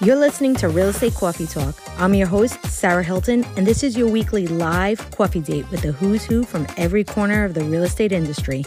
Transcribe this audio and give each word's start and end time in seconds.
You're 0.00 0.16
listening 0.16 0.56
to 0.56 0.68
Real 0.68 0.88
Estate 0.88 1.14
Coffee 1.14 1.46
Talk. 1.46 1.76
I'm 1.98 2.14
your 2.14 2.26
host, 2.26 2.64
Sarah 2.66 3.04
Hilton, 3.04 3.44
and 3.56 3.66
this 3.66 3.84
is 3.84 3.96
your 3.96 4.08
weekly 4.08 4.46
live 4.46 4.98
coffee 5.12 5.40
date 5.40 5.70
with 5.70 5.82
the 5.82 5.92
who's 5.92 6.24
who 6.24 6.42
from 6.42 6.66
every 6.76 7.04
corner 7.04 7.44
of 7.44 7.54
the 7.54 7.62
real 7.64 7.84
estate 7.84 8.10
industry. 8.10 8.64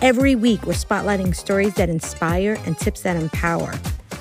Every 0.00 0.34
week, 0.34 0.64
we're 0.64 0.72
spotlighting 0.72 1.36
stories 1.36 1.74
that 1.74 1.90
inspire 1.90 2.58
and 2.64 2.78
tips 2.78 3.02
that 3.02 3.16
empower. 3.16 3.74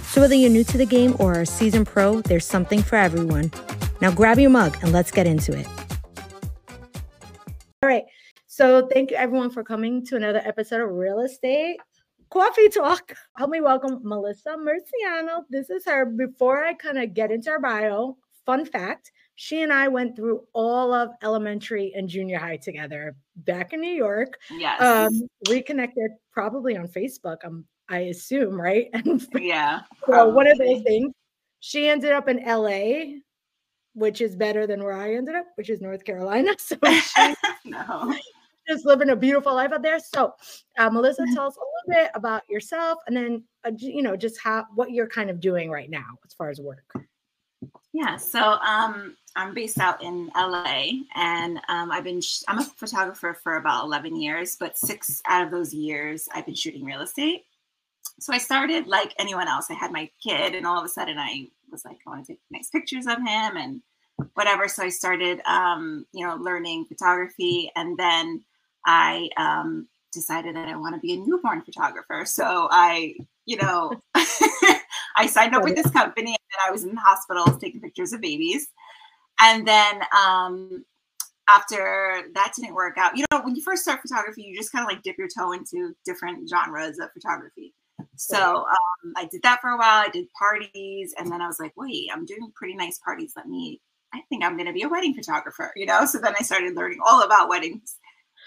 So, 0.04 0.20
whether 0.20 0.36
you're 0.36 0.50
new 0.50 0.66
to 0.66 0.78
the 0.78 0.86
game 0.86 1.16
or 1.20 1.42
a 1.42 1.46
seasoned 1.46 1.88
pro, 1.88 2.22
there's 2.22 2.46
something 2.46 2.84
for 2.84 2.98
everyone. 2.98 3.52
Now, 4.02 4.12
grab 4.12 4.38
your 4.38 4.50
mug 4.50 4.78
and 4.82 4.92
let's 4.92 5.12
get 5.12 5.28
into 5.28 5.58
it. 5.58 5.68
All 7.82 7.90
right. 7.90 8.04
So, 8.48 8.88
thank 8.88 9.12
you 9.12 9.18
everyone 9.18 9.52
for 9.52 9.64
coming 9.64 10.06
to 10.08 10.18
another 10.18 10.42
episode 10.44 10.82
of 10.82 10.90
Real 10.90 11.22
Estate 11.22 11.80
Coffee 12.32 12.70
Talk. 12.70 13.14
Help 13.38 13.50
me 13.52 13.62
welcome 13.62 14.00
Melissa 14.04 14.56
Murciano. 14.58 15.44
This 15.50 15.70
is 15.70 15.86
her. 15.86 16.06
Before 16.06 16.64
I 16.64 16.74
kind 16.74 16.98
of 16.98 17.14
get 17.14 17.30
into 17.30 17.52
her 17.52 17.60
bio, 17.60 18.18
fun 18.46 18.66
fact 18.66 19.12
she 19.36 19.64
and 19.64 19.74
I 19.74 19.88
went 19.88 20.16
through 20.16 20.44
all 20.54 20.94
of 20.94 21.10
elementary 21.24 21.92
and 21.96 22.08
junior 22.08 22.38
high 22.40 22.58
together 22.58 23.16
back 23.36 23.74
in 23.74 23.82
New 23.82 23.92
York. 23.92 24.38
Yes. 24.50 24.82
Um, 24.82 25.28
reconnected 25.50 26.12
probably 26.32 26.78
on 26.78 26.88
Facebook, 26.88 27.44
um, 27.44 27.66
I 27.90 28.00
assume, 28.00 28.60
right? 28.60 28.88
Yeah. 29.36 29.82
so 30.06 30.30
one 30.30 30.48
of 30.48 30.58
those 30.58 30.84
things. 30.84 31.14
She 31.60 31.88
ended 31.88 32.12
up 32.12 32.30
in 32.30 32.44
LA, 32.46 33.18
which 33.94 34.22
is 34.22 34.36
better 34.36 34.66
than 34.66 34.84
where 34.84 34.94
I 34.94 35.16
ended 35.16 35.36
up, 35.36 35.46
which 35.56 35.70
is 35.70 35.82
North 35.82 36.06
Carolina. 36.06 36.56
So 36.60 36.78
she, 36.84 37.36
no 37.66 38.14
just 38.72 38.86
living 38.86 39.10
a 39.10 39.16
beautiful 39.16 39.54
life 39.54 39.72
out 39.72 39.82
there. 39.82 40.00
So, 40.00 40.34
uh, 40.78 40.90
Melissa, 40.90 41.26
tell 41.34 41.48
us 41.48 41.58
a 41.58 41.60
little 41.60 42.04
bit 42.04 42.12
about 42.16 42.44
yourself, 42.50 43.00
and 43.08 43.16
then 43.16 43.44
uh, 43.66 43.72
you 43.78 44.02
know 44.02 44.16
just 44.16 44.40
how 44.42 44.66
what 44.76 44.92
you're 44.92 45.08
kind 45.08 45.30
of 45.30 45.40
doing 45.40 45.70
right 45.70 45.90
now 45.90 46.18
as 46.26 46.34
far 46.34 46.50
as 46.50 46.60
work. 46.60 46.86
Yeah, 47.94 48.16
so 48.16 48.40
um, 48.40 49.18
I'm 49.36 49.54
based 49.54 49.80
out 49.80 50.02
in 50.02 50.32
LA, 50.36 50.92
and 51.16 51.60
um, 51.68 51.92
I've 51.92 52.06
been 52.06 52.22
sh- 52.22 52.44
I'm 52.48 52.60
a 52.60 52.64
photographer 52.64 53.38
for 53.44 53.58
about 53.58 53.84
11 53.84 54.16
years, 54.16 54.56
but 54.58 54.78
six 54.78 55.22
out 55.28 55.46
of 55.46 55.52
those 55.52 55.74
years 55.74 56.28
I've 56.34 56.46
been 56.46 56.56
shooting 56.56 56.86
real 56.86 57.02
estate. 57.02 57.44
So 58.20 58.34
I 58.34 58.38
started 58.38 58.88
like 58.88 59.14
anyone 59.20 59.48
else. 59.48 59.68
I 59.70 59.74
had 59.74 59.92
my 59.92 60.10
kid, 60.24 60.56
and 60.56 60.66
all 60.66 60.80
of 60.80 60.86
a 60.86 60.90
sudden 60.90 61.18
I 61.18 61.48
was 61.70 61.84
like, 61.84 61.98
I 62.06 62.10
want 62.10 62.26
to 62.26 62.34
take 62.34 62.40
nice 62.50 62.70
pictures 62.70 63.08
of 63.08 63.18
him 63.18 63.58
and 63.58 63.82
whatever. 64.36 64.68
So 64.68 64.84
I 64.84 64.90
started, 64.90 65.42
um, 65.46 66.06
you 66.14 66.26
know, 66.26 66.36
learning 66.36 66.86
photography, 66.86 67.72
and 67.76 67.98
then 67.98 68.44
I 68.86 69.30
um, 69.38 69.88
decided 70.12 70.56
that 70.56 70.68
I 70.68 70.76
want 70.76 70.96
to 70.96 71.02
be 71.02 71.14
a 71.14 71.18
newborn 71.18 71.62
photographer. 71.62 72.26
So 72.26 72.68
I, 72.72 73.16
you 73.46 73.58
know, 73.58 73.94
I 75.16 75.28
signed 75.28 75.56
up 75.56 75.64
with 75.64 75.76
this 75.76 75.90
company 75.92 76.32
and 76.32 76.68
I 76.68 76.72
was 76.72 76.84
in 76.84 76.96
the 76.96 77.02
hospitals 77.02 77.58
taking 77.60 77.82
pictures 77.82 78.14
of 78.14 78.22
babies. 78.22 78.68
And 79.40 79.68
then 79.68 80.02
um, 80.18 80.86
after 81.50 82.24
that 82.34 82.54
didn't 82.56 82.76
work 82.76 82.98
out, 82.98 83.18
you 83.18 83.26
know, 83.32 83.42
when 83.42 83.56
you 83.56 83.62
first 83.62 83.84
start 83.84 84.02
photography, 84.02 84.44
you 84.44 84.56
just 84.56 84.72
kind 84.72 84.84
of 84.84 84.90
like 84.90 85.04
dip 85.04 85.18
your 85.18 85.28
toe 85.28 85.52
into 85.52 85.96
different 86.06 86.50
genres 86.50 87.00
of 87.00 87.12
photography. 87.14 87.74
So 88.16 88.66
um, 88.68 89.14
I 89.18 89.26
did 89.32 89.44
that 89.44 89.62
for 89.62 89.72
a 89.72 89.78
while. 89.78 90.06
I 90.06 90.10
did 90.12 90.28
parties, 90.38 91.14
and 91.18 91.32
then 91.32 91.42
I 91.42 91.48
was 91.48 91.60
like, 91.60 91.74
wait, 91.76 92.10
I'm 92.14 92.26
doing 92.26 92.52
pretty 92.56 92.76
nice 92.76 93.00
parties. 93.00 93.34
Let 93.36 93.48
me, 93.48 93.82
I 94.14 94.22
think 94.30 94.44
I'm 94.44 94.58
going 94.58 94.68
to 94.68 94.74
be 94.74 94.84
a 94.84 94.90
wedding 94.90 95.14
photographer, 95.14 95.72
you 95.76 95.86
know? 95.86 96.06
So 96.06 96.20
then 96.20 96.36
I 96.40 96.44
started 96.44 96.76
learning 96.76 97.00
all 97.06 97.24
about 97.24 97.50
weddings. 97.50 97.98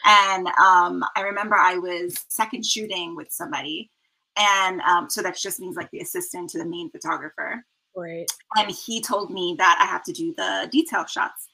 And 0.04 0.48
um, 0.48 1.04
I 1.16 1.22
remember 1.22 1.56
I 1.56 1.78
was 1.78 2.24
second 2.28 2.64
shooting 2.64 3.16
with 3.16 3.28
somebody. 3.30 3.90
And 4.36 4.80
um, 4.82 5.08
so 5.08 5.22
that 5.22 5.36
just 5.36 5.60
means 5.60 5.76
like 5.76 5.90
the 5.90 6.00
assistant 6.00 6.50
to 6.50 6.58
the 6.58 6.66
main 6.66 6.90
photographer. 6.90 7.64
Right. 7.96 8.26
And 8.56 8.70
he 8.70 9.00
told 9.00 9.30
me 9.30 9.54
that 9.58 9.78
I 9.80 9.86
have 9.86 10.02
to 10.04 10.12
do 10.12 10.34
the 10.36 10.68
detail 10.70 11.06
shots. 11.06 11.48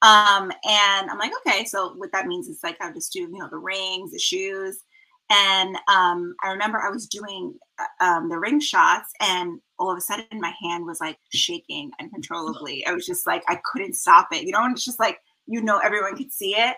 Um, 0.00 0.50
and 0.64 1.10
I'm 1.10 1.18
like, 1.18 1.32
okay, 1.46 1.64
so 1.64 1.94
what 1.94 2.10
that 2.12 2.26
means 2.26 2.48
is 2.48 2.60
like 2.62 2.76
I 2.80 2.90
just 2.92 3.12
do, 3.12 3.20
you 3.20 3.38
know, 3.38 3.48
the 3.48 3.58
rings, 3.58 4.12
the 4.12 4.18
shoes. 4.18 4.82
And 5.30 5.76
um, 5.88 6.34
I 6.42 6.50
remember 6.50 6.80
I 6.80 6.90
was 6.90 7.06
doing 7.06 7.54
uh, 7.78 8.04
um, 8.04 8.28
the 8.28 8.38
ring 8.38 8.60
shots, 8.60 9.12
and 9.20 9.60
all 9.78 9.90
of 9.90 9.96
a 9.96 10.00
sudden 10.00 10.26
my 10.32 10.52
hand 10.62 10.84
was 10.84 11.00
like 11.00 11.16
shaking 11.32 11.90
uncontrollably. 12.00 12.84
I 12.86 12.92
was 12.92 13.06
just 13.06 13.26
like, 13.26 13.42
I 13.48 13.58
couldn't 13.72 13.94
stop 13.94 14.28
it, 14.32 14.42
you 14.42 14.52
know, 14.52 14.64
and 14.64 14.74
it's 14.74 14.84
just 14.84 14.98
like, 14.98 15.20
you 15.46 15.62
know, 15.62 15.78
everyone 15.78 16.16
could 16.16 16.32
see 16.32 16.54
it. 16.54 16.76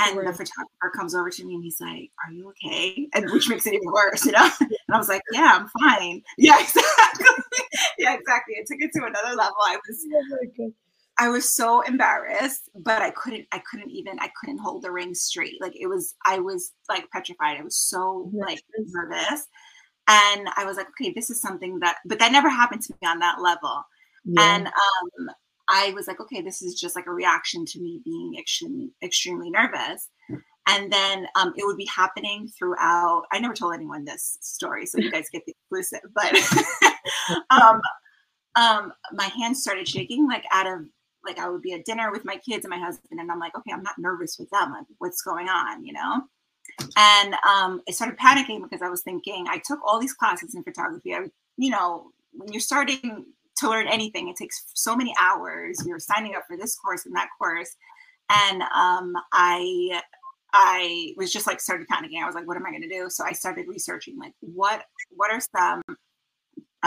And 0.00 0.16
right. 0.16 0.26
the 0.26 0.32
photographer 0.32 0.90
comes 0.96 1.14
over 1.14 1.30
to 1.30 1.44
me 1.44 1.54
and 1.54 1.64
he's 1.64 1.80
like, 1.80 2.10
Are 2.24 2.32
you 2.32 2.48
okay? 2.50 3.08
And 3.14 3.30
which 3.30 3.48
makes 3.48 3.66
it 3.66 3.74
even 3.74 3.92
worse, 3.92 4.24
you 4.24 4.32
know? 4.32 4.48
And 4.60 4.94
I 4.94 4.98
was 4.98 5.08
like, 5.08 5.22
Yeah, 5.32 5.58
I'm 5.60 5.68
fine. 5.80 6.22
Yeah, 6.38 6.60
exactly. 6.60 7.26
yeah, 7.98 8.14
exactly. 8.14 8.54
It 8.54 8.66
took 8.66 8.80
it 8.80 8.90
to 8.94 9.04
another 9.04 9.36
level. 9.36 9.56
I 9.66 9.76
was 9.76 10.06
oh 10.60 10.72
I 11.18 11.28
was 11.28 11.52
so 11.52 11.82
embarrassed, 11.82 12.70
but 12.74 13.02
I 13.02 13.10
couldn't, 13.10 13.46
I 13.52 13.58
couldn't 13.58 13.90
even, 13.90 14.18
I 14.20 14.30
couldn't 14.40 14.58
hold 14.58 14.82
the 14.82 14.90
ring 14.90 15.14
straight. 15.14 15.60
Like 15.60 15.74
it 15.78 15.86
was, 15.86 16.14
I 16.24 16.38
was 16.38 16.72
like 16.88 17.10
petrified. 17.10 17.58
I 17.58 17.62
was 17.62 17.76
so 17.76 18.30
like 18.32 18.62
nervous. 18.78 19.46
And 20.08 20.48
I 20.56 20.64
was 20.64 20.78
like, 20.78 20.86
okay, 20.88 21.12
this 21.14 21.28
is 21.28 21.42
something 21.42 21.78
that, 21.80 21.98
but 22.06 22.18
that 22.20 22.32
never 22.32 22.48
happened 22.48 22.82
to 22.82 22.94
me 23.02 23.06
on 23.06 23.18
that 23.18 23.42
level. 23.42 23.82
Yeah. 24.24 24.56
And 24.56 24.66
um, 24.66 25.34
I 25.70 25.92
was 25.94 26.08
like, 26.08 26.20
okay, 26.20 26.42
this 26.42 26.62
is 26.62 26.78
just 26.78 26.96
like 26.96 27.06
a 27.06 27.12
reaction 27.12 27.64
to 27.64 27.80
me 27.80 28.00
being 28.04 28.34
extremely, 28.38 28.90
extremely 29.02 29.50
nervous. 29.50 30.08
And 30.66 30.92
then 30.92 31.26
um, 31.36 31.54
it 31.56 31.64
would 31.64 31.76
be 31.76 31.86
happening 31.86 32.48
throughout. 32.48 33.22
I 33.32 33.38
never 33.38 33.54
told 33.54 33.74
anyone 33.74 34.04
this 34.04 34.36
story, 34.40 34.84
so 34.84 34.98
you 34.98 35.10
guys 35.10 35.30
get 35.30 35.44
the 35.46 35.52
exclusive. 35.52 36.00
But 36.14 36.36
um, 37.50 37.80
um, 38.56 38.92
my 39.12 39.26
hands 39.26 39.62
started 39.62 39.88
shaking, 39.88 40.28
like 40.28 40.44
out 40.52 40.66
of 40.66 40.86
like 41.24 41.38
I 41.38 41.48
would 41.48 41.62
be 41.62 41.72
at 41.72 41.84
dinner 41.84 42.10
with 42.10 42.24
my 42.24 42.36
kids 42.36 42.64
and 42.64 42.70
my 42.70 42.78
husband, 42.78 43.20
and 43.20 43.30
I'm 43.30 43.38
like, 43.38 43.56
okay, 43.56 43.72
I'm 43.72 43.82
not 43.82 43.98
nervous 43.98 44.38
with 44.38 44.50
them. 44.50 44.72
Like, 44.72 44.86
what's 44.98 45.22
going 45.22 45.48
on, 45.48 45.84
you 45.84 45.92
know? 45.92 46.22
And 46.96 47.34
um, 47.34 47.82
I 47.88 47.92
started 47.92 48.18
panicking 48.18 48.62
because 48.62 48.82
I 48.82 48.88
was 48.88 49.02
thinking 49.02 49.46
I 49.48 49.60
took 49.64 49.80
all 49.84 50.00
these 50.00 50.14
classes 50.14 50.54
in 50.54 50.62
photography. 50.62 51.14
I, 51.14 51.26
you 51.56 51.70
know, 51.70 52.10
when 52.32 52.52
you're 52.52 52.60
starting 52.60 53.26
to 53.60 53.70
learn 53.70 53.86
anything. 53.88 54.28
It 54.28 54.36
takes 54.36 54.64
so 54.74 54.96
many 54.96 55.14
hours. 55.20 55.82
You're 55.86 55.98
signing 55.98 56.34
up 56.34 56.44
for 56.46 56.56
this 56.56 56.76
course 56.76 57.06
and 57.06 57.14
that 57.16 57.28
course. 57.38 57.76
And 58.30 58.62
um, 58.62 59.14
I 59.32 60.00
I 60.52 61.14
was 61.16 61.32
just 61.32 61.46
like 61.46 61.60
started 61.60 61.86
panicking. 61.88 62.22
I 62.22 62.26
was 62.26 62.34
like, 62.34 62.46
what 62.46 62.56
am 62.56 62.66
I 62.66 62.72
gonna 62.72 62.88
do? 62.88 63.08
So 63.08 63.24
I 63.24 63.32
started 63.32 63.66
researching 63.68 64.18
like 64.18 64.34
what 64.40 64.84
what 65.10 65.30
are 65.32 65.40
some 65.40 65.82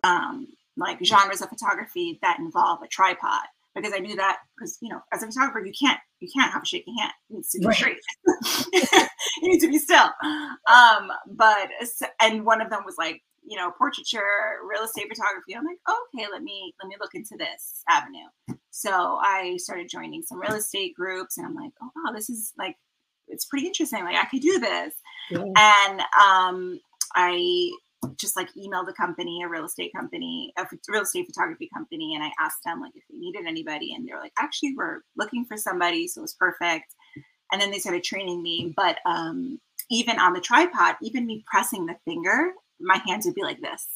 um, 0.03 0.47
like 0.77 1.03
genres 1.03 1.41
of 1.41 1.49
photography 1.49 2.19
that 2.21 2.39
involve 2.39 2.81
a 2.81 2.87
tripod 2.87 3.43
because 3.75 3.93
I 3.93 3.99
knew 3.99 4.15
that 4.15 4.39
because 4.57 4.77
you 4.81 4.89
know 4.89 5.01
as 5.11 5.23
a 5.23 5.27
photographer 5.27 5.65
you 5.65 5.73
can't 5.79 5.99
you 6.19 6.29
can't 6.33 6.51
have 6.51 6.63
a 6.63 6.65
shaky 6.65 6.93
hand 6.99 7.11
it 7.29 7.33
needs 7.35 7.49
to 7.49 7.59
be 7.59 7.67
right. 7.67 7.75
straight 7.75 7.97
you 9.41 9.49
need 9.49 9.59
to 9.59 9.67
be 9.67 9.77
still 9.77 10.09
um 10.67 11.11
but 11.27 11.69
and 12.21 12.45
one 12.45 12.61
of 12.61 12.69
them 12.69 12.83
was 12.85 12.95
like 12.97 13.21
you 13.45 13.57
know, 13.57 13.71
portraiture, 13.71 14.57
real 14.67 14.83
estate 14.83 15.07
photography. 15.09 15.55
I'm 15.55 15.65
like, 15.65 15.79
okay, 15.89 16.27
let 16.31 16.43
me 16.43 16.73
let 16.81 16.87
me 16.87 16.95
look 16.99 17.13
into 17.13 17.35
this 17.37 17.83
avenue. 17.89 18.27
So 18.71 19.19
I 19.21 19.57
started 19.57 19.89
joining 19.89 20.23
some 20.23 20.39
real 20.39 20.55
estate 20.55 20.95
groups, 20.95 21.37
and 21.37 21.45
I'm 21.45 21.55
like, 21.55 21.71
oh 21.81 21.89
wow, 21.95 22.11
this 22.13 22.29
is 22.29 22.53
like 22.57 22.75
it's 23.27 23.45
pretty 23.45 23.67
interesting. 23.67 24.03
Like 24.03 24.15
I 24.15 24.25
could 24.25 24.41
do 24.41 24.59
this, 24.59 24.93
yeah. 25.31 25.43
and 25.57 26.01
um, 26.21 26.79
I 27.15 27.71
just 28.17 28.35
like 28.35 28.49
emailed 28.53 28.89
a 28.89 28.93
company, 28.93 29.41
a 29.43 29.47
real 29.47 29.65
estate 29.65 29.91
company, 29.95 30.53
a 30.57 30.65
real 30.89 31.03
estate 31.03 31.25
photography 31.27 31.69
company, 31.73 32.15
and 32.15 32.23
I 32.23 32.31
asked 32.39 32.63
them 32.65 32.81
like 32.81 32.93
if 32.95 33.03
they 33.09 33.17
needed 33.17 33.45
anybody, 33.47 33.93
and 33.93 34.07
they 34.07 34.13
were 34.13 34.19
like, 34.19 34.33
actually, 34.37 34.73
we're 34.75 35.01
looking 35.15 35.45
for 35.45 35.57
somebody, 35.57 36.07
so 36.07 36.19
it 36.19 36.23
was 36.23 36.33
perfect. 36.33 36.93
And 37.51 37.61
then 37.61 37.69
they 37.69 37.77
started 37.77 38.03
training 38.03 38.41
me, 38.41 38.73
but 38.75 38.97
um, 39.05 39.59
even 39.91 40.19
on 40.19 40.33
the 40.33 40.41
tripod, 40.41 40.95
even 41.01 41.27
me 41.27 41.43
pressing 41.45 41.85
the 41.85 41.95
finger 42.05 42.53
my 42.83 42.99
hands 43.07 43.25
would 43.25 43.35
be 43.35 43.43
like 43.43 43.61
this. 43.61 43.87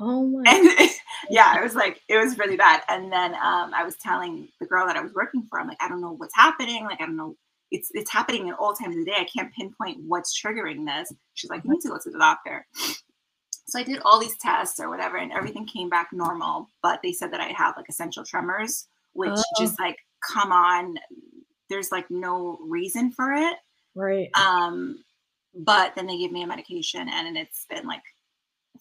Oh 0.00 0.26
my. 0.26 0.42
And 0.46 0.90
yeah, 1.30 1.58
it 1.58 1.62
was 1.62 1.74
like 1.74 2.00
it 2.08 2.16
was 2.16 2.38
really 2.38 2.56
bad. 2.56 2.82
And 2.88 3.12
then 3.12 3.34
um, 3.34 3.72
I 3.74 3.84
was 3.84 3.96
telling 3.96 4.48
the 4.60 4.66
girl 4.66 4.86
that 4.86 4.96
I 4.96 5.00
was 5.00 5.14
working 5.14 5.46
for, 5.48 5.60
I'm 5.60 5.68
like, 5.68 5.80
I 5.80 5.88
don't 5.88 6.00
know 6.00 6.12
what's 6.12 6.34
happening. 6.34 6.84
Like 6.84 7.00
I 7.00 7.06
don't 7.06 7.16
know. 7.16 7.36
It's 7.70 7.90
it's 7.94 8.10
happening 8.10 8.50
at 8.50 8.58
all 8.58 8.74
times 8.74 8.96
of 8.96 9.04
the 9.04 9.10
day. 9.10 9.16
I 9.18 9.26
can't 9.26 9.52
pinpoint 9.54 9.98
what's 10.06 10.40
triggering 10.40 10.86
this. 10.86 11.12
She's 11.34 11.50
like, 11.50 11.62
you 11.64 11.70
need 11.70 11.80
to 11.82 11.88
go 11.88 11.98
to 12.02 12.10
the 12.10 12.18
doctor. 12.18 12.66
So 13.64 13.78
I 13.78 13.84
did 13.84 14.02
all 14.04 14.20
these 14.20 14.36
tests 14.36 14.80
or 14.80 14.90
whatever, 14.90 15.16
and 15.16 15.32
everything 15.32 15.64
came 15.64 15.88
back 15.88 16.08
normal. 16.12 16.68
But 16.82 17.00
they 17.02 17.12
said 17.12 17.32
that 17.32 17.40
I 17.40 17.54
have 17.56 17.74
like 17.76 17.88
essential 17.88 18.22
tremors, 18.22 18.86
which 19.14 19.30
oh. 19.32 19.42
just 19.56 19.78
like 19.78 19.96
come 20.30 20.52
on. 20.52 20.96
There's 21.70 21.90
like 21.90 22.10
no 22.10 22.58
reason 22.68 23.12
for 23.12 23.32
it. 23.32 23.56
Right. 23.94 24.28
Um, 24.34 25.02
but 25.54 25.94
then 25.94 26.06
they 26.06 26.18
gave 26.18 26.32
me 26.32 26.42
a 26.42 26.46
medication, 26.46 27.08
and 27.08 27.36
it's 27.38 27.64
been 27.70 27.86
like 27.86 28.02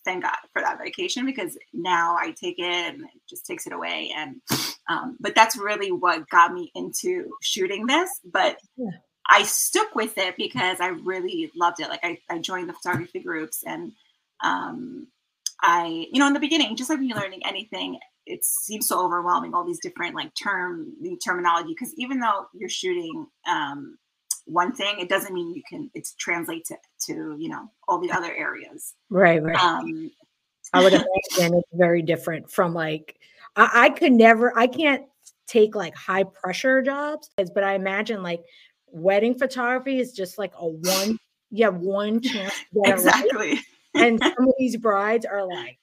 thank 0.06 0.24
God 0.24 0.38
for 0.53 0.62
that 0.62 0.77
medication 0.77 1.25
because 1.25 1.57
now 1.74 2.15
I 2.19 2.31
take 2.31 2.59
it 2.59 2.94
and 2.94 3.03
it 3.03 3.21
just 3.30 3.45
takes 3.45 3.68
it 3.68 3.74
away. 3.74 4.12
And 4.15 4.42
um, 4.89 5.18
but 5.19 5.36
that's 5.36 5.57
really 5.57 5.92
what 5.92 6.30
got 6.30 6.53
me 6.53 6.71
into 6.75 7.30
shooting 7.42 7.86
this. 7.88 8.09
But 8.25 8.57
yeah. 8.77 8.92
I 9.30 9.44
stuck 9.44 9.95
with 9.95 10.18
it 10.18 10.36
because 10.38 10.80
I 10.80 10.88
really 10.88 11.51
loved 11.56 11.80
it. 11.80 11.89
Like 11.89 12.03
I, 12.03 12.18
I 12.30 12.39
joined 12.39 12.69
the 12.69 12.74
photography 12.74 13.19
groups 13.19 13.63
and 13.65 13.92
um, 14.44 15.07
I, 15.62 16.07
you 16.12 16.19
know, 16.19 16.27
in 16.27 16.33
the 16.33 16.39
beginning, 16.39 16.75
just 16.75 16.89
like 16.89 17.00
when 17.00 17.07
you're 17.07 17.19
learning 17.19 17.42
anything, 17.45 18.00
it 18.25 18.44
seems 18.44 18.88
so 18.88 19.03
overwhelming 19.03 19.53
all 19.53 19.65
these 19.65 19.80
different 19.80 20.15
like 20.15 20.31
term 20.42 20.94
the 21.01 21.18
terminology 21.18 21.69
because 21.69 21.94
even 21.98 22.19
though 22.19 22.48
you're 22.53 22.69
shooting 22.69 23.25
um, 23.48 23.98
one 24.51 24.74
thing 24.74 25.00
it 25.00 25.09
doesn't 25.09 25.33
mean 25.33 25.53
you 25.53 25.63
can 25.68 25.89
it's 25.94 26.13
translate 26.15 26.65
to, 26.65 26.75
to 27.00 27.36
you 27.39 27.50
know 27.50 27.69
all 27.88 28.00
the 28.00 28.12
other 28.12 28.33
areas 28.33 28.94
right 29.09 29.42
right 29.42 29.56
um, 29.57 30.12
i 30.74 30.83
would 30.83 30.94
imagine 31.38 31.57
it's 31.57 31.69
very 31.74 32.01
different 32.01 32.50
from 32.50 32.74
like 32.74 33.18
I, 33.56 33.86
I 33.86 33.89
could 33.89 34.12
never 34.12 34.57
i 34.57 34.68
can't 34.68 35.06
take 35.48 35.75
like 35.75 35.95
high 35.95 36.24
pressure 36.24 36.81
jobs 36.81 37.30
but 37.38 37.63
i 37.63 37.74
imagine 37.74 38.24
like 38.24 38.42
wedding 38.88 39.38
photography 39.38 40.00
is 40.00 40.12
just 40.12 40.38
like 40.38 40.53
a 40.57 40.68
one 40.68 41.18
you 41.50 41.65
have 41.65 41.77
one 41.77 42.21
chance 42.21 42.53
exactly 42.86 43.51
right. 43.51 43.59
and 43.95 44.19
some 44.24 44.48
of 44.48 44.53
these 44.57 44.77
brides 44.77 45.25
are 45.25 45.45
like 45.48 45.77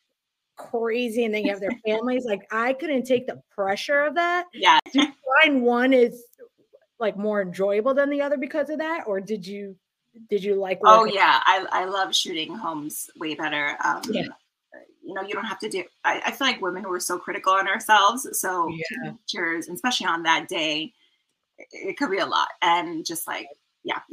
crazy 0.59 1.25
and 1.25 1.33
then 1.33 1.45
you 1.45 1.51
have 1.51 1.61
their 1.61 1.79
families. 1.87 2.27
Like 2.27 2.43
I 2.51 2.75
couldn't 2.75 3.05
take 3.05 3.27
the 3.27 3.41
pressure 3.55 4.03
of 4.03 4.15
that. 4.17 4.47
Yeah. 4.53 4.79
Do 4.93 5.03
you 5.03 5.13
find 5.43 5.63
one 5.63 5.95
is 5.95 6.25
like 7.01 7.17
more 7.17 7.43
enjoyable 7.43 7.95
than 7.95 8.11
the 8.11 8.23
other 8.23 8.37
because 8.37 8.71
of 8.71 8.79
that? 8.79 9.05
Or 9.07 9.21
did 9.21 9.47
you 9.47 9.77
did 10.29 10.43
you 10.43 10.57
like 10.57 10.81
Oh 10.85 11.05
yeah. 11.05 11.41
I, 11.47 11.67
I 11.71 11.85
love 11.85 12.15
shooting 12.15 12.55
homes 12.55 13.11
way 13.17 13.35
better. 13.35 13.77
Um 13.85 14.03
yeah. 14.11 14.27
you 15.03 15.15
know, 15.15 15.23
you 15.23 15.35
don't 15.35 15.45
have 15.45 15.61
to 15.61 15.69
do 15.69 15.85
I, 16.05 16.23
I 16.27 16.31
feel 16.33 16.47
like 16.47 16.61
women 16.61 16.89
were 16.89 17.01
so 17.01 17.19
critical 17.19 17.53
on 17.53 17.69
ourselves. 17.69 18.27
So 18.39 18.69
yeah. 18.69 19.13
pictures, 19.13 19.69
especially 19.69 20.07
on 20.07 20.23
that 20.25 20.49
day, 20.49 20.93
it, 21.59 21.69
it 21.73 21.97
could 21.97 22.11
be 22.11 22.19
a 22.19 22.27
lot. 22.27 22.49
And 22.63 23.05
just 23.05 23.27
like, 23.27 23.49
yeah. 23.85 24.01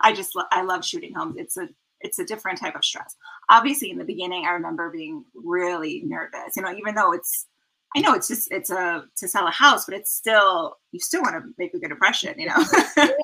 I 0.00 0.12
just 0.12 0.32
I 0.52 0.62
love 0.62 0.84
shooting 0.84 1.14
homes. 1.14 1.36
It's 1.38 1.56
a 1.56 1.68
it's 2.00 2.18
a 2.18 2.24
different 2.24 2.58
type 2.58 2.76
of 2.76 2.84
stress. 2.84 3.16
Obviously, 3.48 3.90
in 3.90 3.98
the 3.98 4.04
beginning, 4.04 4.44
I 4.46 4.52
remember 4.52 4.90
being 4.90 5.24
really 5.34 6.02
nervous. 6.04 6.56
You 6.56 6.62
know, 6.62 6.74
even 6.74 6.94
though 6.94 7.12
it's, 7.12 7.46
I 7.94 8.00
know 8.00 8.14
it's 8.14 8.28
just 8.28 8.50
it's 8.50 8.70
a 8.70 9.04
to 9.16 9.28
sell 9.28 9.46
a 9.46 9.50
house, 9.50 9.84
but 9.86 9.94
it's 9.94 10.12
still 10.12 10.76
you 10.92 11.00
still 11.00 11.22
want 11.22 11.34
to 11.34 11.50
make 11.58 11.72
a 11.74 11.78
good 11.78 11.90
impression. 11.90 12.34
You 12.38 12.48
know, 12.48 12.56
you 12.96 13.14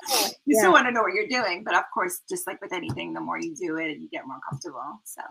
yeah. 0.45 0.59
still 0.59 0.71
want 0.71 0.87
to 0.87 0.91
know 0.91 1.01
what 1.01 1.13
you're 1.13 1.27
doing. 1.27 1.63
But 1.63 1.75
of 1.75 1.83
course, 1.93 2.21
just 2.29 2.47
like 2.47 2.61
with 2.61 2.73
anything, 2.73 3.13
the 3.13 3.21
more 3.21 3.39
you 3.39 3.55
do 3.55 3.77
it, 3.77 3.97
you 3.99 4.09
get 4.09 4.25
more 4.25 4.39
comfortable. 4.49 5.01
So. 5.03 5.21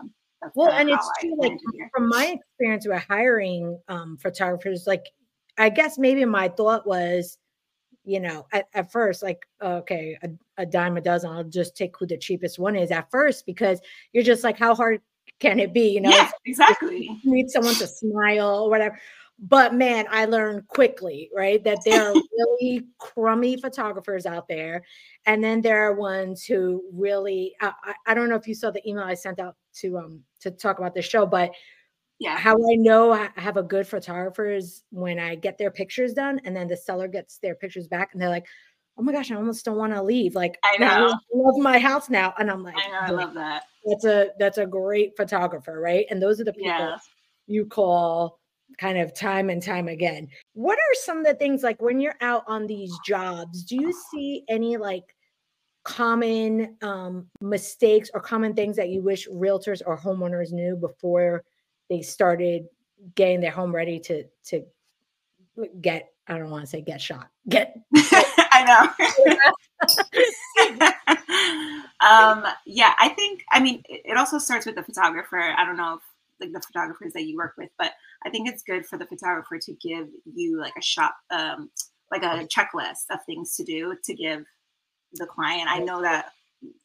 well, 0.55 0.71
and 0.71 0.89
it's 0.89 1.09
true. 1.19 1.35
Like 1.37 1.57
from 1.93 2.09
my 2.09 2.37
experience 2.39 2.87
with 2.87 3.03
hiring 3.03 3.79
um, 3.87 4.17
photographers, 4.17 4.85
like 4.85 5.07
I 5.57 5.69
guess 5.69 5.97
maybe 5.97 6.25
my 6.25 6.49
thought 6.49 6.87
was, 6.87 7.37
you 8.05 8.19
know, 8.19 8.47
at, 8.51 8.67
at 8.73 8.91
first, 8.91 9.23
like, 9.23 9.45
okay, 9.61 10.17
a, 10.23 10.29
a, 10.57 10.65
dime 10.65 10.97
a 10.97 11.01
dozen, 11.01 11.31
I'll 11.31 11.43
just 11.43 11.77
take 11.77 11.95
who 11.97 12.05
the 12.05 12.17
cheapest 12.17 12.59
one 12.59 12.75
is 12.75 12.91
at 12.91 13.09
first 13.11 13.45
because 13.45 13.79
you're 14.11 14.23
just 14.23 14.43
like, 14.43 14.57
how 14.57 14.75
hard 14.75 15.01
can 15.39 15.59
it 15.59 15.73
be? 15.73 15.89
You 15.89 16.01
know, 16.01 16.09
yeah, 16.09 16.29
exactly. 16.45 17.09
You 17.23 17.31
need 17.31 17.49
someone 17.49 17.75
to 17.75 17.87
smile 17.87 18.63
or 18.63 18.69
whatever. 18.69 18.99
But 19.45 19.73
man, 19.73 20.05
I 20.09 20.23
learned 20.23 20.69
quickly, 20.69 21.29
right, 21.35 21.61
that 21.65 21.79
there 21.83 22.01
are 22.01 22.13
really 22.37 22.85
crummy 22.97 23.57
photographers 23.57 24.25
out 24.25 24.47
there. 24.47 24.83
And 25.25 25.43
then 25.43 25.61
there 25.61 25.85
are 25.85 25.95
ones 25.95 26.45
who 26.45 26.81
really, 26.93 27.53
I, 27.59 27.73
I 28.07 28.13
don't 28.13 28.29
know 28.29 28.37
if 28.37 28.47
you 28.47 28.55
saw 28.55 28.71
the 28.71 28.87
email 28.89 29.03
I 29.03 29.15
sent 29.15 29.39
out 29.39 29.57
to 29.81 29.97
um 29.97 30.21
to 30.41 30.51
talk 30.51 30.79
about 30.79 30.93
the 30.93 31.01
show, 31.01 31.25
but 31.25 31.51
yeah 32.19 32.37
how 32.37 32.53
i 32.53 32.75
know 32.75 33.11
i 33.11 33.29
have 33.35 33.57
a 33.57 33.63
good 33.63 33.87
photographer 33.87 34.49
is 34.49 34.83
when 34.91 35.19
i 35.19 35.35
get 35.35 35.57
their 35.57 35.71
pictures 35.71 36.13
done 36.13 36.39
and 36.45 36.55
then 36.55 36.67
the 36.67 36.77
seller 36.77 37.07
gets 37.07 37.37
their 37.39 37.55
pictures 37.55 37.87
back 37.87 38.09
and 38.13 38.21
they're 38.21 38.29
like 38.29 38.45
oh 38.97 39.01
my 39.01 39.11
gosh 39.11 39.31
i 39.31 39.35
almost 39.35 39.65
don't 39.65 39.77
want 39.77 39.93
to 39.93 40.01
leave 40.01 40.35
like 40.35 40.57
i 40.63 40.77
know 40.77 41.07
i 41.07 41.13
love 41.33 41.57
my 41.57 41.79
house 41.79 42.09
now 42.09 42.33
and 42.37 42.49
i'm 42.51 42.63
like 42.63 42.75
i 42.77 42.87
know 42.87 42.99
i 42.99 43.09
love 43.09 43.33
that 43.33 43.63
that's 43.85 44.05
a 44.05 44.29
that's 44.39 44.57
a 44.57 44.65
great 44.65 45.17
photographer 45.17 45.81
right 45.81 46.05
and 46.09 46.21
those 46.21 46.39
are 46.39 46.43
the 46.43 46.53
people 46.53 46.69
yeah. 46.69 46.97
you 47.47 47.65
call 47.65 48.39
kind 48.77 48.97
of 48.97 49.13
time 49.13 49.49
and 49.49 49.61
time 49.61 49.87
again 49.87 50.27
what 50.53 50.77
are 50.77 50.95
some 50.95 51.19
of 51.19 51.25
the 51.25 51.35
things 51.35 51.63
like 51.63 51.81
when 51.81 51.99
you're 51.99 52.15
out 52.21 52.43
on 52.47 52.67
these 52.67 52.91
jobs 53.05 53.63
do 53.63 53.75
you 53.75 53.93
see 54.11 54.43
any 54.49 54.77
like 54.77 55.15
common 55.83 56.77
um, 56.81 57.27
mistakes 57.41 58.09
or 58.13 58.21
common 58.21 58.53
things 58.53 58.77
that 58.77 58.89
you 58.89 59.01
wish 59.01 59.27
realtors 59.27 59.81
or 59.85 59.97
homeowners 59.97 60.51
knew 60.51 60.75
before 60.75 61.43
they 61.89 62.01
started 62.01 62.65
getting 63.15 63.41
their 63.41 63.51
home 63.51 63.73
ready 63.73 63.99
to 63.99 64.23
to 64.45 64.63
get 65.81 66.09
I 66.27 66.37
don't 66.37 66.49
want 66.49 66.63
to 66.63 66.69
say 66.69 66.81
get 66.81 67.01
shot. 67.01 67.29
Get 67.49 67.77
I 67.95 68.63
know. 68.65 68.89
um 72.07 72.45
yeah, 72.65 72.93
I 72.97 73.09
think 73.09 73.43
I 73.51 73.59
mean 73.59 73.83
it 73.89 74.15
also 74.15 74.39
starts 74.39 74.65
with 74.65 74.75
the 74.75 74.83
photographer. 74.83 75.37
I 75.37 75.65
don't 75.65 75.77
know 75.77 75.95
if 75.95 76.01
like 76.43 76.53
the 76.53 76.61
photographers 76.61 77.13
that 77.13 77.23
you 77.23 77.37
work 77.37 77.53
with, 77.57 77.69
but 77.77 77.91
I 78.25 78.29
think 78.29 78.49
it's 78.49 78.63
good 78.63 78.85
for 78.85 78.97
the 78.97 79.05
photographer 79.05 79.57
to 79.59 79.73
give 79.73 80.09
you 80.25 80.59
like 80.59 80.73
a 80.77 80.81
shot 80.81 81.13
um 81.31 81.69
like 82.11 82.23
a 82.23 82.47
checklist 82.47 83.05
of 83.09 83.19
things 83.25 83.55
to 83.55 83.63
do 83.63 83.95
to 84.03 84.13
give 84.13 84.45
the 85.13 85.25
client. 85.25 85.69
I 85.69 85.79
know 85.79 86.01
that 86.01 86.31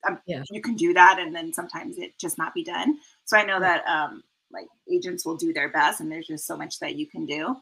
um, 0.07 0.19
yeah. 0.27 0.43
you 0.51 0.61
can 0.61 0.75
do 0.75 0.95
that 0.95 1.19
and 1.19 1.35
then 1.35 1.53
sometimes 1.53 1.99
it 1.99 2.19
just 2.19 2.39
not 2.39 2.55
be 2.55 2.65
done. 2.65 2.99
So 3.25 3.37
I 3.37 3.45
know 3.45 3.61
that 3.61 3.87
um 3.87 4.23
like 4.51 4.67
agents 4.91 5.27
will 5.27 5.37
do 5.37 5.53
their 5.53 5.69
best 5.69 6.01
and 6.01 6.11
there's 6.11 6.27
just 6.27 6.47
so 6.47 6.57
much 6.57 6.79
that 6.79 6.97
you 6.97 7.07
can 7.07 7.27
do 7.27 7.57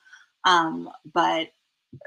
um, 0.47 0.89
but 1.13 1.49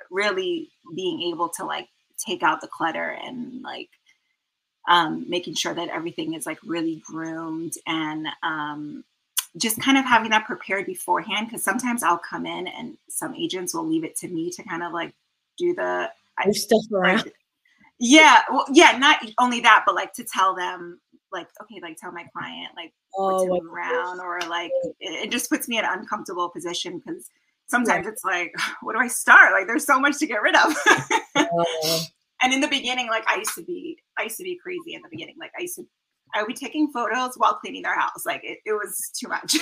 really 0.10 0.70
being 0.96 1.22
able 1.24 1.50
to 1.50 1.66
like 1.66 1.90
take 2.18 2.42
out 2.42 2.62
the 2.62 2.68
clutter 2.68 3.18
and 3.24 3.62
like 3.62 3.90
um, 4.88 5.26
making 5.30 5.54
sure 5.54 5.74
that 5.74 5.90
everything 5.90 6.34
is 6.34 6.46
like 6.46 6.58
really 6.66 7.04
groomed 7.06 7.74
and 7.86 8.28
um, 8.42 9.04
just 9.57 9.81
kind 9.81 9.98
of 9.98 10.06
having 10.06 10.30
that 10.30 10.46
prepared 10.46 10.86
beforehand 10.86 11.48
because 11.48 11.63
sometimes 11.63 12.04
i'll 12.04 12.18
come 12.18 12.46
in 12.46 12.68
and 12.68 12.98
some 13.10 13.36
agents 13.36 13.74
will 13.74 13.88
leave 13.88 14.04
it 14.04 14.16
to 14.16 14.28
me 14.28 14.50
to 14.51 14.63
kind 14.63 14.84
of 14.84 14.94
like 14.94 15.13
do 15.57 15.74
the 15.74 16.10
I, 16.38 16.51
stuff 16.51 16.84
around. 16.94 17.31
Yeah 18.00 18.42
well 18.50 18.66
yeah 18.72 18.98
not 18.98 19.19
only 19.40 19.60
that 19.62 19.84
but 19.86 19.96
like 19.96 20.13
to 20.13 20.24
tell 20.24 20.56
them 20.56 21.00
like 21.31 21.48
okay 21.62 21.80
like 21.81 21.98
tell 21.98 22.12
my 22.12 22.25
client 22.34 22.69
like 22.75 22.94
oh, 23.18 23.46
to 23.46 23.51
move 23.51 23.72
around 23.72 24.19
or 24.19 24.40
like 24.50 24.72
it, 25.00 25.25
it, 25.25 25.31
just 25.31 25.50
puts 25.50 25.68
me 25.68 25.78
in 25.78 25.86
an 25.86 26.00
uncomfortable 26.00 26.50
position 26.50 27.00
because 27.00 27.30
sometimes 27.68 28.07
it's 28.07 28.24
like 28.24 28.54
what 28.81 28.94
do 28.94 29.00
i 29.00 29.07
start? 29.07 29.52
Like 29.52 29.68
there's 29.68 29.86
so 29.86 30.00
much 30.00 30.18
to 30.19 30.28
get 30.28 30.42
rid 30.42 30.56
of. 30.56 30.75
Uh, 31.36 32.00
and 32.42 32.54
in 32.54 32.62
the 32.62 32.68
beginning 32.68 33.07
like 33.07 33.28
i 33.28 33.36
used 33.36 33.56
to 33.56 33.63
be 33.63 33.98
i 34.18 34.24
used 34.24 34.38
to 34.38 34.44
be 34.44 34.57
crazy 34.62 34.94
in 34.94 35.02
the 35.02 35.10
beginning. 35.10 35.36
Like 35.40 35.52
i 35.57 35.63
used 35.63 35.75
to 35.75 35.86
i 36.36 36.42
would 36.42 36.48
be 36.48 36.54
taking 36.54 36.92
photos 36.92 37.34
while 37.38 37.56
cleaning 37.56 37.81
their 37.81 37.98
house 37.98 38.26
like 38.26 38.42
it, 38.44 38.60
it 38.66 38.74
was 38.74 39.12
too 39.18 39.28
much 39.28 39.58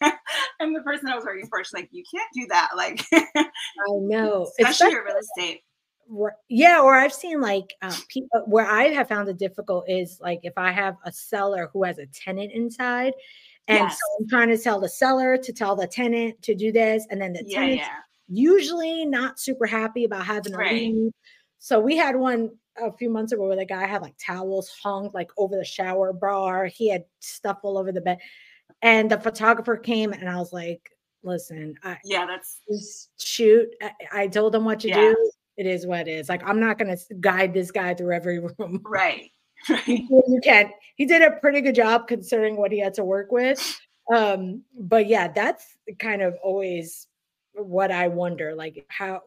and 0.60 0.74
the 0.74 0.82
person 0.82 1.08
i 1.08 1.14
was 1.14 1.24
working 1.24 1.46
for 1.48 1.62
she's 1.62 1.72
like 1.72 1.88
you 1.92 2.04
can't 2.12 2.30
do 2.34 2.46
that 2.48 2.70
like 2.76 3.04
i 3.14 3.22
know 3.88 4.42
especially, 4.42 4.70
especially 4.70 4.92
your 4.92 5.04
real 5.04 5.16
estate 5.16 5.60
yeah 6.48 6.80
or 6.80 6.94
i've 6.94 7.12
seen 7.12 7.40
like 7.40 7.74
um, 7.82 7.94
people 8.08 8.28
uh, 8.34 8.40
where 8.40 8.66
i 8.66 8.84
have 8.84 9.08
found 9.08 9.28
it 9.28 9.38
difficult 9.38 9.84
is 9.88 10.18
like 10.20 10.40
if 10.42 10.52
i 10.56 10.70
have 10.70 10.96
a 11.04 11.12
seller 11.12 11.70
who 11.72 11.82
has 11.82 11.98
a 11.98 12.06
tenant 12.06 12.52
inside 12.52 13.12
and 13.68 13.78
yes. 13.78 13.94
so 13.94 14.22
i'm 14.22 14.28
trying 14.28 14.48
to 14.48 14.58
tell 14.58 14.80
the 14.80 14.88
seller 14.88 15.36
to 15.36 15.52
tell 15.52 15.74
the 15.74 15.86
tenant 15.86 16.40
to 16.42 16.54
do 16.54 16.70
this 16.70 17.06
and 17.10 17.20
then 17.20 17.32
the 17.32 17.42
yeah, 17.46 17.58
tenant 17.58 17.78
yeah. 17.78 17.96
usually 18.28 19.06
not 19.06 19.40
super 19.40 19.66
happy 19.66 20.04
about 20.04 20.26
having 20.26 20.52
to 20.52 20.58
right. 20.58 20.72
leave 20.72 21.12
so 21.58 21.80
we 21.80 21.96
had 21.96 22.16
one 22.16 22.50
a 22.78 22.92
few 22.92 23.10
months 23.10 23.32
ago 23.32 23.46
where 23.46 23.56
the 23.56 23.64
guy 23.64 23.86
had 23.86 24.02
like 24.02 24.14
towels 24.18 24.74
hung 24.82 25.10
like 25.14 25.30
over 25.36 25.56
the 25.56 25.64
shower 25.64 26.12
bar 26.12 26.66
he 26.66 26.88
had 26.88 27.04
stuff 27.20 27.58
all 27.62 27.78
over 27.78 27.92
the 27.92 28.00
bed 28.00 28.18
and 28.82 29.10
the 29.10 29.18
photographer 29.18 29.76
came 29.76 30.12
and 30.12 30.28
i 30.28 30.36
was 30.36 30.52
like 30.52 30.90
listen 31.22 31.74
I, 31.82 31.98
yeah 32.04 32.26
that's 32.26 33.08
shoot 33.18 33.68
I, 33.82 33.92
I 34.12 34.26
told 34.26 34.54
him 34.54 34.64
what 34.64 34.80
to 34.80 34.88
yeah. 34.88 34.96
do 34.96 35.30
it 35.56 35.66
is 35.66 35.86
what 35.86 36.08
it 36.08 36.08
is. 36.08 36.28
Like 36.28 36.42
I'm 36.44 36.60
not 36.60 36.78
going 36.78 36.96
to 36.96 37.14
guide 37.20 37.54
this 37.54 37.70
guy 37.70 37.94
through 37.94 38.12
every 38.12 38.38
room. 38.58 38.82
Right. 38.84 39.30
you 39.86 40.40
can't. 40.42 40.70
He 40.96 41.06
did 41.06 41.22
a 41.22 41.32
pretty 41.32 41.60
good 41.60 41.74
job 41.74 42.06
considering 42.06 42.56
what 42.56 42.72
he 42.72 42.78
had 42.78 42.94
to 42.94 43.04
work 43.04 43.32
with. 43.32 43.78
Um, 44.14 44.62
but 44.78 45.06
yeah, 45.06 45.28
that's 45.28 45.64
kind 45.98 46.22
of 46.22 46.34
always 46.42 47.06
what 47.54 47.90
I 47.90 48.08
wonder. 48.08 48.54
Like 48.54 48.84
how 48.88 49.22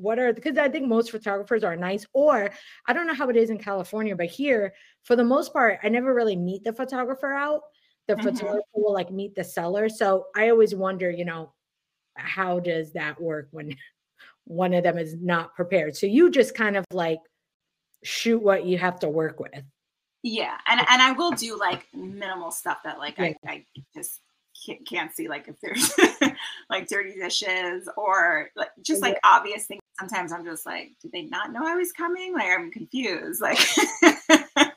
what 0.00 0.18
are 0.18 0.32
because 0.32 0.56
I 0.56 0.68
think 0.68 0.88
most 0.88 1.10
photographers 1.10 1.62
are 1.64 1.76
nice, 1.76 2.06
or 2.12 2.50
I 2.86 2.92
don't 2.92 3.06
know 3.06 3.14
how 3.14 3.28
it 3.28 3.36
is 3.36 3.50
in 3.50 3.58
California, 3.58 4.16
but 4.16 4.26
here, 4.26 4.74
for 5.02 5.16
the 5.16 5.24
most 5.24 5.52
part, 5.52 5.78
I 5.82 5.88
never 5.88 6.14
really 6.14 6.36
meet 6.36 6.64
the 6.64 6.72
photographer 6.72 7.32
out. 7.32 7.62
The 8.08 8.14
mm-hmm. 8.14 8.28
photographer 8.28 8.64
will 8.74 8.92
like 8.92 9.10
meet 9.10 9.34
the 9.34 9.44
seller. 9.44 9.88
So 9.88 10.26
I 10.34 10.50
always 10.50 10.74
wonder, 10.74 11.10
you 11.10 11.24
know, 11.24 11.52
how 12.16 12.60
does 12.60 12.92
that 12.92 13.20
work 13.20 13.48
when 13.50 13.76
one 14.44 14.74
of 14.74 14.82
them 14.82 14.98
is 14.98 15.14
not 15.14 15.54
prepared. 15.54 15.96
So 15.96 16.06
you 16.06 16.30
just 16.30 16.54
kind 16.54 16.76
of 16.76 16.84
like 16.92 17.20
shoot 18.02 18.42
what 18.42 18.64
you 18.64 18.78
have 18.78 18.98
to 19.00 19.08
work 19.08 19.38
with. 19.38 19.62
Yeah, 20.22 20.56
and 20.66 20.80
and 20.80 21.00
I 21.00 21.12
will 21.12 21.30
do 21.30 21.58
like 21.58 21.86
minimal 21.94 22.50
stuff 22.50 22.78
that 22.84 22.98
like 22.98 23.16
yeah. 23.16 23.32
I, 23.46 23.50
I 23.50 23.64
just 23.94 24.20
can't, 24.66 24.86
can't 24.86 25.14
see 25.14 25.28
like 25.28 25.48
if 25.48 25.58
there's 25.60 25.94
like 26.70 26.88
dirty 26.88 27.14
dishes 27.14 27.88
or 27.96 28.50
like 28.56 28.70
just 28.82 29.02
like 29.02 29.18
obvious 29.24 29.66
things. 29.66 29.79
Sometimes 30.00 30.32
I'm 30.32 30.44
just 30.44 30.66
like, 30.66 30.92
did 31.00 31.12
they 31.12 31.22
not 31.22 31.52
know 31.52 31.64
I 31.64 31.76
was 31.76 31.92
coming? 31.92 32.34
Like 32.34 32.48
I'm 32.48 32.72
confused. 32.72 33.40
Like 33.40 33.58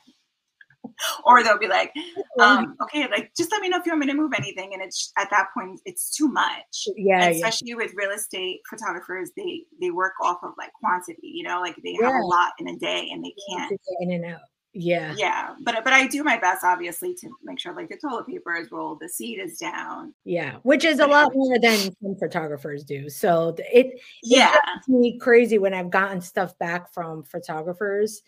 or 1.24 1.42
they'll 1.42 1.58
be 1.58 1.68
like, 1.68 1.92
um, 2.40 2.76
okay, 2.82 3.08
like 3.10 3.32
just 3.36 3.50
let 3.50 3.60
me 3.60 3.68
know 3.68 3.78
if 3.78 3.86
you 3.86 3.92
want 3.92 4.00
me 4.00 4.06
to 4.06 4.14
move 4.14 4.32
anything. 4.36 4.74
And 4.74 4.82
it's 4.82 5.12
at 5.18 5.30
that 5.30 5.48
point, 5.56 5.80
it's 5.84 6.14
too 6.14 6.28
much. 6.28 6.88
Yeah. 6.96 7.24
And 7.24 7.34
especially 7.34 7.70
yeah. 7.70 7.76
with 7.76 7.92
real 7.94 8.10
estate 8.10 8.60
photographers, 8.68 9.30
they 9.36 9.62
they 9.80 9.90
work 9.90 10.14
off 10.22 10.38
of 10.42 10.52
like 10.58 10.72
quantity, 10.74 11.28
you 11.28 11.44
know, 11.44 11.60
like 11.60 11.76
they 11.82 11.96
yeah. 12.00 12.06
have 12.06 12.22
a 12.22 12.26
lot 12.26 12.52
in 12.58 12.68
a 12.68 12.76
day 12.76 13.08
and 13.12 13.24
they 13.24 13.34
can't 13.48 13.80
in 14.00 14.12
and 14.12 14.24
out. 14.24 14.40
Yeah. 14.74 15.14
Yeah. 15.16 15.54
But 15.62 15.84
but 15.84 15.92
I 15.92 16.06
do 16.08 16.24
my 16.24 16.36
best 16.38 16.64
obviously 16.64 17.14
to 17.14 17.30
make 17.44 17.60
sure 17.60 17.74
like 17.74 17.88
the 17.88 17.96
toilet 17.96 18.26
paper 18.26 18.56
is 18.56 18.70
rolled, 18.72 19.00
the 19.00 19.08
seat 19.08 19.38
is 19.38 19.56
down. 19.56 20.12
Yeah. 20.24 20.56
Which 20.62 20.84
is 20.84 20.98
a 20.98 21.06
lot 21.06 21.32
more 21.34 21.58
than 21.60 21.78
some 22.02 22.16
photographers 22.18 22.82
do. 22.82 23.08
So 23.08 23.54
it 23.58 24.00
yeah 24.22 24.56
it's 24.76 24.88
me 24.88 25.18
crazy 25.18 25.58
when 25.58 25.74
I've 25.74 25.90
gotten 25.90 26.20
stuff 26.20 26.58
back 26.58 26.92
from 26.92 27.22
photographers 27.22 28.22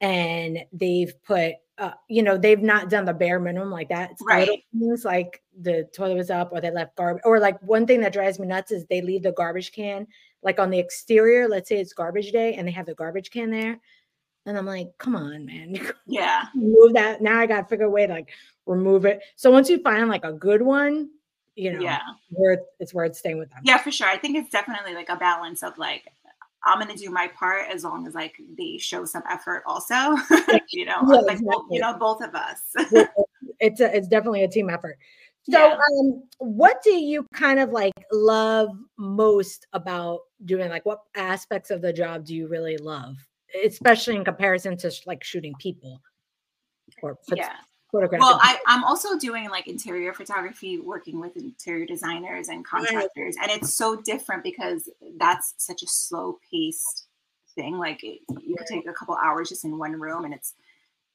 and 0.00 0.58
they've 0.72 1.14
put 1.22 1.54
uh, 1.78 1.92
you 2.08 2.22
know, 2.22 2.36
they've 2.36 2.62
not 2.62 2.90
done 2.90 3.04
the 3.04 3.14
bare 3.14 3.40
minimum 3.40 3.70
like 3.70 3.88
that. 3.88 4.10
It's 4.12 4.22
right. 4.24 4.62
things 4.78 5.04
like 5.04 5.42
the 5.58 5.88
toilet 5.94 6.16
was 6.16 6.30
up 6.30 6.50
or 6.52 6.60
they 6.60 6.70
left 6.70 6.96
garbage 6.96 7.22
or 7.24 7.40
like 7.40 7.60
one 7.62 7.86
thing 7.86 8.00
that 8.00 8.12
drives 8.12 8.38
me 8.38 8.46
nuts 8.46 8.72
is 8.72 8.84
they 8.86 9.00
leave 9.00 9.22
the 9.22 9.32
garbage 9.32 9.72
can 9.72 10.06
like 10.42 10.58
on 10.58 10.70
the 10.70 10.78
exterior. 10.78 11.48
Let's 11.48 11.68
say 11.68 11.80
it's 11.80 11.92
garbage 11.92 12.32
day 12.32 12.54
and 12.54 12.66
they 12.66 12.72
have 12.72 12.86
the 12.86 12.94
garbage 12.94 13.30
can 13.30 13.50
there 13.50 13.80
and 14.46 14.58
I'm 14.58 14.66
like, 14.66 14.96
come 14.98 15.16
on, 15.16 15.46
man. 15.46 15.76
Yeah. 16.06 16.46
Move 16.54 16.92
that. 16.94 17.22
Now 17.22 17.38
I 17.38 17.46
got 17.46 17.62
to 17.62 17.66
figure 17.66 17.86
a 17.86 17.90
way 17.90 18.06
to 18.06 18.12
like 18.12 18.30
remove 18.66 19.06
it. 19.06 19.22
So 19.36 19.50
once 19.50 19.70
you 19.70 19.80
find 19.80 20.08
like 20.08 20.24
a 20.24 20.32
good 20.32 20.60
one, 20.60 21.08
you 21.54 21.72
know, 21.72 21.80
yeah, 21.80 22.00
worth 22.30 22.60
it's 22.80 22.92
worth 22.92 23.14
staying 23.16 23.38
with 23.38 23.50
them. 23.50 23.60
Yeah, 23.64 23.78
for 23.78 23.90
sure. 23.90 24.08
I 24.08 24.18
think 24.18 24.36
it's 24.36 24.50
definitely 24.50 24.94
like 24.94 25.08
a 25.08 25.16
balance 25.16 25.62
of 25.62 25.78
like 25.78 26.04
I'm 26.64 26.78
gonna 26.78 26.96
do 26.96 27.10
my 27.10 27.28
part 27.28 27.70
as 27.70 27.84
long 27.84 28.06
as 28.06 28.14
like 28.14 28.36
they 28.58 28.78
show 28.78 29.04
some 29.04 29.22
effort 29.30 29.62
also. 29.66 29.94
you 30.70 30.84
know, 30.84 31.00
yeah, 31.08 31.20
like 31.20 31.40
exactly. 31.40 31.66
you 31.70 31.80
know, 31.80 31.96
both 31.98 32.22
of 32.22 32.34
us. 32.34 32.60
it's 33.60 33.80
a, 33.80 33.96
it's 33.96 34.08
definitely 34.08 34.44
a 34.44 34.48
team 34.48 34.70
effort. 34.70 34.98
So 35.50 35.58
yeah. 35.58 35.74
um 35.74 36.22
what 36.38 36.82
do 36.82 36.92
you 36.92 37.26
kind 37.34 37.58
of 37.58 37.70
like 37.70 37.94
love 38.12 38.70
most 38.98 39.66
about 39.72 40.20
doing 40.44 40.68
like 40.70 40.86
what 40.86 41.00
aspects 41.16 41.70
of 41.70 41.80
the 41.80 41.92
job 41.92 42.24
do 42.24 42.34
you 42.34 42.48
really 42.48 42.76
love? 42.76 43.16
Especially 43.64 44.16
in 44.16 44.24
comparison 44.24 44.76
to 44.78 44.92
like 45.06 45.22
shooting 45.24 45.54
people 45.58 46.00
or 47.02 47.18
yeah. 47.34 47.52
Well, 47.94 48.40
I, 48.42 48.58
am 48.68 48.84
also 48.84 49.18
doing 49.18 49.50
like 49.50 49.66
interior 49.66 50.14
photography, 50.14 50.78
working 50.78 51.20
with 51.20 51.36
interior 51.36 51.84
designers 51.84 52.48
and 52.48 52.64
contractors, 52.64 53.36
and 53.40 53.50
it's 53.50 53.74
so 53.74 54.00
different 54.00 54.42
because 54.42 54.88
that's 55.18 55.52
such 55.58 55.82
a 55.82 55.86
slow 55.86 56.38
paced 56.50 57.06
thing. 57.54 57.76
Like 57.76 58.02
it, 58.02 58.20
you 58.40 58.56
could 58.56 58.66
take 58.66 58.88
a 58.88 58.94
couple 58.94 59.14
hours 59.16 59.50
just 59.50 59.66
in 59.66 59.76
one 59.76 60.00
room, 60.00 60.24
and 60.24 60.32
it's 60.32 60.54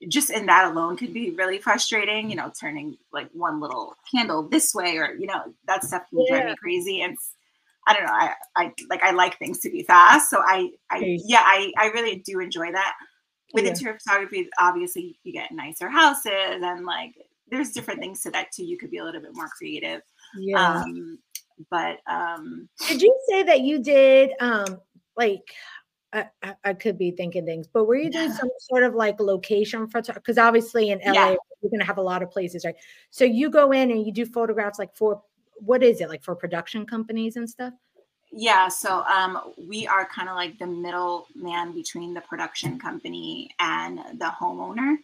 just 0.08 0.30
in 0.30 0.46
that 0.46 0.72
alone 0.72 0.98
could 0.98 1.16
be 1.16 1.32
really 1.32 1.58
frustrating. 1.58 2.30
You 2.30 2.36
know, 2.36 2.52
turning 2.60 2.98
like 3.12 3.30
one 3.34 3.60
little 3.60 3.96
candle 4.12 4.48
this 4.48 4.76
way, 4.76 4.98
or 4.98 5.16
you 5.16 5.26
know, 5.26 5.52
that 5.66 5.84
stuff 5.84 6.04
can 6.12 6.24
yeah. 6.28 6.36
drive 6.36 6.50
me 6.50 6.56
crazy. 6.62 7.02
And 7.02 7.18
I 7.88 7.94
don't 7.94 8.06
know. 8.06 8.12
I, 8.12 8.34
I 8.56 8.74
like 8.90 9.02
I 9.02 9.12
like 9.12 9.40
things 9.40 9.60
to 9.60 9.70
be 9.70 9.84
fast. 9.84 10.30
So 10.30 10.42
I, 10.46 10.72
I 10.92 11.20
yeah, 11.26 11.42
I, 11.44 11.72
I 11.78 11.88
really 11.88 12.18
do 12.18 12.40
enjoy 12.40 12.72
that. 12.72 12.94
With 13.54 13.64
yeah. 13.64 13.72
interior 13.72 13.98
photography, 13.98 14.50
obviously 14.60 15.18
you 15.24 15.32
get 15.32 15.54
nicer 15.54 15.90
houses 15.90 16.62
and 16.62 16.86
like 16.86 17.14
there's 17.50 17.72
different 17.72 18.02
things 18.02 18.22
to 18.24 18.32
that 18.32 18.52
too. 18.52 18.66
You 18.66 18.78
could 18.78 18.92
be 18.92 18.98
a 18.98 19.06
little 19.06 19.22
bit 19.22 19.34
more 19.34 19.48
creative. 19.48 20.02
Yeah. 20.38 20.82
Um, 20.82 21.18
but 21.72 22.00
um 22.08 22.70
did 22.88 23.02
you 23.02 23.20
say 23.28 23.42
that 23.44 23.62
you 23.62 23.80
did 23.80 24.32
um 24.42 24.80
like 25.16 25.42
I, 26.14 26.26
I, 26.64 26.74
could 26.74 26.98
be 26.98 27.12
thinking 27.12 27.46
things, 27.46 27.68
but 27.68 27.86
were 27.86 27.98
you 27.98 28.10
doing 28.10 28.30
yeah. 28.30 28.38
some 28.38 28.50
sort 28.60 28.84
of 28.84 28.96
like 28.96 29.20
location 29.20 29.88
for 29.88 30.02
because 30.02 30.38
obviously 30.38 30.90
in 30.90 31.00
LA 31.06 31.12
yeah. 31.12 31.36
you're 31.62 31.72
gonna 31.72 31.84
have 31.84 31.98
a 31.98 32.02
lot 32.02 32.24
of 32.24 32.32
places, 32.32 32.64
right? 32.66 32.76
So 33.10 33.26
you 33.26 33.50
go 33.50 33.72
in 33.72 33.92
and 33.92 34.06
you 34.06 34.14
do 34.14 34.26
photographs 34.26 34.80
like 34.80 34.96
for 34.96 35.22
what 35.60 35.84
is 35.84 36.02
it 36.02 36.10
like 36.10 36.24
for 36.24 36.36
production 36.36 36.86
companies 36.86 37.36
and 37.36 37.50
stuff? 37.50 37.74
Yeah, 38.32 38.68
so 38.68 39.04
um, 39.04 39.54
we 39.68 39.88
are 39.88 40.06
kind 40.06 40.28
of 40.28 40.36
like 40.36 40.60
the 40.60 40.68
middle 40.68 41.28
man 41.34 41.74
between 41.74 42.14
the 42.14 42.22
production 42.22 42.78
company 42.78 43.50
and 43.60 44.00
the 44.20 44.32
homeowner. 44.40 44.98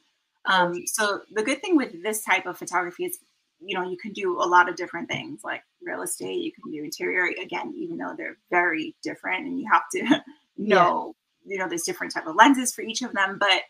Um, 0.46 0.86
so 0.86 1.22
the 1.32 1.44
good 1.44 1.62
thing 1.62 1.78
with 1.78 2.04
this 2.04 2.24
type 2.24 2.46
of 2.46 2.58
photography 2.58 3.06
is, 3.06 3.20
you 3.62 3.78
know, 3.78 3.90
you 3.90 3.96
can 3.96 4.12
do 4.12 4.42
a 4.42 4.44
lot 4.44 4.68
of 4.68 4.76
different 4.76 5.08
things 5.08 5.40
like 5.44 5.64
real 5.82 6.02
estate. 6.02 6.42
You 6.42 6.52
can 6.52 6.72
do 6.72 6.84
interior 6.84 7.32
again, 7.42 7.74
even 7.78 7.98
though 7.98 8.14
they're 8.18 8.38
very 8.50 8.96
different, 9.04 9.48
and 9.48 9.58
you 9.58 9.68
have 9.72 9.84
to 9.94 10.04
know, 10.58 11.16
yeah. 11.46 11.54
you 11.54 11.58
know, 11.58 11.70
there's 11.70 11.84
different 11.84 12.14
type 12.14 12.28
of 12.28 12.36
lenses 12.36 12.74
for 12.74 12.82
each 12.82 13.02
of 13.02 13.14
them. 13.14 13.38
But 13.40 13.62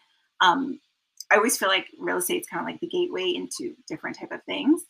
um, 0.41 0.79
I 1.31 1.35
always 1.35 1.57
feel 1.57 1.69
like 1.69 1.87
real 1.99 2.17
estate 2.17 2.41
is 2.41 2.47
kind 2.47 2.61
of 2.61 2.67
like 2.67 2.79
the 2.79 2.87
gateway 2.87 3.29
into 3.29 3.75
different 3.87 4.17
type 4.17 4.31
of 4.31 4.43
things. 4.43 4.81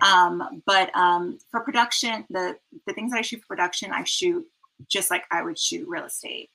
Um, 0.00 0.62
but 0.64 0.94
um, 0.96 1.38
for 1.50 1.60
production, 1.60 2.24
the 2.30 2.56
the 2.86 2.94
things 2.94 3.12
I 3.12 3.20
shoot 3.20 3.40
for 3.40 3.48
production, 3.48 3.92
I 3.92 4.04
shoot 4.04 4.46
just 4.88 5.10
like 5.10 5.24
I 5.30 5.42
would 5.42 5.58
shoot 5.58 5.86
real 5.86 6.04
estate. 6.04 6.50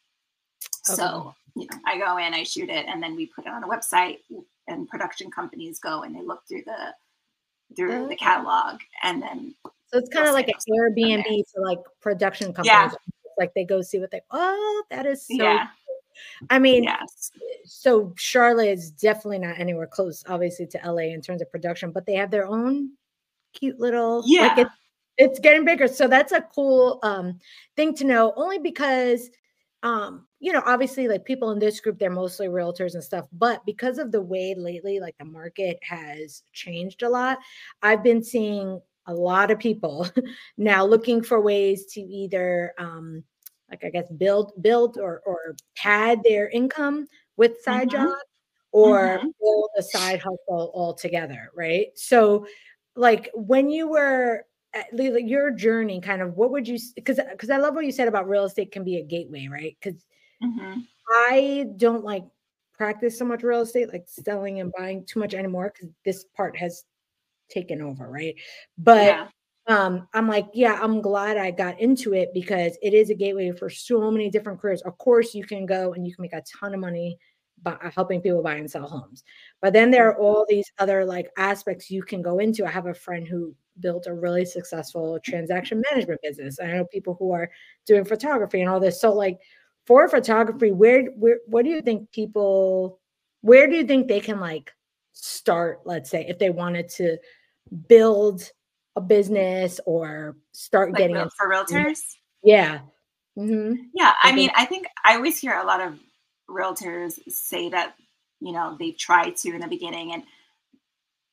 Okay. 0.90 0.96
So 0.96 1.36
you 1.56 1.68
know, 1.72 1.78
I 1.86 1.98
go 1.98 2.18
in, 2.18 2.34
I 2.34 2.44
shoot 2.44 2.70
it, 2.70 2.86
and 2.88 3.02
then 3.02 3.16
we 3.16 3.28
put 3.28 3.46
it 3.46 3.52
on 3.52 3.64
a 3.64 3.68
website, 3.68 4.20
and 4.68 4.88
production 4.90 5.30
companies 5.30 5.80
go 5.80 6.04
and 6.04 6.16
they 6.16 6.22
look 6.22 6.42
through 6.48 6.64
the 6.66 7.76
through 7.76 8.06
oh. 8.06 8.08
the 8.08 8.16
catalog, 8.16 8.80
and 9.04 9.22
then 9.22 9.54
so 9.88 10.00
it's 10.00 10.10
kind 10.10 10.28
of 10.28 10.34
like 10.34 10.50
an 10.50 10.56
Airbnb 10.70 11.44
for 11.54 11.64
like 11.64 11.80
production 12.02 12.48
companies. 12.54 12.72
Yeah. 12.72 12.92
Like 13.38 13.54
they 13.54 13.66
go 13.66 13.82
see 13.82 14.00
what 14.00 14.12
they. 14.12 14.22
Oh, 14.32 14.84
that 14.90 15.06
is 15.06 15.28
so. 15.28 15.36
Yeah. 15.36 15.68
I 16.50 16.58
mean, 16.58 16.86
yes. 16.86 17.32
so 17.66 18.12
Charlotte 18.18 18.70
is 18.70 18.90
definitely 18.90 19.38
not 19.38 19.60
anywhere 19.60 19.86
close, 19.86 20.24
obviously, 20.28 20.66
to 20.68 20.80
LA 20.84 21.14
in 21.14 21.22
terms 21.22 21.44
of 21.44 21.52
production, 21.52 21.92
but 21.92 22.08
they 22.08 22.16
have 22.16 22.32
their 22.32 22.48
own 22.48 22.90
cute 23.60 23.80
little 23.80 24.24
yeah 24.26 24.54
like 24.56 24.68
it's 25.18 25.40
getting 25.40 25.66
bigger 25.66 25.88
so 25.88 26.08
that's 26.08 26.32
a 26.32 26.42
cool 26.54 27.00
um 27.04 27.40
thing 27.76 27.94
to 27.96 28.04
know 28.04 28.34
only 28.36 28.60
because 28.60 29.30
um 29.84 30.26
you 30.40 30.52
know 30.52 30.62
obviously 30.66 31.08
like 31.08 31.26
people 31.26 31.52
in 31.52 31.60
this 31.60 31.80
group 31.80 31.98
they're 31.98 32.10
mostly 32.10 32.48
realtors 32.48 32.94
and 32.94 33.04
stuff 33.04 33.26
but 33.32 33.66
because 33.66 33.98
of 33.98 34.12
the 34.12 34.22
way 34.22 34.56
lately 34.58 35.00
like 35.00 35.16
the 35.18 35.26
market 35.26 35.78
has 35.82 36.44
changed 36.54 37.04
a 37.04 37.10
lot 37.10 37.38
i've 37.82 38.04
been 38.04 38.24
seeing 38.24 38.80
a 39.08 39.14
lot 39.14 39.52
of 39.52 39.60
people 39.60 40.08
now 40.58 40.86
looking 40.86 41.22
for 41.24 41.42
ways 41.42 41.86
to 41.86 42.02
either 42.02 42.74
um 42.78 43.24
like 43.70 43.84
i 43.84 43.90
guess 43.90 44.10
build 44.18 44.52
build 44.62 44.98
or 44.98 45.22
or 45.26 45.56
pad 45.76 46.20
their 46.24 46.50
income 46.50 47.08
with 47.38 47.62
side 47.62 47.90
mm-hmm. 47.90 48.06
jobs 48.06 48.22
or 48.72 49.00
mm-hmm. 49.00 49.28
build 49.42 49.70
a 49.78 49.84
side 49.84 50.20
hustle 50.20 50.72
altogether 50.74 51.52
right 51.56 51.88
so 51.96 52.46
like 52.98 53.30
when 53.34 53.70
you 53.70 53.88
were 53.88 54.46
your 54.94 55.52
journey 55.52 56.02
kind 56.02 56.22
of 56.22 56.36
what 56.36 56.52
would 56.52 56.68
you 56.68 56.78
because 56.96 57.20
because 57.32 57.50
i 57.50 57.58
love 57.58 57.74
what 57.74 57.86
you 57.86 57.92
said 57.92 58.08
about 58.08 58.28
real 58.28 58.44
estate 58.44 58.72
can 58.72 58.84
be 58.84 58.98
a 58.98 59.04
gateway 59.04 59.48
right 59.50 59.78
because 59.82 60.04
mm-hmm. 60.44 60.80
i 61.30 61.66
don't 61.78 62.04
like 62.04 62.26
practice 62.74 63.18
so 63.18 63.26
much 63.26 63.44
real 63.44 63.62
estate 63.62 63.92
like 63.92 64.06
selling 64.08 64.60
and 64.60 64.74
buying 64.78 65.06
too 65.06 65.20
much 65.20 65.34
anymore 65.34 65.72
because 65.74 65.90
this 66.06 66.26
part 66.36 66.56
has 66.58 66.84
taken 67.50 67.82
over 67.82 68.10
right 68.10 68.36
but 68.78 69.06
yeah. 69.06 69.28
um 69.68 70.08
i'm 70.14 70.28
like 70.28 70.48
yeah 70.54 70.78
i'm 70.82 71.02
glad 71.02 71.38
i 71.38 71.50
got 71.50 71.80
into 71.80 72.14
it 72.14 72.30
because 72.34 72.78
it 72.82 72.94
is 72.94 73.10
a 73.10 73.16
gateway 73.16 73.52
for 73.52 73.70
so 73.70 74.12
many 74.12 74.30
different 74.30 74.60
careers 74.60 74.82
of 74.82 74.98
course 74.98 75.34
you 75.34 75.46
can 75.46 75.66
go 75.66 75.94
and 75.94 76.06
you 76.06 76.14
can 76.14 76.22
make 76.22 76.34
a 76.34 76.44
ton 76.60 76.74
of 76.74 76.80
money 76.80 77.18
helping 77.94 78.22
people 78.22 78.42
buy 78.42 78.56
and 78.56 78.70
sell 78.70 78.88
homes. 78.88 79.24
But 79.62 79.74
then 79.74 79.92
there 79.92 80.10
are 80.10 80.14
mm-hmm. 80.14 80.24
all 80.24 80.46
these 80.48 80.72
other 80.80 81.06
like 81.06 81.30
aspects 81.38 81.92
you 81.92 82.04
can 82.04 82.22
go 82.22 82.40
into. 82.40 82.66
I 82.66 82.70
have 82.70 82.88
a 82.88 82.94
friend 82.94 83.28
who 83.28 83.54
built 83.80 84.08
a 84.08 84.14
really 84.14 84.46
successful 84.46 85.20
transaction 85.24 85.84
management 85.92 86.22
business. 86.22 86.60
I 86.60 86.68
know 86.68 86.86
people 86.86 87.16
who 87.20 87.32
are 87.32 87.50
doing 87.86 88.06
photography 88.06 88.62
and 88.62 88.70
all 88.70 88.80
this. 88.80 89.02
So 89.02 89.14
like 89.14 89.40
for 89.86 90.08
photography, 90.08 90.72
where 90.72 91.06
where 91.18 91.40
what 91.46 91.64
do 91.64 91.72
you 91.72 91.82
think 91.82 92.12
people 92.12 93.00
where 93.42 93.68
do 93.68 93.76
you 93.76 93.86
think 93.86 94.08
they 94.08 94.20
can 94.20 94.40
like 94.40 94.72
start, 95.14 95.82
let's 95.86 96.10
say, 96.10 96.26
if 96.28 96.40
they 96.40 96.50
wanted 96.50 96.90
to 96.90 97.18
build 97.88 98.50
a 98.96 99.02
business 99.02 99.80
or 99.86 100.38
start 100.52 100.92
like 100.92 101.00
getting 101.00 101.16
real, 101.16 101.30
for 101.38 101.50
realtors? 101.50 102.00
Yeah. 102.44 102.80
Mm-hmm. 103.38 103.74
Yeah. 103.94 104.14
I, 104.24 104.32
I 104.32 104.36
mean, 104.36 104.50
I 104.56 104.66
think 104.66 104.88
I 105.06 105.16
always 105.16 105.40
hear 105.40 105.54
a 105.54 105.66
lot 105.66 105.82
of 105.82 106.00
realtors 106.50 107.20
say 107.30 107.70
that 107.70 107.96
you 108.40 108.52
know 108.52 108.76
they've 108.80 108.98
tried 108.98 109.36
to 109.36 109.50
in 109.50 109.62
the 109.62 109.68
beginning 109.68 110.14
and 110.14 110.24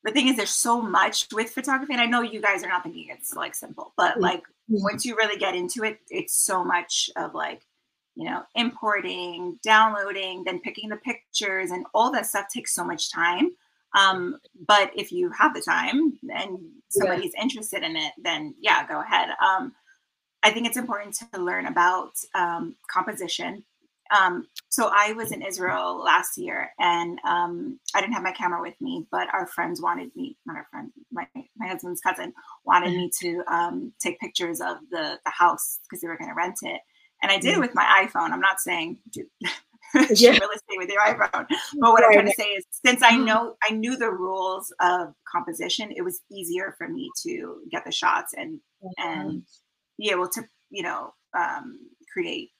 the 0.04 0.12
thing 0.12 0.28
is 0.28 0.36
there's 0.36 0.50
so 0.50 0.80
much 0.80 1.26
with 1.32 1.50
photography 1.50 1.92
and 1.92 2.02
i 2.02 2.06
know 2.06 2.22
you 2.22 2.40
guys 2.40 2.62
are 2.62 2.68
not 2.68 2.82
thinking 2.82 3.08
it's 3.10 3.34
like 3.34 3.54
simple 3.54 3.92
but 3.96 4.12
mm-hmm. 4.12 4.22
like 4.22 4.42
once 4.68 5.04
you 5.04 5.16
really 5.16 5.38
get 5.38 5.54
into 5.54 5.84
it 5.84 5.98
it's 6.10 6.34
so 6.34 6.64
much 6.64 7.10
of 7.16 7.34
like 7.34 7.62
you 8.14 8.24
know 8.24 8.42
importing 8.54 9.58
downloading 9.62 10.44
then 10.44 10.60
picking 10.60 10.88
the 10.88 10.96
pictures 10.96 11.70
and 11.70 11.86
all 11.94 12.10
that 12.10 12.26
stuff 12.26 12.46
takes 12.48 12.74
so 12.74 12.84
much 12.84 13.12
time 13.12 13.50
um, 13.96 14.40
but 14.66 14.90
if 14.96 15.12
you 15.12 15.30
have 15.30 15.54
the 15.54 15.60
time 15.60 16.18
and 16.34 16.58
somebody's 16.88 17.32
yeah. 17.36 17.42
interested 17.42 17.82
in 17.82 17.96
it 17.96 18.12
then 18.22 18.54
yeah 18.58 18.86
go 18.86 19.00
ahead 19.00 19.30
um, 19.44 19.72
i 20.42 20.50
think 20.50 20.66
it's 20.66 20.76
important 20.76 21.14
to 21.14 21.40
learn 21.40 21.66
about 21.66 22.12
um, 22.34 22.74
composition 22.88 23.64
um, 24.10 24.46
so 24.68 24.90
I 24.92 25.12
was 25.12 25.32
in 25.32 25.42
Israel 25.42 26.02
last 26.02 26.36
year, 26.36 26.70
and 26.78 27.18
um, 27.26 27.78
I 27.94 28.00
didn't 28.00 28.14
have 28.14 28.22
my 28.22 28.32
camera 28.32 28.60
with 28.60 28.74
me, 28.80 29.06
but 29.10 29.32
our 29.32 29.46
friends 29.46 29.80
wanted 29.80 30.14
me, 30.14 30.36
not 30.46 30.56
our 30.56 30.66
friend, 30.70 30.90
my 31.12 31.26
my 31.56 31.68
husband's 31.68 32.00
cousin 32.00 32.32
wanted 32.64 32.90
me 32.90 33.10
to 33.20 33.42
um, 33.48 33.92
take 34.00 34.20
pictures 34.20 34.60
of 34.60 34.76
the 34.90 35.18
the 35.24 35.30
house 35.30 35.78
because 35.82 36.00
they 36.00 36.08
were 36.08 36.18
going 36.18 36.30
to 36.30 36.36
rent 36.36 36.58
it, 36.62 36.80
and 37.22 37.32
I 37.32 37.38
did 37.38 37.54
it 37.54 37.60
with 37.60 37.74
my 37.74 38.06
iPhone. 38.06 38.30
I'm 38.30 38.40
not 38.40 38.60
saying 38.60 38.98
do 39.10 39.26
yeah. 40.10 40.30
really 40.30 40.58
stay 40.58 40.76
with 40.76 40.90
your 40.90 41.02
iPhone, 41.02 41.46
but 41.80 41.92
what 41.92 42.04
I'm 42.04 42.12
trying 42.12 42.26
to 42.26 42.32
say 42.32 42.48
is, 42.48 42.64
since 42.84 43.02
I 43.02 43.16
know 43.16 43.56
I 43.62 43.72
knew 43.72 43.96
the 43.96 44.10
rules 44.10 44.72
of 44.80 45.14
composition, 45.30 45.92
it 45.96 46.02
was 46.02 46.20
easier 46.30 46.74
for 46.76 46.88
me 46.88 47.10
to 47.22 47.62
get 47.70 47.84
the 47.84 47.92
shots 47.92 48.34
and 48.36 48.60
and 48.98 49.44
be 49.98 50.10
able 50.10 50.28
to 50.28 50.42
you 50.70 50.82
know 50.82 51.14
um, 51.34 51.78
create 52.12 52.50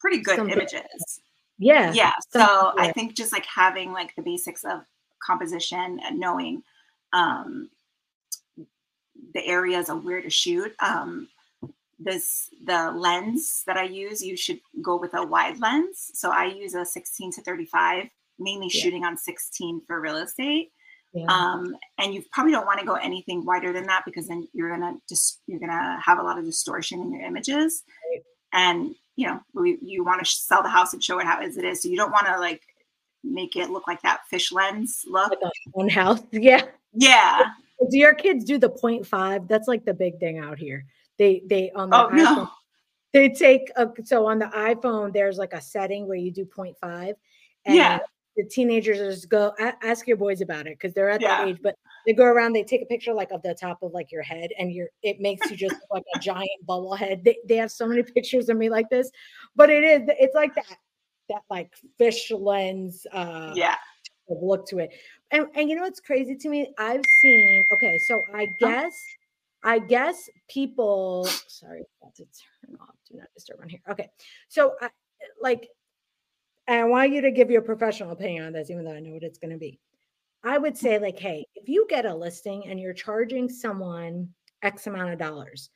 pretty 0.00 0.18
good 0.18 0.36
Something. 0.36 0.56
images. 0.56 1.20
Yeah. 1.58 1.92
Yeah. 1.92 2.12
So 2.30 2.72
I 2.78 2.92
think 2.92 3.14
just 3.14 3.32
like 3.32 3.46
having 3.46 3.92
like 3.92 4.14
the 4.16 4.22
basics 4.22 4.64
of 4.64 4.82
composition 5.24 6.00
and 6.04 6.20
knowing 6.20 6.62
um, 7.12 7.68
the 9.34 9.44
areas 9.46 9.88
of 9.88 10.04
where 10.04 10.22
to 10.22 10.30
shoot. 10.30 10.72
Um, 10.80 11.28
this 11.98 12.48
the 12.64 12.92
lens 12.92 13.64
that 13.66 13.76
I 13.76 13.82
use, 13.82 14.22
you 14.22 14.36
should 14.36 14.60
go 14.82 14.96
with 14.96 15.14
a 15.14 15.26
wide 15.26 15.58
lens. 15.58 16.10
So 16.14 16.30
I 16.30 16.44
use 16.44 16.74
a 16.74 16.84
16 16.84 17.32
to 17.32 17.42
35, 17.42 18.08
mainly 18.38 18.68
yeah. 18.72 18.80
shooting 18.80 19.04
on 19.04 19.16
16 19.16 19.82
for 19.86 20.00
real 20.00 20.18
estate. 20.18 20.70
Yeah. 21.12 21.26
Um, 21.28 21.76
and 21.98 22.14
you 22.14 22.22
probably 22.32 22.52
don't 22.52 22.66
want 22.66 22.80
to 22.80 22.86
go 22.86 22.94
anything 22.94 23.44
wider 23.44 23.72
than 23.72 23.86
that 23.86 24.04
because 24.04 24.28
then 24.28 24.46
you're 24.52 24.70
gonna 24.70 24.98
just 25.08 25.40
you're 25.46 25.58
gonna 25.58 25.98
have 26.04 26.18
a 26.18 26.22
lot 26.22 26.38
of 26.38 26.44
distortion 26.44 27.00
in 27.00 27.12
your 27.12 27.22
images. 27.22 27.82
Right. 28.12 28.22
And 28.52 28.94
you 29.18 29.26
know, 29.26 29.40
we, 29.52 29.78
you 29.82 30.04
want 30.04 30.24
to 30.24 30.30
sell 30.30 30.62
the 30.62 30.68
house 30.68 30.92
and 30.92 31.02
show 31.02 31.18
it 31.18 31.26
how 31.26 31.40
as 31.40 31.56
it 31.56 31.64
is. 31.64 31.82
So 31.82 31.88
you 31.88 31.96
don't 31.96 32.12
want 32.12 32.26
to 32.28 32.38
like 32.38 32.62
make 33.24 33.56
it 33.56 33.68
look 33.68 33.88
like 33.88 34.00
that 34.02 34.20
fish 34.30 34.52
lens 34.52 35.04
look. 35.08 35.30
Like 35.42 35.52
one 35.72 35.88
house. 35.88 36.20
Yeah. 36.30 36.66
Yeah. 36.94 37.42
Do 37.90 37.98
your 37.98 38.14
kids 38.14 38.44
do 38.44 38.58
the 38.58 38.70
0.5? 38.70 39.48
That's 39.48 39.66
like 39.66 39.84
the 39.84 39.92
big 39.92 40.20
thing 40.20 40.38
out 40.38 40.56
here. 40.56 40.86
They 41.18 41.42
they 41.46 41.72
on 41.72 41.90
the 41.90 41.96
oh, 41.96 42.08
iPhone, 42.10 42.16
no. 42.16 42.50
they 43.12 43.28
take 43.30 43.72
a, 43.74 43.88
so 44.04 44.24
on 44.26 44.38
the 44.38 44.46
iPhone 44.46 45.12
there's 45.12 45.36
like 45.36 45.52
a 45.52 45.60
setting 45.60 46.06
where 46.06 46.16
you 46.16 46.30
do 46.30 46.44
0.5 46.44 47.14
and 47.66 47.74
yeah 47.74 47.98
the 48.38 48.44
teenagers 48.44 48.98
just 48.98 49.28
go 49.28 49.52
ask 49.82 50.06
your 50.06 50.16
boys 50.16 50.40
about 50.40 50.68
it 50.68 50.78
because 50.78 50.94
they're 50.94 51.10
at 51.10 51.20
yeah. 51.20 51.38
that 51.38 51.48
age 51.48 51.58
but 51.60 51.74
they 52.06 52.12
go 52.12 52.24
around 52.24 52.52
they 52.52 52.62
take 52.62 52.80
a 52.80 52.86
picture 52.86 53.12
like 53.12 53.32
of 53.32 53.42
the 53.42 53.52
top 53.52 53.82
of 53.82 53.92
like 53.92 54.12
your 54.12 54.22
head 54.22 54.50
and 54.60 54.72
you're 54.72 54.86
it 55.02 55.18
makes 55.20 55.50
you 55.50 55.56
just 55.56 55.74
like 55.90 56.04
a 56.14 56.20
giant 56.20 56.48
bubble 56.64 56.94
head. 56.94 57.24
They, 57.24 57.36
they 57.48 57.56
have 57.56 57.72
so 57.72 57.86
many 57.86 58.02
pictures 58.14 58.48
of 58.48 58.56
me 58.56 58.70
like 58.70 58.88
this 58.90 59.10
but 59.56 59.70
it 59.70 59.82
is 59.82 60.02
it's 60.20 60.36
like 60.36 60.54
that 60.54 60.66
that 61.28 61.42
like 61.50 61.72
fish 61.98 62.30
lens 62.30 63.06
uh 63.12 63.52
yeah. 63.56 63.74
look 64.28 64.66
to 64.68 64.78
it. 64.78 64.92
And, 65.32 65.46
and 65.56 65.68
you 65.68 65.74
know 65.74 65.82
what's 65.82 66.00
crazy 66.00 66.36
to 66.36 66.48
me? 66.48 66.72
I've 66.78 67.04
seen 67.20 67.64
okay 67.72 67.98
so 67.98 68.22
i 68.32 68.46
guess 68.60 69.04
i 69.64 69.80
guess 69.80 70.30
people 70.48 71.26
sorry 71.48 71.82
I 72.04 72.08
to 72.14 72.22
turn 72.22 72.78
off 72.80 72.94
do 73.10 73.18
not 73.18 73.26
disturb 73.34 73.60
on 73.60 73.68
here. 73.68 73.80
Okay 73.90 74.08
so 74.48 74.74
I, 74.80 74.90
like 75.42 75.68
want 76.88 77.12
you 77.12 77.20
to 77.22 77.30
give 77.30 77.50
your 77.50 77.62
professional 77.62 78.10
opinion 78.10 78.46
on 78.46 78.52
this, 78.52 78.70
even 78.70 78.84
though 78.84 78.94
I 78.94 79.00
know 79.00 79.12
what 79.12 79.22
it's 79.22 79.38
going 79.38 79.52
to 79.52 79.58
be. 79.58 79.78
I 80.44 80.58
would 80.58 80.76
say, 80.76 80.98
like, 80.98 81.18
hey, 81.18 81.46
if 81.54 81.68
you 81.68 81.86
get 81.88 82.06
a 82.06 82.14
listing 82.14 82.66
and 82.66 82.78
you're 82.78 82.92
charging 82.92 83.48
someone 83.48 84.28
X 84.62 84.86
amount 84.86 85.12
of 85.12 85.18
dollars, 85.18 85.70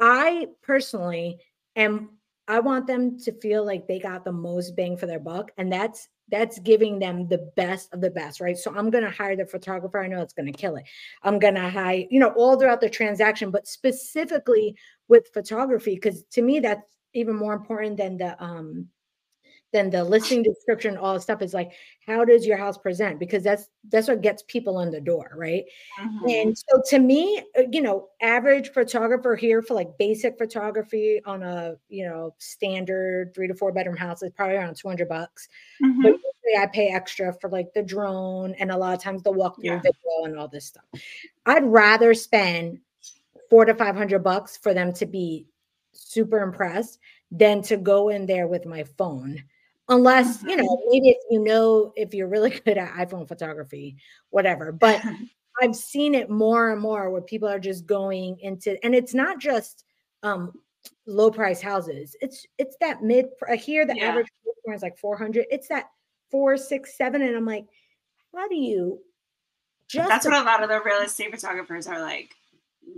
I 0.00 0.46
personally 0.62 1.38
am, 1.76 2.10
I 2.48 2.60
want 2.60 2.86
them 2.86 3.18
to 3.20 3.32
feel 3.32 3.64
like 3.66 3.86
they 3.86 3.98
got 3.98 4.24
the 4.24 4.32
most 4.32 4.76
bang 4.76 4.96
for 4.96 5.06
their 5.06 5.20
buck. 5.20 5.50
And 5.58 5.72
that's, 5.72 6.08
that's 6.28 6.60
giving 6.60 6.98
them 7.00 7.26
the 7.26 7.50
best 7.56 7.92
of 7.92 8.00
the 8.00 8.10
best, 8.10 8.40
right? 8.40 8.56
So 8.56 8.72
I'm 8.74 8.90
going 8.90 9.04
to 9.04 9.10
hire 9.10 9.36
the 9.36 9.44
photographer. 9.44 10.00
I 10.00 10.06
know 10.06 10.22
it's 10.22 10.32
going 10.32 10.50
to 10.50 10.56
kill 10.56 10.76
it. 10.76 10.84
I'm 11.22 11.40
going 11.40 11.56
to 11.56 11.68
hire, 11.68 12.04
you 12.08 12.20
know, 12.20 12.30
all 12.36 12.58
throughout 12.58 12.80
the 12.80 12.88
transaction, 12.88 13.50
but 13.50 13.66
specifically 13.66 14.76
with 15.08 15.32
photography, 15.34 15.96
because 15.96 16.22
to 16.30 16.42
me, 16.42 16.60
that's 16.60 16.82
even 17.12 17.34
more 17.34 17.52
important 17.52 17.96
than 17.96 18.16
the, 18.16 18.40
um, 18.42 18.86
then 19.72 19.90
the 19.90 20.02
listing 20.02 20.42
description, 20.42 20.96
all 20.96 21.14
the 21.14 21.20
stuff 21.20 21.42
is 21.42 21.54
like, 21.54 21.72
how 22.06 22.24
does 22.24 22.46
your 22.46 22.56
house 22.56 22.76
present? 22.76 23.18
Because 23.18 23.42
that's 23.42 23.68
that's 23.88 24.08
what 24.08 24.20
gets 24.20 24.42
people 24.48 24.80
in 24.80 24.90
the 24.90 25.00
door, 25.00 25.32
right? 25.36 25.64
Mm-hmm. 26.00 26.28
And 26.28 26.58
so 26.58 26.82
to 26.88 26.98
me, 26.98 27.42
uh, 27.58 27.62
you 27.70 27.80
know, 27.80 28.08
average 28.20 28.72
photographer 28.72 29.36
here 29.36 29.62
for 29.62 29.74
like 29.74 29.96
basic 29.98 30.38
photography 30.38 31.20
on 31.24 31.42
a 31.42 31.74
you 31.88 32.04
know 32.04 32.34
standard 32.38 33.34
three 33.34 33.48
to 33.48 33.54
four 33.54 33.72
bedroom 33.72 33.96
house 33.96 34.22
is 34.22 34.32
probably 34.32 34.56
around 34.56 34.76
200 34.76 35.08
bucks. 35.08 35.48
Mm-hmm. 35.82 36.02
But 36.02 36.14
I 36.58 36.66
pay 36.66 36.88
extra 36.88 37.32
for 37.40 37.48
like 37.48 37.72
the 37.74 37.82
drone 37.82 38.54
and 38.58 38.70
a 38.70 38.76
lot 38.76 38.94
of 38.94 39.00
times 39.00 39.22
the 39.22 39.32
walkthrough 39.32 39.64
yeah. 39.64 39.76
video 39.80 40.24
and 40.24 40.36
all 40.36 40.48
this 40.48 40.66
stuff. 40.66 40.84
I'd 41.46 41.64
rather 41.64 42.12
spend 42.14 42.80
four 43.48 43.64
to 43.64 43.74
five 43.74 43.96
hundred 43.96 44.24
bucks 44.24 44.56
for 44.56 44.74
them 44.74 44.92
to 44.94 45.06
be 45.06 45.46
super 45.92 46.38
impressed 46.40 46.98
than 47.30 47.62
to 47.62 47.76
go 47.76 48.08
in 48.08 48.26
there 48.26 48.48
with 48.48 48.66
my 48.66 48.84
phone 48.98 49.42
unless 49.90 50.42
you 50.44 50.56
know 50.56 50.64
mm-hmm. 50.64 50.90
maybe 50.90 51.08
if 51.10 51.18
you 51.30 51.42
know 51.42 51.92
if 51.96 52.14
you're 52.14 52.28
really 52.28 52.50
good 52.64 52.78
at 52.78 52.94
iphone 52.94 53.28
photography 53.28 53.96
whatever 54.30 54.72
but 54.72 55.02
i've 55.62 55.76
seen 55.76 56.14
it 56.14 56.30
more 56.30 56.70
and 56.70 56.80
more 56.80 57.10
where 57.10 57.20
people 57.20 57.48
are 57.48 57.58
just 57.58 57.84
going 57.84 58.38
into 58.40 58.82
and 58.84 58.94
it's 58.94 59.12
not 59.12 59.38
just 59.38 59.84
um 60.22 60.52
low 61.06 61.30
price 61.30 61.60
houses 61.60 62.16
it's 62.20 62.46
it's 62.56 62.76
that 62.80 63.02
mid 63.02 63.26
here 63.58 63.84
the 63.84 63.96
yeah. 63.96 64.04
average 64.04 64.28
is 64.72 64.82
like 64.82 64.96
400 64.98 65.46
it's 65.50 65.68
that 65.68 65.90
four 66.30 66.56
six 66.56 66.96
seven 66.96 67.22
and 67.22 67.36
i'm 67.36 67.44
like 67.44 67.66
how 68.34 68.46
do 68.46 68.54
you 68.54 69.00
just 69.88 70.08
that's 70.08 70.24
what 70.24 70.40
a 70.40 70.44
lot 70.44 70.62
of 70.62 70.68
the 70.68 70.80
real 70.82 71.00
estate 71.00 71.32
photographers 71.32 71.88
are 71.88 72.00
like 72.00 72.36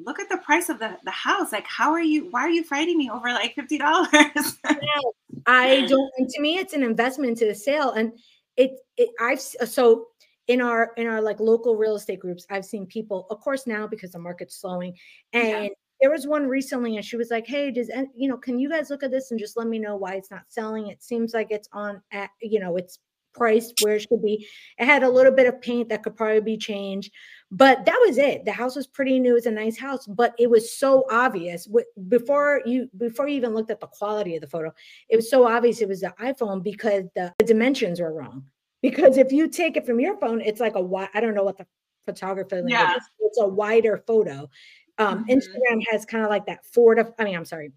look 0.05 0.19
at 0.19 0.29
the 0.29 0.39
price 0.39 0.69
of 0.69 0.79
the, 0.79 0.97
the 1.05 1.11
house. 1.11 1.53
Like, 1.53 1.67
how 1.67 1.93
are 1.93 2.03
you, 2.03 2.31
why 2.31 2.43
are 2.43 2.51
you 2.51 2.65
fighting 2.65 2.99
me 2.99 3.11
over 3.11 3.29
like 3.33 3.55
$50? 3.55 5.13
I 5.47 5.87
don't, 5.87 6.11
and 6.19 6.29
to 6.29 6.41
me, 6.41 6.59
it's 6.59 6.73
an 6.73 6.83
investment 6.83 7.39
to 7.39 7.47
the 7.47 7.55
sale. 7.55 7.93
And 7.93 8.13
it, 8.57 8.73
it, 8.97 9.11
I've, 9.21 9.41
uh, 9.61 9.67
so 9.67 10.07
in 10.49 10.61
our, 10.61 10.93
in 10.97 11.07
our 11.07 11.21
like 11.21 11.41
local 11.41 11.77
real 11.77 11.97
estate 11.97 12.21
groups, 12.21 12.47
I've 12.51 12.65
seen 12.65 12.87
people, 12.87 13.27
of 13.31 13.41
course, 13.41 13.67
now 13.67 13.87
because 13.87 14.13
the 14.13 14.19
market's 14.19 14.61
slowing 14.61 14.97
and 15.33 15.65
yeah. 15.65 15.69
there 16.01 16.11
was 16.11 16.27
one 16.27 16.47
recently 16.49 16.97
and 16.97 17.05
she 17.05 17.17
was 17.17 17.31
like, 17.31 17.47
Hey, 17.47 17.71
does, 17.71 17.91
you 18.15 18.29
know, 18.29 18.37
can 18.37 18.59
you 18.59 18.69
guys 18.69 18.91
look 18.91 19.03
at 19.03 19.11
this 19.11 19.31
and 19.31 19.41
just 19.41 19.57
let 19.57 19.69
me 19.69 19.79
know 19.79 19.97
why 19.97 20.15
it's 20.15 20.31
not 20.31 20.43
selling? 20.49 20.89
It 20.89 21.03
seems 21.03 21.33
like 21.33 21.49
it's 21.51 21.69
on 21.73 22.03
at, 22.13 22.31
you 22.41 22.61
know, 22.61 22.77
it's 22.77 22.99
priced 23.35 23.75
where 23.81 23.97
it 23.97 24.01
should 24.01 24.23
be. 24.23 24.47
It 24.79 24.85
had 24.85 25.03
a 25.03 25.09
little 25.09 25.33
bit 25.33 25.47
of 25.47 25.61
paint 25.61 25.89
that 25.89 26.03
could 26.03 26.17
probably 26.17 26.41
be 26.41 26.57
changed, 26.57 27.13
but 27.55 27.85
that 27.85 28.03
was 28.07 28.17
it. 28.17 28.47
The 28.47 28.53
house 28.53 28.75
was 28.75 28.87
pretty 28.87 29.21
new. 29.21 29.37
It's 29.37 29.45
a 29.45 29.51
nice 29.51 29.79
house, 29.79 30.07
but 30.07 30.35
it 30.39 30.49
was 30.49 30.73
so 30.73 31.05
obvious 31.11 31.69
before 32.09 32.63
you 32.65 32.89
before 32.97 33.29
you 33.29 33.37
even 33.37 33.53
looked 33.53 33.71
at 33.71 33.79
the 33.79 33.87
quality 33.89 34.37
of 34.37 34.41
the 34.41 34.49
photo. 34.49 34.73
It 35.11 35.17
was 35.17 35.29
so 35.29 35.47
obvious 35.47 35.83
it 35.83 35.89
was 35.89 36.01
the 36.01 36.15
iPhone 36.19 36.63
because 36.63 37.05
the, 37.15 37.31
the 37.39 37.45
dimensions 37.45 38.01
were 38.01 38.13
wrong. 38.13 38.45
Because 38.81 39.19
if 39.19 39.33
you 39.33 39.49
take 39.49 39.77
it 39.77 39.85
from 39.85 40.01
your 40.01 40.19
phone, 40.19 40.41
it's 40.41 40.61
like 40.61 40.77
a 40.77 40.81
wide. 40.81 41.11
I 41.13 41.21
don't 41.21 41.35
know 41.35 41.45
what 41.45 41.59
the 41.59 41.67
photographer 42.07 42.65
yeah. 42.67 42.97
is. 42.97 43.03
It's 43.21 43.39
a 43.39 43.47
wider 43.47 44.03
photo. 44.07 44.49
Um, 44.97 45.25
mm-hmm. 45.25 45.33
Instagram 45.33 45.85
has 45.91 46.07
kind 46.07 46.25
of 46.25 46.31
like 46.31 46.47
that 46.47 46.65
four 46.65 46.95
to. 46.95 47.13
I 47.19 47.25
mean, 47.25 47.37
I'm 47.37 47.45
sorry. 47.45 47.71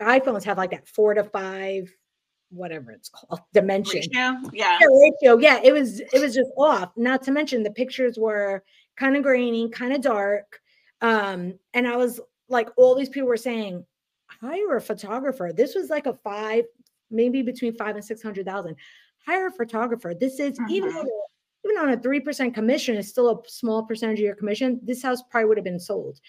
iPhones 0.00 0.42
have 0.44 0.56
like 0.56 0.70
that 0.70 0.88
four 0.88 1.12
to 1.12 1.24
five 1.24 1.94
whatever 2.50 2.92
it's 2.92 3.10
called 3.10 3.40
dimension 3.52 4.00
ratio. 4.00 4.38
Yeah. 4.54 4.78
yeah 4.80 4.86
ratio 4.86 5.36
yeah 5.36 5.60
it 5.62 5.70
was 5.70 6.00
it 6.00 6.18
was 6.18 6.34
just 6.34 6.48
off 6.56 6.90
not 6.96 7.22
to 7.24 7.30
mention 7.30 7.62
the 7.62 7.70
pictures 7.70 8.18
were 8.18 8.64
kind 8.98 9.16
of 9.16 9.22
grainy 9.22 9.68
kind 9.70 9.92
of 9.92 10.00
dark 10.00 10.60
um 11.02 11.54
and 11.74 11.86
i 11.86 11.96
was 11.96 12.20
like 12.48 12.68
all 12.76 12.94
these 12.94 13.08
people 13.08 13.28
were 13.28 13.36
saying 13.36 13.84
hire 14.40 14.76
a 14.76 14.80
photographer. 14.80 15.52
This 15.54 15.74
was 15.74 15.90
like 15.90 16.06
a 16.06 16.14
five 16.14 16.64
maybe 17.10 17.42
between 17.42 17.74
five 17.74 17.96
and 17.96 18.04
six 18.04 18.22
hundred 18.22 18.46
thousand. 18.46 18.76
Hire 19.26 19.48
a 19.48 19.52
photographer. 19.52 20.14
This 20.14 20.38
is 20.38 20.58
mm-hmm. 20.58 20.70
even 20.70 21.08
even 21.64 21.78
on 21.78 21.90
a 21.90 22.00
three 22.00 22.20
percent 22.20 22.54
commission 22.54 22.96
is 22.96 23.08
still 23.08 23.30
a 23.30 23.48
small 23.48 23.84
percentage 23.84 24.18
of 24.18 24.24
your 24.24 24.36
commission 24.36 24.80
this 24.82 25.02
house 25.02 25.22
probably 25.30 25.48
would 25.48 25.58
have 25.58 25.64
been 25.64 25.80
sold. 25.80 26.20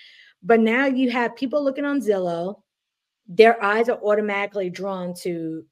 But 0.42 0.60
now 0.60 0.86
you 0.86 1.12
have 1.12 1.36
people 1.36 1.64
looking 1.64 1.86
on 1.86 2.02
zillow 2.02 2.62
their 3.32 3.64
eyes 3.64 3.90
are 3.90 4.02
automatically 4.04 4.72
drawn 4.72 5.14
to 5.14 5.64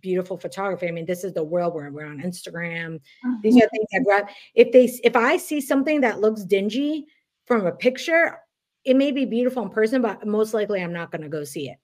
beautiful 0.00 0.36
photography. 0.36 0.88
I 0.88 0.90
mean, 0.90 1.06
this 1.06 1.24
is 1.24 1.32
the 1.32 1.44
world 1.44 1.74
where 1.74 1.90
we're 1.90 2.06
on 2.06 2.20
Instagram. 2.20 3.00
Mm-hmm. 3.24 3.34
These 3.42 3.56
are 3.56 3.68
things 3.68 3.88
I 3.94 4.02
grab. 4.04 4.28
If 4.54 4.72
they 4.72 4.84
if 5.04 5.16
I 5.16 5.36
see 5.36 5.60
something 5.60 6.00
that 6.02 6.20
looks 6.20 6.44
dingy 6.44 7.06
from 7.46 7.66
a 7.66 7.72
picture, 7.72 8.38
it 8.84 8.96
may 8.96 9.10
be 9.10 9.24
beautiful 9.24 9.62
in 9.62 9.70
person, 9.70 10.02
but 10.02 10.26
most 10.26 10.54
likely 10.54 10.82
I'm 10.82 10.92
not 10.92 11.10
going 11.10 11.22
to 11.22 11.28
go 11.28 11.44
see 11.44 11.68
it. 11.68 11.78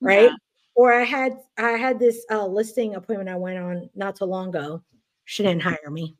Right. 0.00 0.30
Yeah. 0.30 0.36
Or 0.74 0.92
I 0.92 1.02
had 1.02 1.36
I 1.58 1.72
had 1.72 1.98
this 1.98 2.24
uh, 2.30 2.46
listing 2.46 2.94
appointment 2.94 3.28
I 3.28 3.36
went 3.36 3.58
on 3.58 3.90
not 3.94 4.16
so 4.18 4.26
long 4.26 4.48
ago. 4.48 4.82
She 5.24 5.42
didn't 5.42 5.62
hire 5.62 5.90
me 5.90 6.16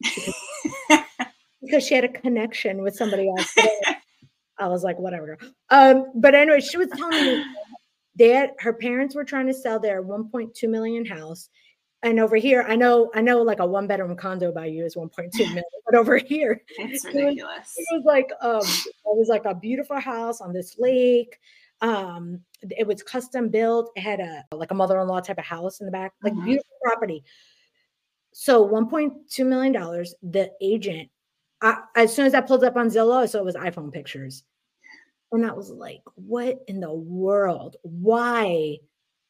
because, 0.00 0.34
because 1.62 1.86
she 1.86 1.94
had 1.94 2.04
a 2.04 2.08
connection 2.08 2.82
with 2.82 2.96
somebody 2.96 3.28
else. 3.28 3.54
I 4.58 4.68
was 4.68 4.84
like, 4.84 4.98
whatever. 4.98 5.38
Um, 5.70 6.06
but 6.14 6.34
anyway, 6.34 6.60
she 6.60 6.76
was 6.76 6.88
telling 6.96 7.24
me 7.24 7.44
they 8.16 8.28
had 8.28 8.50
her 8.58 8.72
parents 8.72 9.14
were 9.14 9.24
trying 9.24 9.46
to 9.46 9.54
sell 9.54 9.78
their 9.78 10.02
1.2 10.02 10.68
million 10.68 11.04
house. 11.04 11.48
And 12.02 12.20
over 12.20 12.36
here 12.36 12.66
i 12.68 12.76
know 12.76 13.10
i 13.14 13.22
know 13.22 13.40
like 13.40 13.60
a 13.60 13.66
one 13.66 13.86
bedroom 13.86 14.14
condo 14.14 14.52
by 14.52 14.66
you 14.66 14.84
is 14.84 14.94
1.2 14.94 15.32
million 15.38 15.64
but 15.86 15.94
over 15.94 16.18
here 16.18 16.60
it's 16.76 17.02
ridiculous 17.02 17.38
it 17.38 17.46
was, 17.48 17.74
it 17.78 17.86
was 17.92 18.04
like 18.04 18.30
um 18.42 18.60
it 18.60 19.18
was 19.18 19.28
like 19.28 19.46
a 19.46 19.54
beautiful 19.54 19.98
house 19.98 20.42
on 20.42 20.52
this 20.52 20.76
lake. 20.78 21.38
Um 21.80 22.40
it 22.60 22.86
was 22.86 23.02
custom 23.02 23.48
built. 23.48 23.90
It 23.96 24.02
had 24.02 24.20
a 24.20 24.44
like 24.54 24.70
a 24.70 24.74
mother-in-law 24.74 25.20
type 25.20 25.38
of 25.38 25.46
house 25.46 25.80
in 25.80 25.86
the 25.86 25.92
back 25.92 26.12
like 26.22 26.34
mm-hmm. 26.34 26.44
beautiful 26.44 26.76
property. 26.82 27.24
So 28.34 28.68
1.2 28.68 29.46
million 29.46 29.72
dollars 29.72 30.14
the 30.22 30.52
agent 30.60 31.08
I, 31.62 31.78
as 31.96 32.14
soon 32.14 32.26
as 32.26 32.34
I 32.34 32.42
pulled 32.42 32.62
up 32.62 32.76
on 32.76 32.88
Zillow, 32.88 33.22
I 33.22 33.26
saw 33.26 33.38
it 33.38 33.44
was 33.44 33.54
iPhone 33.54 33.90
pictures. 33.90 34.44
And 35.34 35.46
I 35.46 35.52
was 35.52 35.70
like, 35.70 36.02
what 36.14 36.62
in 36.68 36.80
the 36.80 36.92
world? 36.92 37.76
Why? 37.82 38.78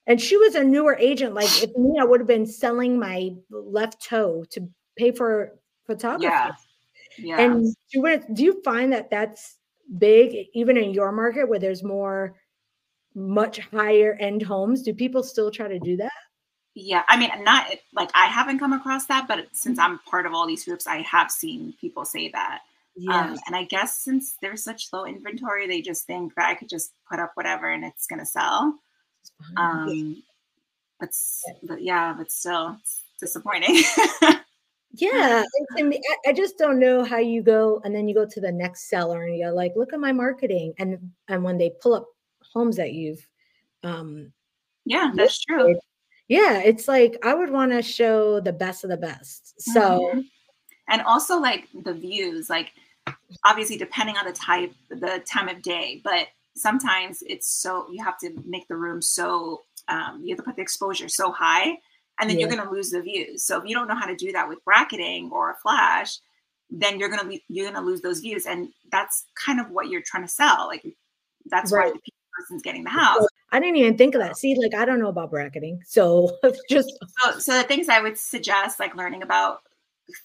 And 0.06 0.20
she 0.20 0.36
was 0.36 0.54
a 0.54 0.62
newer 0.62 0.96
agent. 0.98 1.34
Like 1.34 1.62
if 1.62 1.70
me, 1.76 1.98
I 2.00 2.04
would 2.04 2.20
have 2.20 2.26
been 2.26 2.46
selling 2.46 2.98
my 2.98 3.34
left 3.50 4.02
toe 4.02 4.44
to 4.50 4.68
pay 4.96 5.10
for 5.10 5.56
photography. 5.86 6.26
Yeah. 6.26 6.52
Yeah. 7.16 7.40
And 7.40 7.74
do 7.92 8.00
you, 8.00 8.22
do 8.32 8.44
you 8.44 8.62
find 8.62 8.92
that 8.92 9.10
that's 9.10 9.56
big, 9.98 10.48
even 10.52 10.76
in 10.76 10.92
your 10.92 11.12
market 11.12 11.48
where 11.48 11.60
there's 11.60 11.82
more, 11.82 12.34
much 13.14 13.60
higher 13.60 14.16
end 14.20 14.42
homes? 14.42 14.82
Do 14.82 14.92
people 14.92 15.22
still 15.22 15.50
try 15.50 15.68
to 15.68 15.78
do 15.78 15.96
that? 15.98 16.12
Yeah, 16.74 17.04
I 17.06 17.16
mean, 17.16 17.30
not 17.44 17.66
like 17.92 18.10
I 18.14 18.26
haven't 18.26 18.58
come 18.58 18.72
across 18.72 19.06
that, 19.06 19.28
but 19.28 19.46
since 19.52 19.78
mm-hmm. 19.78 19.92
I'm 19.92 19.98
part 20.00 20.26
of 20.26 20.34
all 20.34 20.46
these 20.46 20.64
groups, 20.64 20.88
I 20.88 21.02
have 21.02 21.30
seen 21.30 21.72
people 21.80 22.04
say 22.04 22.30
that. 22.30 22.62
Yeah. 22.96 23.30
Um, 23.30 23.38
and 23.46 23.56
I 23.56 23.64
guess 23.64 23.98
since 23.98 24.36
there's 24.40 24.62
such 24.62 24.88
low 24.92 25.04
inventory, 25.04 25.66
they 25.66 25.80
just 25.80 26.06
think 26.06 26.34
that 26.36 26.48
I 26.48 26.54
could 26.54 26.68
just 26.68 26.92
put 27.10 27.18
up 27.18 27.32
whatever 27.34 27.70
and 27.70 27.84
it's 27.84 28.06
gonna 28.06 28.26
sell. 28.26 28.78
Um, 29.56 30.22
but, 31.00 31.10
but 31.62 31.82
yeah, 31.82 32.14
but 32.16 32.30
still, 32.30 32.76
it's 32.80 33.02
disappointing. 33.20 33.82
yeah, 34.92 35.42
and, 35.76 35.94
I 36.26 36.32
just 36.32 36.56
don't 36.56 36.78
know 36.78 37.04
how 37.04 37.18
you 37.18 37.42
go 37.42 37.80
and 37.84 37.94
then 37.94 38.06
you 38.06 38.14
go 38.14 38.26
to 38.26 38.40
the 38.40 38.52
next 38.52 38.88
seller 38.88 39.24
and 39.24 39.36
you're 39.36 39.50
like, 39.50 39.72
look 39.76 39.92
at 39.92 40.00
my 40.00 40.12
marketing, 40.12 40.74
and 40.78 41.10
and 41.28 41.42
when 41.42 41.58
they 41.58 41.72
pull 41.80 41.94
up 41.94 42.06
homes 42.52 42.76
that 42.76 42.92
you've, 42.92 43.26
um, 43.82 44.32
yeah, 44.84 45.10
that's 45.14 45.40
true 45.40 45.76
yeah 46.28 46.58
it's 46.60 46.88
like 46.88 47.16
i 47.22 47.34
would 47.34 47.50
want 47.50 47.72
to 47.72 47.82
show 47.82 48.40
the 48.40 48.52
best 48.52 48.84
of 48.84 48.90
the 48.90 48.96
best 48.96 49.60
so 49.60 49.80
mm-hmm. 50.00 50.20
and 50.88 51.02
also 51.02 51.38
like 51.38 51.68
the 51.84 51.92
views 51.92 52.48
like 52.48 52.72
obviously 53.44 53.76
depending 53.76 54.16
on 54.16 54.26
the 54.26 54.32
type 54.32 54.72
the 54.88 55.22
time 55.30 55.48
of 55.48 55.60
day 55.62 56.00
but 56.04 56.28
sometimes 56.56 57.22
it's 57.26 57.48
so 57.48 57.86
you 57.90 58.02
have 58.02 58.18
to 58.18 58.30
make 58.46 58.66
the 58.68 58.76
room 58.76 59.02
so 59.02 59.62
um, 59.88 60.20
you 60.22 60.30
have 60.30 60.38
to 60.38 60.44
put 60.44 60.56
the 60.56 60.62
exposure 60.62 61.08
so 61.08 61.30
high 61.30 61.76
and 62.20 62.30
then 62.30 62.38
yeah. 62.38 62.46
you're 62.46 62.56
going 62.56 62.66
to 62.66 62.72
lose 62.72 62.90
the 62.90 63.02
views 63.02 63.44
so 63.44 63.58
if 63.60 63.68
you 63.68 63.74
don't 63.74 63.88
know 63.88 63.94
how 63.94 64.06
to 64.06 64.16
do 64.16 64.32
that 64.32 64.48
with 64.48 64.64
bracketing 64.64 65.30
or 65.32 65.50
a 65.50 65.56
flash 65.56 66.18
then 66.70 66.98
you're 66.98 67.08
going 67.08 67.20
to 67.20 67.26
be 67.26 67.42
you're 67.48 67.70
going 67.70 67.80
to 67.80 67.86
lose 67.86 68.00
those 68.00 68.20
views 68.20 68.46
and 68.46 68.68
that's 68.90 69.26
kind 69.34 69.60
of 69.60 69.70
what 69.70 69.88
you're 69.88 70.02
trying 70.02 70.22
to 70.22 70.28
sell 70.28 70.66
like 70.66 70.84
that's 71.46 71.72
right. 71.72 71.92
why 71.92 71.92
the 71.92 72.12
person's 72.38 72.62
getting 72.62 72.84
the 72.84 72.90
house 72.90 73.26
I 73.54 73.60
didn't 73.60 73.76
even 73.76 73.96
think 73.96 74.16
of 74.16 74.20
that. 74.20 74.36
See, 74.36 74.56
like 74.60 74.74
I 74.74 74.84
don't 74.84 74.98
know 74.98 75.08
about 75.08 75.30
bracketing, 75.30 75.80
so 75.86 76.36
just 76.68 76.90
so, 77.22 77.38
so 77.38 77.56
the 77.56 77.62
things 77.62 77.88
I 77.88 78.00
would 78.00 78.18
suggest, 78.18 78.80
like 78.80 78.96
learning 78.96 79.22
about 79.22 79.60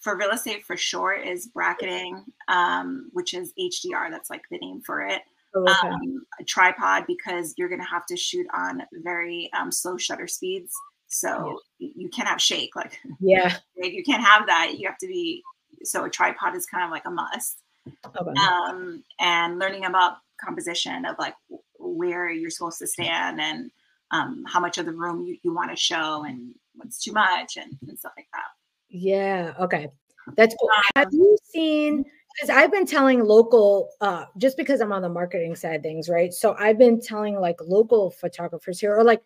for 0.02 0.18
real 0.18 0.32
estate 0.32 0.66
for 0.66 0.78
sure, 0.78 1.14
is 1.14 1.48
bracketing, 1.48 2.24
um, 2.48 3.10
which 3.14 3.34
is 3.34 3.54
HDR. 3.60 4.10
That's 4.12 4.30
like 4.30 4.44
the 4.52 4.58
name 4.58 4.82
for 4.82 5.02
it. 5.02 5.22
Oh, 5.56 5.64
okay. 5.64 5.88
um, 5.88 6.24
a 6.40 6.44
tripod 6.44 7.06
because 7.08 7.56
you're 7.58 7.70
going 7.70 7.82
to 7.82 7.88
have 7.88 8.06
to 8.08 8.16
shoot 8.16 8.46
on 8.54 8.84
very 8.92 9.50
um, 9.60 9.72
slow 9.72 9.98
shutter 9.98 10.28
speeds, 10.28 10.74
so 11.08 11.60
yeah. 11.80 11.90
you 11.96 12.10
have 12.18 12.42
shake. 12.42 12.76
Like 12.76 13.00
yeah, 13.20 13.58
you 13.76 14.04
can't 14.04 14.24
have 14.24 14.46
that. 14.48 14.78
You 14.78 14.88
have 14.88 14.98
to 15.00 15.08
be 15.08 15.44
so 15.84 16.06
a 16.06 16.10
tripod 16.10 16.56
is 16.56 16.66
kind 16.66 16.84
of 16.84 16.92
like 16.92 17.06
a 17.06 17.12
must. 17.12 17.62
Okay. 18.06 18.32
Um, 18.40 19.04
and 19.20 19.58
learning 19.58 19.86
about 19.86 20.18
composition 20.44 21.06
of 21.06 21.16
like 21.18 21.36
where 21.80 22.30
you're 22.30 22.50
supposed 22.50 22.80
to 22.80 22.88
stand 22.88 23.42
and 23.42 23.72
um, 24.12 24.44
how 24.48 24.60
much 24.60 24.78
of 24.78 24.86
the 24.86 24.92
room 24.92 25.26
you, 25.26 25.38
you 25.44 25.54
want 25.54 25.70
to 25.72 25.76
show 25.76 26.24
and 26.24 26.54
what's 26.76 27.04
too 27.04 27.12
much 27.12 27.58
and, 27.58 27.78
and 27.88 27.98
stuff 27.98 28.14
like 28.18 28.28
that. 28.34 28.44
Yeah. 28.90 29.54
Okay. 29.60 29.90
That's 30.36 30.56
cool. 30.60 30.70
Um, 30.70 30.84
Have 30.96 31.14
you 31.14 31.38
seen? 31.44 32.06
Because 32.36 32.50
I've 32.50 32.72
been 32.72 32.86
telling 32.86 33.24
local, 33.24 33.90
uh, 34.02 34.26
just 34.38 34.56
because 34.56 34.82
I'm 34.82 34.92
on 34.92 35.02
the 35.02 35.10
marketing 35.10 35.56
side 35.56 35.84
things, 35.84 36.10
right? 36.10 36.32
So 36.34 36.56
I've 36.60 36.78
been 36.78 37.02
telling 37.02 37.40
like 37.40 37.58
local 37.62 38.12
photographers 38.12 38.80
here, 38.80 38.96
or 38.96 39.04
like, 39.04 39.22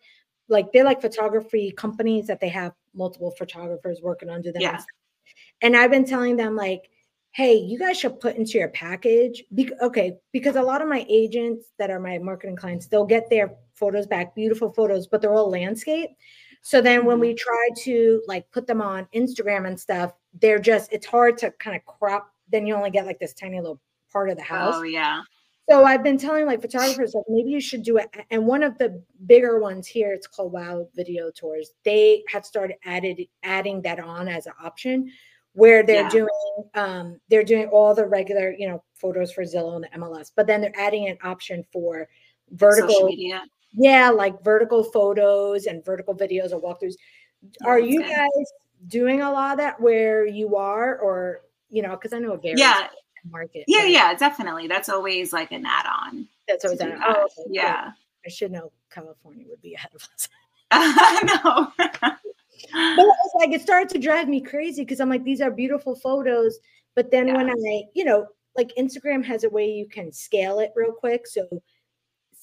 like 0.48 0.72
they're 0.72 0.84
like 0.84 1.00
photography 1.00 1.70
companies 1.70 2.26
that 2.26 2.40
they 2.40 2.48
have 2.48 2.72
multiple 2.94 3.32
photographers 3.38 4.00
working 4.02 4.30
under 4.30 4.52
them. 4.52 4.62
Yeah. 4.62 4.80
And 5.62 5.76
I've 5.76 5.90
been 5.90 6.04
telling 6.04 6.36
them 6.36 6.56
like, 6.56 6.90
hey, 7.32 7.54
you 7.54 7.78
guys 7.78 7.98
should 7.98 8.20
put 8.20 8.36
into 8.36 8.58
your 8.58 8.68
package. 8.68 9.44
Be- 9.54 9.72
okay, 9.82 10.16
because 10.32 10.56
a 10.56 10.62
lot 10.62 10.82
of 10.82 10.88
my 10.88 11.04
agents 11.08 11.72
that 11.78 11.90
are 11.90 12.00
my 12.00 12.18
marketing 12.18 12.56
clients, 12.56 12.86
they'll 12.86 13.04
get 13.04 13.28
their 13.28 13.54
photos 13.74 14.06
back, 14.06 14.34
beautiful 14.34 14.72
photos, 14.72 15.06
but 15.06 15.20
they're 15.20 15.34
all 15.34 15.50
landscape. 15.50 16.10
So 16.66 16.80
then 16.80 17.04
when 17.04 17.20
we 17.20 17.34
mm-hmm. 17.34 17.36
try 17.36 17.68
to 17.84 18.22
like 18.26 18.50
put 18.50 18.66
them 18.66 18.80
on 18.80 19.06
Instagram 19.14 19.68
and 19.68 19.78
stuff, 19.78 20.14
they're 20.40 20.58
just 20.58 20.90
it's 20.94 21.04
hard 21.04 21.36
to 21.38 21.50
kind 21.50 21.76
of 21.76 21.84
crop. 21.84 22.32
Then 22.50 22.66
you 22.66 22.74
only 22.74 22.90
get 22.90 23.04
like 23.04 23.18
this 23.18 23.34
tiny 23.34 23.60
little 23.60 23.78
part 24.10 24.30
of 24.30 24.38
the 24.38 24.42
house. 24.42 24.76
Oh 24.78 24.82
yeah. 24.82 25.20
So 25.68 25.84
I've 25.84 26.02
been 26.02 26.16
telling 26.16 26.46
like 26.46 26.62
photographers 26.62 27.12
like 27.14 27.24
maybe 27.28 27.50
you 27.50 27.60
should 27.60 27.82
do 27.82 27.98
it. 27.98 28.08
And 28.30 28.46
one 28.46 28.62
of 28.62 28.78
the 28.78 29.02
bigger 29.26 29.60
ones 29.60 29.86
here, 29.86 30.14
it's 30.14 30.26
called 30.26 30.52
Wow 30.52 30.88
Video 30.94 31.30
Tours. 31.30 31.72
They 31.84 32.24
had 32.28 32.46
started 32.46 32.76
added 32.86 33.20
adding 33.42 33.82
that 33.82 34.00
on 34.00 34.26
as 34.26 34.46
an 34.46 34.54
option 34.62 35.12
where 35.52 35.82
they're 35.82 36.04
yeah. 36.04 36.08
doing 36.08 36.28
um, 36.72 37.20
they're 37.28 37.44
doing 37.44 37.66
all 37.66 37.94
the 37.94 38.06
regular 38.06 38.54
you 38.58 38.68
know 38.68 38.82
photos 38.94 39.32
for 39.32 39.44
Zillow 39.44 39.74
and 39.74 39.84
the 39.84 39.98
MLS, 39.98 40.32
but 40.34 40.46
then 40.46 40.62
they're 40.62 40.80
adding 40.80 41.08
an 41.08 41.18
option 41.22 41.62
for 41.70 42.08
vertical 42.52 43.04
media. 43.04 43.42
Yeah, 43.76 44.10
like 44.10 44.42
vertical 44.42 44.84
photos 44.84 45.66
and 45.66 45.84
vertical 45.84 46.14
videos 46.14 46.52
or 46.52 46.60
walkthroughs. 46.60 46.94
Are 47.64 47.78
you 47.78 48.02
guys 48.02 48.28
doing 48.86 49.22
a 49.22 49.30
lot 49.30 49.52
of 49.52 49.58
that 49.58 49.80
where 49.80 50.26
you 50.26 50.56
are, 50.56 50.98
or 50.98 51.42
you 51.70 51.82
know, 51.82 51.90
because 51.90 52.12
I 52.12 52.18
know 52.18 52.32
it 52.34 52.42
varies. 52.42 52.60
Yeah, 52.60 52.88
market. 53.30 53.64
Yeah, 53.66 53.84
yeah, 53.84 54.14
definitely. 54.14 54.68
That's 54.68 54.88
always 54.88 55.32
like 55.32 55.52
an 55.52 55.64
add-on. 55.66 56.28
That's 56.48 56.64
always 56.64 56.80
an 56.80 56.92
add-on. 56.92 57.16
Oh, 57.16 57.22
okay, 57.24 57.50
yeah. 57.50 57.82
Cool. 57.82 57.92
I 58.26 58.28
should 58.30 58.52
know 58.52 58.72
California 58.90 59.44
would 59.48 59.60
be 59.60 59.74
ahead 59.74 59.90
of 59.94 60.08
us. 60.14 60.28
no. 60.72 61.72
but 61.78 62.18
it's 62.72 63.34
like 63.34 63.52
it 63.52 63.60
started 63.60 63.88
to 63.90 63.98
drive 63.98 64.28
me 64.28 64.40
crazy 64.40 64.82
because 64.82 65.00
I'm 65.00 65.10
like, 65.10 65.24
these 65.24 65.40
are 65.40 65.50
beautiful 65.50 65.94
photos. 65.94 66.58
But 66.94 67.10
then 67.10 67.28
yeah. 67.28 67.36
when 67.36 67.50
I, 67.50 67.82
you 67.94 68.04
know, 68.04 68.26
like 68.56 68.72
Instagram 68.78 69.24
has 69.24 69.44
a 69.44 69.50
way 69.50 69.70
you 69.70 69.86
can 69.88 70.12
scale 70.12 70.60
it 70.60 70.72
real 70.74 70.92
quick. 70.92 71.26
So 71.26 71.46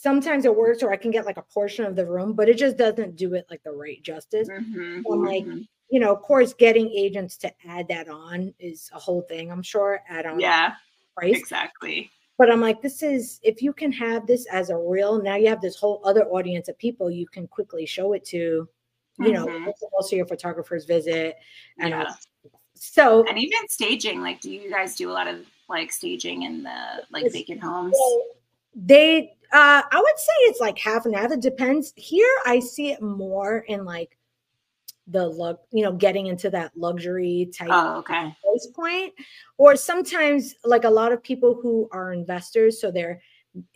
sometimes 0.02 0.46
it 0.46 0.56
works 0.56 0.82
or 0.82 0.92
I 0.92 0.98
can 0.98 1.12
get 1.12 1.28
like 1.28 1.38
a 1.38 1.44
portion 1.44 1.86
of 1.86 1.96
the 1.96 2.08
room, 2.08 2.34
but 2.34 2.50
it 2.50 2.58
just 2.58 2.76
doesn't 2.76 3.16
do 3.16 3.36
it 3.36 3.46
like 3.52 3.62
the 3.64 3.72
right 3.72 4.02
justice. 4.02 4.50
Mm-hmm, 4.50 5.02
I'm 5.12 5.24
like, 5.24 5.46
mm-hmm. 5.46 5.62
you 5.92 6.00
know, 6.00 6.12
of 6.12 6.24
course, 6.24 6.56
getting 6.56 6.90
agents 6.90 7.38
to 7.38 7.52
add 7.68 7.88
that 7.90 8.10
on 8.10 8.52
is 8.58 8.90
a 8.94 9.00
whole 9.00 9.22
thing, 9.22 9.52
I'm 9.52 9.62
sure. 9.62 10.02
Add 10.10 10.26
on 10.26 10.40
yeah, 10.40 10.74
price. 11.16 11.38
Exactly. 11.38 12.10
But 12.40 12.52
I'm 12.52 12.62
like, 12.62 12.82
this 12.82 13.04
is 13.04 13.40
if 13.44 13.62
you 13.62 13.74
can 13.74 13.92
have 13.92 14.26
this 14.26 14.48
as 14.48 14.72
a 14.72 14.78
real, 14.78 15.22
now 15.22 15.36
you 15.36 15.50
have 15.50 15.62
this 15.62 15.76
whole 15.76 16.02
other 16.04 16.26
audience 16.26 16.68
of 16.68 16.80
people 16.80 17.12
you 17.12 17.28
can 17.28 17.48
quickly 17.48 17.86
show 17.86 18.14
it 18.14 18.26
to 18.26 18.68
you 19.20 19.34
know, 19.34 19.46
mm-hmm. 19.46 19.70
also 19.94 20.16
your 20.16 20.26
photographers 20.26 20.86
visit. 20.86 21.36
And 21.78 21.92
yeah. 21.92 22.10
so 22.74 23.24
and 23.28 23.38
even 23.38 23.68
staging, 23.68 24.22
like 24.22 24.42
do 24.42 24.50
you 24.50 24.72
guys 24.72 24.96
do 24.96 25.12
a 25.12 25.14
lot 25.14 25.28
of 25.28 25.46
like 25.70 25.92
staging 25.92 26.42
in 26.42 26.64
the 26.64 27.04
like 27.12 27.32
vacant 27.32 27.62
homes? 27.62 27.96
They 28.74 29.36
uh 29.54 29.82
I 29.92 30.00
would 30.00 30.20
say 30.20 30.34
it's 30.44 30.60
like 30.60 30.78
half 30.78 31.06
and 31.06 31.16
half. 31.16 31.32
It 31.32 31.42
depends. 31.42 31.94
Here 31.96 32.34
I 32.46 32.60
see 32.60 32.92
it 32.92 33.02
more 33.02 33.60
in 33.60 33.86
like 33.86 34.18
the 35.08 35.28
lug, 35.28 35.58
you 35.72 35.84
know, 35.84 35.92
getting 35.92 36.28
into 36.28 36.50
that 36.50 36.72
luxury 36.76 37.50
type 37.54 37.70
oh, 37.72 37.98
okay. 37.98 38.36
price 38.44 38.68
point. 38.74 39.14
Or 39.58 39.76
sometimes 39.76 40.56
like 40.64 40.84
a 40.84 40.90
lot 40.90 41.12
of 41.12 41.22
people 41.24 41.60
who 41.62 41.90
are 41.92 42.14
investors, 42.14 42.80
so 42.80 42.92
they're 42.92 43.22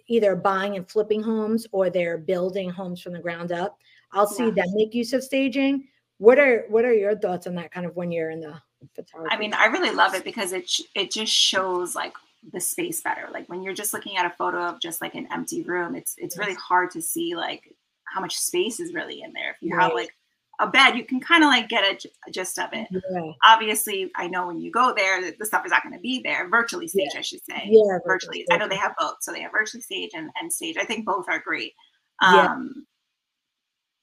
either 0.07 0.35
buying 0.35 0.75
and 0.77 0.89
flipping 0.89 1.21
homes 1.21 1.67
or 1.71 1.89
they're 1.89 2.17
building 2.17 2.69
homes 2.69 3.01
from 3.01 3.13
the 3.13 3.19
ground 3.19 3.51
up. 3.51 3.77
I'll 4.11 4.27
see 4.27 4.45
yeah. 4.45 4.51
them 4.51 4.67
make 4.73 4.93
use 4.93 5.13
of 5.13 5.23
staging. 5.23 5.87
What 6.17 6.39
are 6.39 6.65
what 6.69 6.85
are 6.85 6.93
your 6.93 7.17
thoughts 7.17 7.47
on 7.47 7.55
that 7.55 7.71
kind 7.71 7.85
of 7.85 7.95
when 7.95 8.11
you're 8.11 8.31
in 8.31 8.39
the 8.39 8.61
photography? 8.95 9.35
I 9.35 9.37
mean, 9.37 9.53
I 9.53 9.65
really 9.65 9.91
love 9.91 10.15
it 10.15 10.23
because 10.23 10.53
it 10.53 10.71
it 10.95 11.11
just 11.11 11.33
shows 11.33 11.95
like 11.95 12.13
the 12.51 12.59
space 12.59 13.01
better. 13.01 13.27
Like 13.31 13.47
when 13.47 13.63
you're 13.63 13.73
just 13.73 13.93
looking 13.93 14.17
at 14.17 14.25
a 14.25 14.35
photo 14.37 14.59
of 14.65 14.79
just 14.79 15.01
like 15.01 15.15
an 15.15 15.27
empty 15.31 15.63
room, 15.63 15.95
it's 15.95 16.15
it's 16.17 16.37
really 16.37 16.55
hard 16.55 16.91
to 16.91 17.01
see 17.01 17.35
like 17.35 17.73
how 18.05 18.21
much 18.21 18.37
space 18.37 18.79
is 18.79 18.93
really 18.93 19.21
in 19.21 19.33
there. 19.33 19.51
If 19.51 19.57
you 19.61 19.75
right. 19.75 19.83
have 19.83 19.93
like 19.93 20.15
a 20.59 20.67
bed, 20.67 20.95
you 20.95 21.03
can 21.03 21.19
kind 21.19 21.43
of 21.43 21.47
like 21.47 21.67
get 21.67 21.83
a, 21.83 22.31
gist 22.31 22.59
of 22.59 22.69
it. 22.71 22.87
Yeah. 22.91 23.31
Obviously, 23.43 24.11
I 24.15 24.27
know 24.27 24.47
when 24.47 24.59
you 24.61 24.71
go 24.71 24.93
there, 24.95 25.31
the 25.31 25.45
stuff 25.45 25.65
is 25.65 25.71
not 25.71 25.83
going 25.83 25.95
to 25.95 25.99
be 25.99 26.21
there. 26.23 26.47
Virtually 26.47 26.87
stage, 26.87 27.09
yeah. 27.13 27.19
I 27.19 27.21
should 27.21 27.43
say. 27.49 27.63
Yeah, 27.65 27.97
virtually. 28.05 28.45
I 28.51 28.57
know 28.57 28.67
they 28.67 28.77
have 28.77 28.95
both, 28.97 29.17
so 29.19 29.33
they 29.33 29.41
have 29.41 29.51
virtually 29.51 29.81
stage 29.81 30.11
and, 30.13 30.29
and 30.39 30.51
stage. 30.51 30.77
I 30.77 30.85
think 30.85 31.05
both 31.05 31.25
are 31.27 31.39
great. 31.39 31.73
Um, 32.21 32.85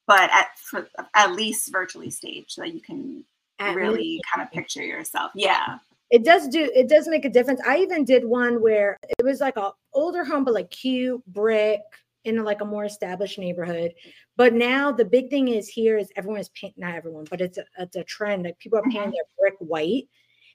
but 0.05 0.29
at 0.31 0.47
for, 0.57 0.87
at 1.15 1.31
least 1.31 1.71
virtually 1.71 2.09
staged 2.09 2.51
so 2.51 2.61
that 2.61 2.73
you 2.73 2.81
can 2.81 3.23
at 3.59 3.75
really 3.75 3.97
least. 3.97 4.25
kind 4.31 4.45
of 4.45 4.51
picture 4.51 4.83
yourself. 4.83 5.31
Yeah. 5.33 5.77
It 6.09 6.23
does 6.23 6.47
do 6.47 6.69
it 6.75 6.87
does 6.87 7.07
make 7.07 7.25
a 7.25 7.29
difference. 7.29 7.61
I 7.65 7.77
even 7.77 8.05
did 8.05 8.23
one 8.25 8.61
where 8.61 8.99
it 9.17 9.23
was 9.23 9.39
like 9.39 9.57
a 9.57 9.71
older 9.93 10.23
home, 10.23 10.43
but 10.43 10.53
like 10.53 10.69
cute 10.69 11.25
brick 11.27 11.81
in 12.23 12.43
like 12.43 12.61
a 12.61 12.65
more 12.65 12.85
established 12.85 13.39
neighborhood. 13.39 13.93
But 14.37 14.53
now 14.53 14.91
the 14.91 15.05
big 15.05 15.29
thing 15.29 15.47
is 15.49 15.67
here 15.67 15.97
is 15.97 16.09
everyone 16.15 16.39
is 16.39 16.49
paint 16.49 16.75
not 16.77 16.95
everyone, 16.95 17.25
but 17.29 17.41
it's 17.41 17.57
a, 17.57 17.65
it's 17.79 17.95
a 17.95 18.03
trend. 18.03 18.43
Like 18.43 18.59
people 18.59 18.79
are 18.79 18.83
painting 18.83 19.01
mm-hmm. 19.01 19.11
their 19.11 19.49
brick 19.51 19.55
white 19.59 20.07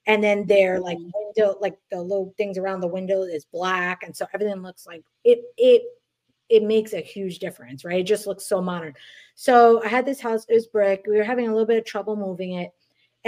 and 0.08 0.24
then 0.24 0.46
their 0.46 0.80
like 0.80 0.98
mm-hmm. 0.98 1.10
window 1.36 1.56
like 1.60 1.78
the 1.92 2.00
little 2.00 2.34
things 2.36 2.58
around 2.58 2.80
the 2.80 2.88
window 2.88 3.22
is 3.22 3.44
black 3.44 4.02
and 4.02 4.16
so 4.16 4.26
everything 4.34 4.60
looks 4.62 4.86
like 4.86 5.04
it 5.22 5.40
it 5.56 5.82
it 6.48 6.62
makes 6.64 6.94
a 6.94 7.00
huge 7.00 7.38
difference 7.38 7.84
right 7.84 8.00
it 8.00 8.06
just 8.06 8.26
looks 8.26 8.46
so 8.46 8.60
modern 8.60 8.94
so 9.36 9.82
i 9.84 9.88
had 9.88 10.04
this 10.04 10.20
house 10.20 10.44
it 10.48 10.54
was 10.54 10.66
brick 10.66 11.04
we 11.06 11.16
were 11.16 11.22
having 11.22 11.46
a 11.46 11.52
little 11.52 11.66
bit 11.66 11.78
of 11.78 11.84
trouble 11.84 12.16
moving 12.16 12.54
it 12.54 12.72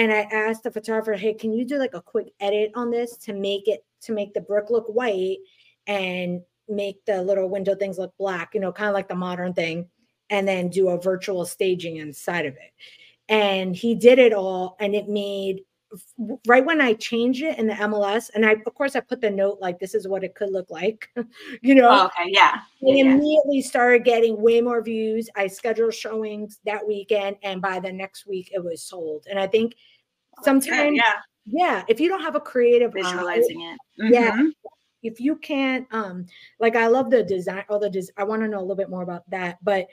and 0.01 0.13
i 0.13 0.21
asked 0.33 0.65
the 0.65 0.71
photographer 0.71 1.13
hey 1.13 1.33
can 1.33 1.53
you 1.53 1.65
do 1.65 1.79
like 1.79 1.95
a 1.95 2.03
quick 2.03 2.33
edit 2.41 2.73
on 2.75 2.91
this 2.91 3.17
to 3.17 3.33
make 3.33 3.69
it 3.69 3.85
to 4.01 4.13
make 4.13 4.35
the 4.35 4.41
brick 4.41 4.71
look 4.71 4.87
white 4.89 5.39
and 5.87 6.41
make 6.71 7.05
the 7.05 7.23
little 7.23 7.49
window 7.49 7.75
things 7.75 7.99
look 7.99 8.17
black? 8.19 8.55
You 8.55 8.61
know 8.61 8.73
kind 8.73 8.89
of 8.89 8.95
like 8.95 9.09
the 9.09 9.15
modern 9.15 9.53
thing 9.53 9.89
and 10.31 10.47
then 10.47 10.69
do 10.69 10.89
a 10.89 11.01
virtual 11.01 11.45
staging 11.45 11.97
inside 11.97 12.47
of 12.47 12.55
it. 12.55 12.73
And 13.29 13.75
he 13.75 13.95
did 13.97 14.19
it 14.19 14.33
all 14.33 14.77
and 14.79 14.95
it 14.95 15.09
made 15.09 15.63
right 16.47 16.65
when 16.65 16.81
I 16.81 16.95
changed 16.95 17.43
it 17.43 17.59
in 17.59 17.67
the 17.67 17.75
MLS, 17.75 18.31
and 18.35 18.47
I 18.47 18.53
of 18.53 18.75
course 18.75 18.95
I 18.97 19.01
put 19.01 19.21
the 19.21 19.31
note 19.31 19.59
like 19.61 19.79
this 19.79 19.95
is 19.95 20.07
what 20.07 20.25
it 20.25 20.35
could 20.35 20.51
look 20.51 20.71
like, 20.71 21.09
you 21.63 21.75
know. 21.75 21.89
Oh, 21.91 22.07
okay, 22.07 22.31
yeah. 22.31 22.53
I 22.57 22.63
yeah, 22.81 23.05
immediately 23.05 23.63
started 23.63 24.05
getting 24.05 24.41
way 24.41 24.61
more 24.61 24.83
views. 24.83 25.29
I 25.37 25.47
scheduled 25.47 25.95
showings 25.95 26.61
that 26.65 26.87
weekend, 26.87 27.37
and 27.43 27.61
by 27.61 27.81
the 27.81 27.93
next 27.93 28.27
week 28.27 28.51
it 28.55 28.63
was 28.63 28.83
sold. 28.83 29.27
And 29.29 29.39
I 29.39 29.47
think 29.47 29.75
oh, 30.39 30.43
sometimes, 30.45 30.97
yeah, 30.97 31.15
yeah, 31.47 31.85
if 31.89 32.01
you 32.01 32.09
don't 32.09 32.23
have 32.23 32.37
a 32.37 32.41
creative 32.41 32.93
visualizing 32.93 33.63
eye, 33.63 33.77
it, 33.99 34.03
mm-hmm. 34.03 34.13
yeah. 34.13 34.43
If 35.03 35.19
you 35.19 35.37
can't, 35.37 35.87
um, 35.93 36.27
like 36.59 36.77
I 36.77 36.87
love 36.87 37.11
the 37.11 37.23
design, 37.23 37.65
all 37.71 37.79
the 37.79 37.89
des- 37.89 38.13
I 38.19 38.25
want 38.25 38.43
to 38.43 38.49
know 38.49 38.59
a 38.59 38.61
little 38.61 38.77
bit 38.77 38.91
more 38.91 39.03
about 39.03 39.29
that, 39.31 39.57
but 39.63 39.87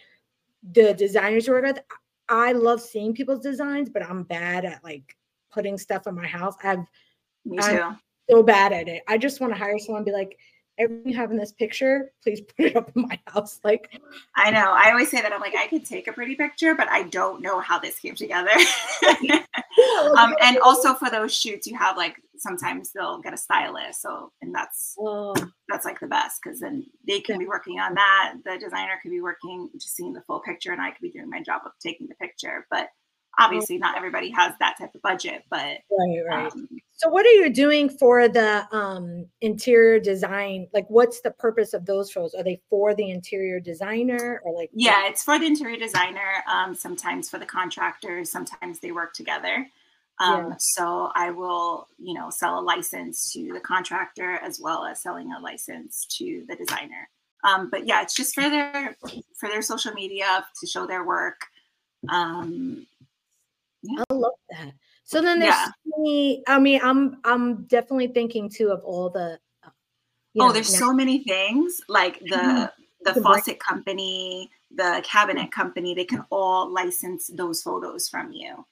the 0.74 0.94
designers 0.94 1.48
work 1.48 1.64
with, 1.64 1.80
I 2.30 2.52
love 2.52 2.82
seeing 2.82 3.14
people's 3.14 3.40
designs, 3.40 3.90
but 3.90 4.04
I'm 4.04 4.24
bad 4.24 4.66
at 4.66 4.84
like 4.84 5.17
putting 5.58 5.78
stuff 5.80 6.06
in 6.06 6.14
my 6.14 6.28
house. 6.28 6.54
I've 6.64 6.86
me 7.44 7.58
too. 7.58 7.82
I'm 7.82 8.00
so 8.30 8.44
bad 8.44 8.74
at 8.74 8.88
it. 8.88 9.02
I 9.08 9.18
just 9.18 9.42
want 9.42 9.54
to 9.54 9.58
hire 9.58 9.80
someone 9.80 10.02
and 10.02 10.06
be 10.06 10.12
like, 10.12 10.38
everything 10.78 11.12
you 11.12 11.18
have 11.18 11.32
in 11.32 11.38
this 11.38 11.52
picture, 11.52 12.12
please 12.22 12.42
put 12.58 12.68
it 12.68 12.76
up 12.76 12.92
in 12.96 13.02
my 13.04 13.20
house. 13.26 13.60
Like 13.64 14.00
I 14.36 14.52
know. 14.52 14.72
I 14.76 14.92
always 14.92 15.10
say 15.10 15.20
that 15.22 15.34
I'm 15.34 15.42
like, 15.42 15.56
I 15.58 15.66
could 15.66 15.84
take 15.84 16.08
a 16.08 16.14
pretty 16.14 16.36
picture, 16.36 16.76
but 16.76 16.88
I 16.90 17.04
don't 17.04 17.42
know 17.42 17.60
how 17.60 17.80
this 17.80 17.98
came 17.98 18.14
together. 18.14 18.52
um, 20.18 20.36
and 20.42 20.60
also 20.60 20.94
for 20.94 21.10
those 21.10 21.34
shoots, 21.34 21.66
you 21.66 21.76
have 21.76 21.98
like 21.98 22.18
sometimes 22.38 22.92
they'll 22.92 23.20
get 23.20 23.34
a 23.34 23.38
stylist. 23.38 24.02
So 24.02 24.32
and 24.42 24.54
that's 24.54 24.96
oh. 25.00 25.34
that's 25.70 25.86
like 25.86 26.00
the 26.00 26.08
best 26.08 26.42
because 26.44 26.60
then 26.60 26.86
they 27.08 27.20
can 27.20 27.40
be 27.40 27.48
working 27.48 27.80
on 27.80 27.96
that. 27.96 28.36
The 28.46 28.60
designer 28.60 29.00
could 29.02 29.12
be 29.12 29.22
working 29.22 29.70
just 29.74 29.96
seeing 29.96 30.14
the 30.14 30.22
full 30.22 30.42
picture, 30.42 30.72
and 30.72 30.82
I 30.82 30.92
could 30.92 31.02
be 31.02 31.12
doing 31.12 31.30
my 31.30 31.42
job 31.42 31.62
of 31.66 31.72
taking 31.82 32.08
the 32.08 32.16
picture. 32.16 32.68
But 32.70 32.90
obviously 33.38 33.78
not 33.78 33.98
everybody 33.98 34.30
has 34.30 34.54
that 34.60 34.76
type 34.78 34.94
of 34.96 35.02
budget 35.02 35.44
but 35.50 35.80
right 35.92 36.24
right 36.28 36.52
um, 36.52 36.68
so 36.94 37.10
what 37.10 37.26
are 37.26 37.32
you 37.32 37.50
doing 37.50 37.90
for 37.90 38.28
the 38.28 38.68
um 38.72 39.26
interior 39.42 40.00
design 40.00 40.68
like 40.74 40.86
what's 40.90 41.22
the 41.22 41.32
purpose 41.32 41.74
of 41.74 41.86
those 41.86 42.10
shows 42.10 42.34
are 42.34 42.44
they 42.44 42.60
for 42.70 42.96
the 42.96 43.10
interior 43.10 43.60
designer 43.60 44.42
or 44.44 44.54
like 44.54 44.70
yeah 44.74 45.08
it's 45.08 45.24
for 45.24 45.38
the 45.38 45.46
interior 45.46 45.78
designer 45.78 46.44
um 46.52 46.74
sometimes 46.74 47.30
for 47.30 47.38
the 47.38 47.46
contractors 47.46 48.32
sometimes 48.32 48.80
they 48.80 48.92
work 48.92 49.14
together 49.14 49.68
um, 50.20 50.50
yeah. 50.50 50.56
So 50.60 51.12
I 51.16 51.32
will, 51.32 51.88
you 52.00 52.14
know, 52.14 52.30
sell 52.30 52.60
a 52.60 52.62
license 52.62 53.32
to 53.34 53.54
the 53.54 53.60
contractor 53.60 54.32
as 54.32 54.60
well 54.60 54.86
as 54.86 55.02
selling 55.02 55.32
a 55.32 55.40
license 55.40 56.08
to 56.18 56.44
the 56.48 56.56
designer. 56.56 57.10
Um, 57.44 57.70
but 57.70 57.86
yeah, 57.86 58.02
it's 58.02 58.16
just 58.16 58.34
for 58.34 58.50
their 58.50 58.96
for 59.40 59.48
their 59.48 59.62
social 59.62 59.94
media 59.94 60.46
to 60.60 60.68
show 60.68 60.88
their 60.88 61.06
work. 61.06 61.42
Um, 62.10 62.88
yeah. 63.90 64.04
I 64.10 64.14
love 64.14 64.34
that. 64.52 64.74
So 65.04 65.22
then 65.22 65.40
there's 65.40 65.56
yeah. 65.56 65.68
many, 65.86 66.44
I 66.48 66.60
mean, 66.60 66.82
I'm 66.84 67.18
I'm 67.24 67.66
definitely 67.66 68.08
thinking 68.08 68.50
too 68.50 68.70
of 68.70 68.84
all 68.84 69.10
the 69.10 69.40
uh, 69.64 69.70
Oh, 70.40 70.48
know, 70.48 70.52
there's 70.52 70.78
so 70.78 70.94
many 70.94 71.24
things 71.24 71.82
like 71.88 72.20
the 72.20 72.36
mm-hmm. 72.36 72.66
the, 73.04 73.14
the 73.14 73.22
faucet 73.22 73.60
company, 73.60 74.52
the 74.76 75.02
cabinet 75.04 75.52
company, 75.52 75.96
they 75.96 76.06
can 76.06 76.26
all 76.30 76.72
license 76.72 77.28
those 77.28 77.62
photos 77.64 78.08
from 78.08 78.32
you. 78.32 78.66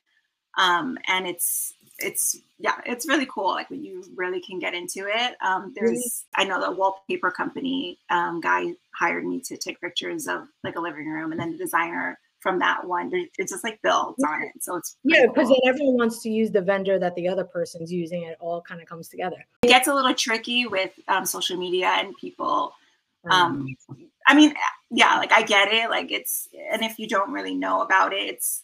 Um, 0.57 0.97
and 1.07 1.27
it's 1.27 1.73
it's 1.99 2.37
yeah, 2.59 2.75
it's 2.85 3.07
really 3.07 3.25
cool. 3.25 3.51
Like 3.51 3.69
when 3.69 3.83
you 3.83 4.03
really 4.15 4.41
can 4.41 4.59
get 4.59 4.73
into 4.73 5.07
it. 5.07 5.35
Um, 5.41 5.73
there's? 5.75 6.25
I 6.35 6.43
know 6.43 6.61
the 6.61 6.71
wallpaper 6.71 7.31
company 7.31 7.97
um, 8.09 8.41
guy 8.41 8.73
hired 8.93 9.25
me 9.25 9.41
to 9.41 9.57
take 9.57 9.81
pictures 9.81 10.27
of 10.27 10.47
like 10.63 10.75
a 10.75 10.81
living 10.81 11.09
room, 11.09 11.31
and 11.31 11.39
then 11.39 11.51
the 11.51 11.57
designer 11.57 12.19
from 12.45 12.59
that 12.59 12.85
one. 12.85 13.09
It's 13.39 13.51
just 13.51 13.63
like 13.63 13.81
builds 13.81 14.23
on 14.23 14.43
it. 14.43 14.51
So 14.61 14.75
it's 14.75 14.97
yeah, 15.03 15.25
because 15.25 15.47
cool. 15.47 15.57
then 15.63 15.73
everyone 15.73 15.97
wants 15.97 16.21
to 16.21 16.29
use 16.29 16.51
the 16.51 16.61
vendor 16.61 16.99
that 16.99 17.15
the 17.15 17.27
other 17.27 17.43
person's 17.43 17.91
using. 17.91 18.21
It 18.21 18.37
all 18.39 18.61
kind 18.61 18.79
of 18.79 18.87
comes 18.87 19.09
together. 19.09 19.43
It 19.63 19.69
gets 19.69 19.87
a 19.87 19.95
little 19.95 20.13
tricky 20.13 20.67
with 20.67 20.91
um, 21.07 21.25
social 21.25 21.57
media 21.57 21.87
and 21.87 22.15
people. 22.17 22.71
Um, 23.31 23.75
I 24.27 24.35
mean, 24.35 24.53
yeah, 24.91 25.17
like 25.17 25.31
I 25.31 25.41
get 25.41 25.73
it. 25.73 25.89
Like 25.89 26.11
it's, 26.11 26.47
and 26.71 26.83
if 26.83 26.99
you 26.99 27.07
don't 27.07 27.31
really 27.31 27.55
know 27.55 27.81
about 27.81 28.13
it, 28.13 28.21
it's, 28.21 28.61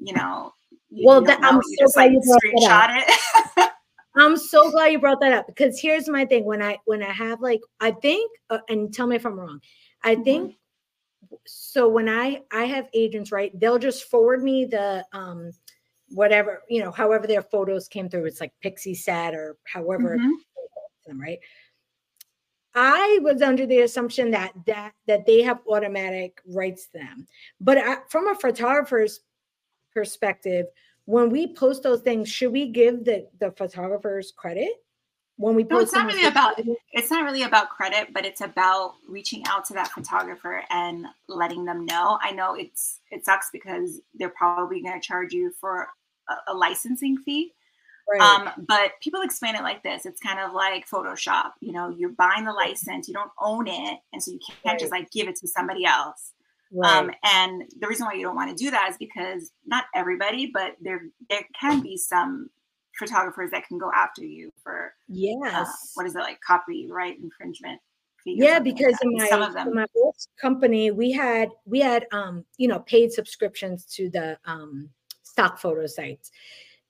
you 0.00 0.12
know, 0.12 0.52
you 0.90 1.06
well, 1.06 1.20
that, 1.20 1.38
I'm 1.40 1.62
so 1.62 1.68
just, 1.78 1.94
glad 1.94 2.12
like, 2.12 2.12
you 2.12 2.38
screenshot 2.44 2.88
it. 2.90 3.70
I'm 4.16 4.36
so 4.36 4.72
glad 4.72 4.88
you 4.88 4.98
brought 4.98 5.20
that 5.20 5.32
up 5.32 5.46
because 5.46 5.78
here's 5.80 6.08
my 6.08 6.24
thing. 6.24 6.44
When 6.44 6.60
I 6.60 6.78
when 6.84 7.00
I 7.00 7.12
have 7.12 7.40
like, 7.40 7.60
I 7.78 7.92
think, 7.92 8.28
uh, 8.50 8.58
and 8.68 8.92
tell 8.92 9.06
me 9.06 9.14
if 9.14 9.24
I'm 9.24 9.38
wrong. 9.38 9.60
I 10.02 10.14
mm-hmm. 10.14 10.24
think 10.24 10.54
so 11.46 11.88
when 11.88 12.08
I 12.08 12.42
I 12.52 12.64
have 12.64 12.88
agents, 12.94 13.32
right? 13.32 13.58
They'll 13.58 13.78
just 13.78 14.04
forward 14.04 14.42
me 14.42 14.64
the 14.64 15.04
um 15.12 15.52
whatever, 16.08 16.62
you 16.68 16.82
know, 16.82 16.90
however 16.90 17.26
their 17.26 17.42
photos 17.42 17.88
came 17.88 18.08
through. 18.08 18.26
It's 18.26 18.40
like 18.40 18.52
Pixie 18.60 18.94
Pixieset 18.94 19.34
or 19.34 19.56
however 19.64 20.16
mm-hmm. 20.16 20.30
them, 21.06 21.20
right? 21.20 21.38
I 22.74 23.18
was 23.22 23.42
under 23.42 23.66
the 23.66 23.80
assumption 23.80 24.30
that 24.30 24.52
that 24.66 24.92
that 25.06 25.26
they 25.26 25.42
have 25.42 25.60
automatic 25.68 26.40
rights 26.46 26.86
to 26.86 26.98
them. 26.98 27.26
But 27.60 27.78
I, 27.78 27.96
from 28.08 28.28
a 28.28 28.34
photographer's 28.34 29.20
perspective, 29.92 30.66
when 31.04 31.30
we 31.30 31.54
post 31.54 31.82
those 31.82 32.00
things, 32.00 32.28
should 32.28 32.52
we 32.52 32.68
give 32.68 33.04
the 33.04 33.28
the 33.40 33.50
photographers 33.52 34.32
credit? 34.36 34.70
When 35.40 35.54
we 35.54 35.64
no, 35.64 35.78
it's 35.78 35.94
not 35.94 36.06
really 36.06 36.26
about 36.26 36.60
it's 36.92 37.10
not 37.10 37.24
really 37.24 37.44
about 37.44 37.70
credit 37.70 38.12
but 38.12 38.26
it's 38.26 38.42
about 38.42 38.96
reaching 39.08 39.42
out 39.48 39.64
to 39.64 39.72
that 39.72 39.88
photographer 39.88 40.62
and 40.68 41.06
letting 41.28 41.64
them 41.64 41.86
know. 41.86 42.18
I 42.20 42.32
know 42.32 42.54
it's 42.54 43.00
it 43.10 43.24
sucks 43.24 43.48
because 43.50 44.00
they're 44.14 44.28
probably 44.28 44.82
going 44.82 45.00
to 45.00 45.06
charge 45.06 45.32
you 45.32 45.50
for 45.58 45.88
a, 46.28 46.52
a 46.52 46.54
licensing 46.54 47.16
fee. 47.16 47.54
Right. 48.12 48.20
um, 48.20 48.50
but 48.66 48.92
people 49.00 49.22
explain 49.22 49.54
it 49.54 49.62
like 49.62 49.84
this. 49.84 50.04
It's 50.04 50.20
kind 50.20 50.40
of 50.40 50.52
like 50.52 50.88
photoshop. 50.88 51.52
You 51.60 51.72
know 51.72 51.88
you're 51.88 52.10
buying 52.10 52.44
the 52.44 52.52
license 52.52 53.08
you 53.08 53.14
don't 53.14 53.32
own 53.40 53.66
it 53.66 53.98
and 54.12 54.22
so 54.22 54.32
you 54.32 54.40
can't 54.46 54.74
right. 54.74 54.78
just 54.78 54.92
like 54.92 55.10
give 55.10 55.26
it 55.26 55.36
to 55.36 55.48
somebody 55.48 55.86
else. 55.86 56.32
Um, 56.74 56.80
right. 56.80 56.98
Um, 56.98 57.10
and 57.24 57.62
the 57.80 57.88
reason 57.88 58.04
why 58.04 58.12
you 58.12 58.22
don't 58.24 58.36
want 58.36 58.56
to 58.56 58.62
do 58.62 58.70
that 58.70 58.90
is 58.90 58.98
because 58.98 59.52
not 59.66 59.84
everybody, 59.94 60.50
but 60.52 60.76
there 60.82 61.06
there 61.30 61.46
can 61.58 61.80
be 61.80 61.96
some 61.96 62.50
photographers 63.00 63.50
that 63.50 63.66
can 63.66 63.78
go 63.78 63.90
after 63.92 64.24
you 64.24 64.52
for 64.62 64.86
uh, 64.86 64.90
yes. 65.08 65.54
uh, 65.54 65.64
what 65.94 66.06
is 66.06 66.14
it 66.14 66.20
like 66.20 66.40
copyright 66.40 67.18
infringement 67.18 67.80
yeah 68.24 68.58
because 68.58 68.92
like 68.92 69.02
in 69.02 69.16
my, 69.16 69.28
some 69.28 69.42
of 69.42 69.54
them. 69.54 69.74
my 69.74 69.86
old 69.96 70.14
company 70.40 70.90
we 70.90 71.10
had 71.10 71.48
we 71.64 71.80
had 71.80 72.06
um 72.12 72.44
you 72.58 72.68
know 72.68 72.80
paid 72.80 73.10
subscriptions 73.10 73.86
to 73.86 74.10
the 74.10 74.38
um 74.44 74.88
stock 75.30 75.58
photo 75.58 75.86
sites. 75.86 76.30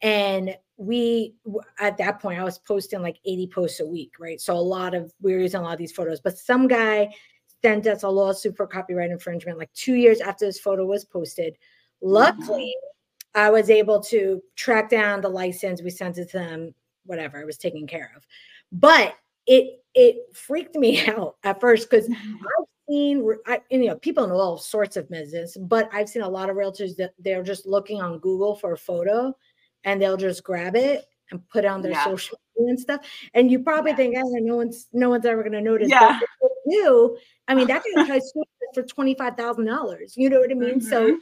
And 0.03 0.57
we 0.77 1.35
at 1.79 1.99
that 1.99 2.20
point 2.20 2.40
i 2.40 2.44
was 2.44 2.59
posting 2.59 3.03
like 3.03 3.18
80 3.25 3.46
posts 3.49 3.81
a 3.81 3.87
week 3.87 4.12
right? 4.18 4.40
So 4.40 4.55
a 4.55 4.59
lot 4.59 4.94
of 4.94 5.12
we 5.20 5.33
were 5.33 5.40
using 5.40 5.61
a 5.61 5.62
lot 5.62 5.75
of 5.75 5.79
these 5.79 5.92
photos. 5.92 6.20
But 6.20 6.38
some 6.38 6.66
guy 6.66 7.14
sent 7.62 7.87
us 7.87 8.03
a 8.03 8.09
lawsuit 8.09 8.57
for 8.57 8.66
copyright 8.66 9.11
infringement 9.11 9.59
like 9.59 9.73
two 9.75 9.94
years 9.94 10.20
after 10.20 10.46
this 10.46 10.59
photo 10.59 10.85
was 10.85 11.05
posted. 11.05 11.57
Luckily 12.01 12.75
mm-hmm 12.77 12.87
I 13.35 13.51
was 13.51 13.71
able 13.71 14.01
to 14.05 14.43
track 14.57 14.90
down 14.90 15.21
the 15.21 15.29
license. 15.29 15.83
We 15.83 15.90
sent 15.90 16.19
it 16.19 16.31
to 16.31 16.38
them, 16.38 16.75
whatever, 17.07 17.40
it 17.40 17.47
was 17.47 17.59
taken 17.59 17.87
care 17.87 18.12
of. 18.16 18.27
But 18.73 19.14
it 19.47 19.83
it 19.95 20.16
freaked 20.35 20.77
me 20.77 21.07
out 21.09 21.37
at 21.43 21.61
first 21.61 21.90
because 21.90 22.09
mm-hmm. 22.09 22.37
I've 22.37 22.66
seen 22.88 23.33
I, 23.47 23.61
you 23.71 23.87
know 23.87 23.97
people 23.97 24.25
in 24.25 24.31
all 24.31 24.59
sorts 24.59 24.97
of 24.97 25.09
business, 25.09 25.57
but 25.57 25.88
I've 25.93 26.09
seen 26.09 26.23
a 26.23 26.29
lot 26.29 26.51
of 26.51 26.57
realtors 26.57 26.97
that 26.97 27.14
they're 27.19 27.43
just 27.43 27.66
looking 27.66 28.01
on 28.01 28.19
Google 28.19 28.57
for 28.57 28.73
a 28.73 28.79
photo 28.79 29.35
and 29.85 30.01
they'll 30.01 30.16
just 30.16 30.45
grab 30.45 30.77
it 30.77 31.07
and 31.31 31.47
put 31.49 31.64
it 31.64 31.69
on 31.69 31.83
their 31.83 31.93
yeah. 31.93 32.05
social 32.05 32.38
media 32.57 32.71
and 32.71 32.81
stuff. 32.81 33.01
And 33.35 33.51
you 33.51 33.61
probably 33.61 33.93
yeah. 33.93 33.97
think, 33.97 34.16
oh, 34.19 34.31
no 34.40 34.57
one's 34.57 34.88
no 34.93 35.09
one's 35.11 35.27
ever 35.27 35.43
going 35.43 35.53
to 35.53 35.61
notice. 35.61 35.88
Yeah. 35.88 36.21
You, 36.66 37.16
I 37.49 37.55
mean, 37.55 37.66
that 37.69 37.83
guy 37.97 38.07
tries 38.07 38.31
to 38.33 38.45
for 38.74 38.83
$25,000. 38.83 40.12
You 40.16 40.30
know 40.30 40.40
what 40.40 40.50
I 40.50 40.54
mean? 40.54 40.80
Mm-hmm. 40.80 40.88
So 40.88 41.06
do, 41.06 41.18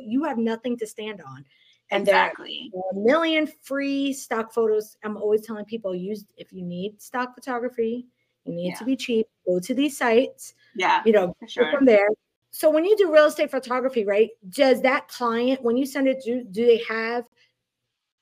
you 0.00 0.24
have 0.24 0.38
nothing 0.38 0.76
to 0.78 0.86
stand 0.86 1.20
on. 1.20 1.44
And 1.90 2.02
exactly. 2.02 2.70
there 2.72 2.82
are 2.82 3.00
a 3.00 3.04
million 3.04 3.48
free 3.62 4.12
stock 4.12 4.52
photos. 4.52 4.96
I'm 5.04 5.16
always 5.16 5.46
telling 5.46 5.64
people 5.64 5.94
use 5.94 6.26
if 6.36 6.52
you 6.52 6.62
need 6.62 7.00
stock 7.00 7.34
photography, 7.34 8.06
you 8.44 8.54
need 8.54 8.70
yeah. 8.70 8.74
to 8.76 8.84
be 8.84 8.96
cheap, 8.96 9.26
go 9.46 9.58
to 9.60 9.74
these 9.74 9.96
sites. 9.96 10.54
Yeah. 10.76 11.02
You 11.06 11.12
know, 11.12 11.36
sure. 11.46 11.70
from 11.72 11.86
there. 11.86 12.08
So 12.50 12.70
when 12.70 12.84
you 12.84 12.96
do 12.96 13.12
real 13.12 13.26
estate 13.26 13.50
photography, 13.50 14.04
right? 14.04 14.30
Does 14.50 14.82
that 14.82 15.08
client, 15.08 15.62
when 15.62 15.76
you 15.76 15.86
send 15.86 16.08
it, 16.08 16.22
do, 16.24 16.44
do 16.44 16.66
they 16.66 16.82
have 16.88 17.24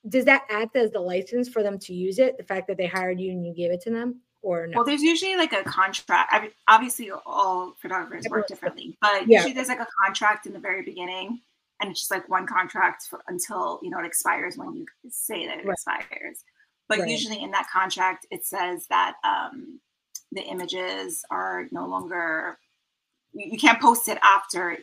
does 0.09 0.25
that 0.25 0.43
act 0.49 0.75
as 0.75 0.91
the 0.91 0.99
license 0.99 1.49
for 1.49 1.63
them 1.63 1.77
to 1.79 1.93
use 1.93 2.19
it? 2.19 2.37
The 2.37 2.43
fact 2.43 2.67
that 2.67 2.77
they 2.77 2.87
hired 2.87 3.19
you 3.19 3.31
and 3.31 3.45
you 3.45 3.53
gave 3.53 3.71
it 3.71 3.81
to 3.81 3.91
them? 3.91 4.21
Or 4.41 4.67
no? 4.67 4.77
Well, 4.77 4.85
there's 4.85 5.01
usually 5.01 5.35
like 5.35 5.53
a 5.53 5.63
contract. 5.63 6.33
I 6.33 6.41
mean, 6.41 6.51
obviously, 6.67 7.11
all 7.11 7.73
photographers 7.81 8.25
work 8.29 8.47
differently, 8.47 8.97
but 9.01 9.27
yeah. 9.27 9.37
usually 9.37 9.53
there's 9.53 9.67
like 9.67 9.79
a 9.79 9.87
contract 10.03 10.45
in 10.45 10.53
the 10.53 10.59
very 10.59 10.83
beginning, 10.83 11.41
and 11.81 11.91
it's 11.91 12.01
just 12.01 12.11
like 12.11 12.27
one 12.29 12.47
contract 12.47 13.03
for, 13.09 13.21
until 13.27 13.79
you 13.81 13.89
know 13.89 13.99
it 13.99 14.05
expires 14.05 14.57
when 14.57 14.75
you 14.75 14.85
say 15.09 15.47
that 15.47 15.59
it 15.59 15.65
right. 15.65 15.73
expires. 15.73 16.43
But 16.89 16.99
right. 16.99 17.09
usually 17.09 17.41
in 17.41 17.51
that 17.51 17.67
contract, 17.71 18.25
it 18.31 18.45
says 18.45 18.85
that 18.89 19.15
um, 19.23 19.79
the 20.31 20.41
images 20.41 21.23
are 21.31 21.67
no 21.71 21.85
longer. 21.85 22.57
You, 23.33 23.57
can't 23.59 23.79
post 23.79 24.07
it 24.07 24.17
after 24.23 24.77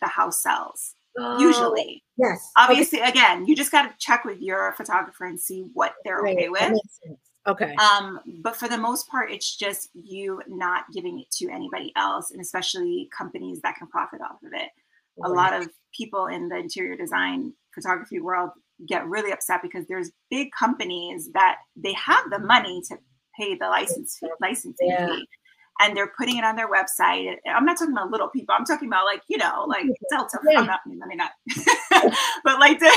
the 0.00 0.06
house 0.06 0.42
sells. 0.42 0.94
Oh, 1.18 1.38
usually, 1.38 2.02
yes. 2.16 2.50
Obviously, 2.56 3.00
okay. 3.00 3.10
again, 3.10 3.44
you 3.44 3.54
just 3.54 3.70
got 3.70 3.82
to 3.82 3.94
check 3.98 4.24
with 4.24 4.40
your 4.40 4.72
photographer 4.78 5.26
and 5.26 5.38
see 5.38 5.66
what 5.74 5.94
they're 6.04 6.22
right. 6.22 6.36
okay 6.36 6.48
with. 6.48 6.72
Okay. 7.46 7.74
Um, 7.74 8.20
but 8.40 8.56
for 8.56 8.68
the 8.68 8.78
most 8.78 9.08
part, 9.08 9.32
it's 9.32 9.56
just 9.56 9.90
you 9.94 10.40
not 10.46 10.84
giving 10.92 11.18
it 11.18 11.30
to 11.38 11.50
anybody 11.50 11.92
else, 11.96 12.30
and 12.30 12.40
especially 12.40 13.08
companies 13.16 13.60
that 13.62 13.76
can 13.76 13.88
profit 13.88 14.20
off 14.20 14.42
of 14.44 14.52
it. 14.52 14.70
Right. 15.16 15.24
A 15.24 15.28
lot 15.28 15.52
of 15.52 15.68
people 15.96 16.26
in 16.26 16.48
the 16.48 16.56
interior 16.56 16.96
design 16.96 17.52
photography 17.74 18.20
world 18.20 18.50
get 18.86 19.06
really 19.06 19.32
upset 19.32 19.60
because 19.62 19.86
there's 19.86 20.10
big 20.30 20.48
companies 20.56 21.30
that 21.34 21.56
they 21.76 21.92
have 21.94 22.30
the 22.30 22.38
money 22.38 22.80
to 22.88 22.96
pay 23.38 23.56
the 23.56 23.66
license 23.66 24.18
fee, 24.20 24.28
licensing 24.40 24.88
yeah. 24.88 25.06
fee, 25.06 25.26
and 25.80 25.96
they're 25.96 26.12
putting 26.16 26.36
it 26.36 26.44
on 26.44 26.54
their 26.54 26.70
website. 26.70 27.34
I'm 27.46 27.64
not 27.64 27.76
talking 27.76 27.92
about 27.92 28.10
little 28.10 28.28
people. 28.28 28.54
I'm 28.56 28.64
talking 28.64 28.88
about 28.88 29.04
like 29.04 29.22
you 29.28 29.38
know 29.38 29.64
like 29.66 29.86
Delta. 30.10 30.38
Yeah. 30.48 30.60
I'm 30.60 30.66
not. 30.66 30.80
Let 30.86 31.08
me 31.08 31.16
not. 31.16 31.32
but 32.44 32.60
like 32.60 32.78
the 32.78 32.96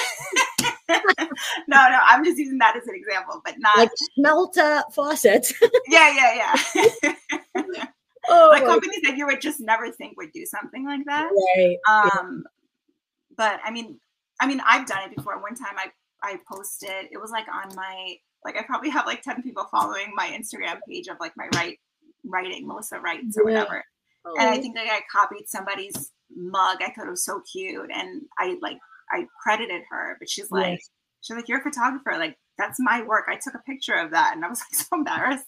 no, 0.90 1.26
no, 1.68 2.00
I'm 2.06 2.24
just 2.24 2.38
using 2.38 2.58
that 2.60 2.76
as 2.76 2.88
an 2.88 2.96
example, 2.96 3.42
but 3.44 3.56
not 3.58 3.78
like 3.78 3.90
Smelta 4.18 4.84
faucets. 4.94 5.54
yeah, 5.88 6.14
yeah, 6.16 6.56
yeah. 6.76 7.14
oh, 8.30 8.50
like 8.52 8.64
companies 8.64 9.02
that 9.04 9.18
you 9.18 9.26
would 9.26 9.42
just 9.42 9.60
never 9.60 9.92
think 9.92 10.18
would 10.18 10.32
do 10.32 10.46
something 10.46 10.86
like 10.86 11.06
that. 11.06 11.30
Right. 11.58 11.78
Um, 11.90 12.44
yeah. 12.44 12.50
but 13.38 13.60
I 13.64 13.72
mean, 13.72 14.00
I 14.40 14.48
mean, 14.48 14.62
I've 14.66 14.86
done 14.86 15.10
it 15.10 15.16
before. 15.16 15.42
One 15.42 15.56
time 15.56 15.76
I 15.78 15.92
I 16.22 16.38
posted, 16.52 17.10
it 17.12 17.20
was 17.20 17.32
like 17.32 17.46
on 17.48 17.76
my 17.76 18.16
like 18.44 18.58
I 18.58 18.64
probably 18.64 18.90
have 18.90 19.08
like 19.08 19.24
10 19.24 19.42
people 19.42 19.68
following 19.72 20.14
my 20.16 20.28
Instagram 20.28 20.80
page 20.88 21.08
of 21.08 21.18
like 21.20 21.34
my 21.36 21.48
write 21.56 21.80
writing, 22.24 22.68
Melissa 22.68 23.00
writes 23.00 23.38
or 23.38 23.50
yeah. 23.50 23.60
whatever. 23.60 23.84
Oh. 24.26 24.36
And 24.40 24.50
I 24.50 24.58
think 24.58 24.76
that 24.76 24.88
I 24.88 25.02
copied 25.12 25.48
somebody's 25.48 26.12
mug. 26.36 26.78
I 26.82 26.92
thought 26.92 27.08
it 27.08 27.12
was 27.12 27.26
so 27.26 27.42
cute. 27.52 27.90
And 27.94 28.24
I 28.40 28.58
like 28.62 28.78
I 29.12 29.26
credited 29.42 29.84
her, 29.90 30.18
but 30.20 30.30
she's 30.30 30.52
like, 30.52 30.74
yes. 30.74 30.90
she's 31.22 31.36
like, 31.36 31.48
you're 31.48 31.60
a 31.60 31.64
photographer. 31.64 32.18
Like, 32.18 32.38
that's 32.58 32.80
my 32.80 33.04
work. 33.04 33.26
I 33.28 33.36
took 33.36 33.54
a 33.54 33.60
picture 33.60 33.96
of 33.96 34.12
that. 34.12 34.34
And 34.36 34.46
I 34.46 34.50
was 34.50 34.62
like 34.62 34.74
so 34.74 34.98
embarrassed. 34.98 35.46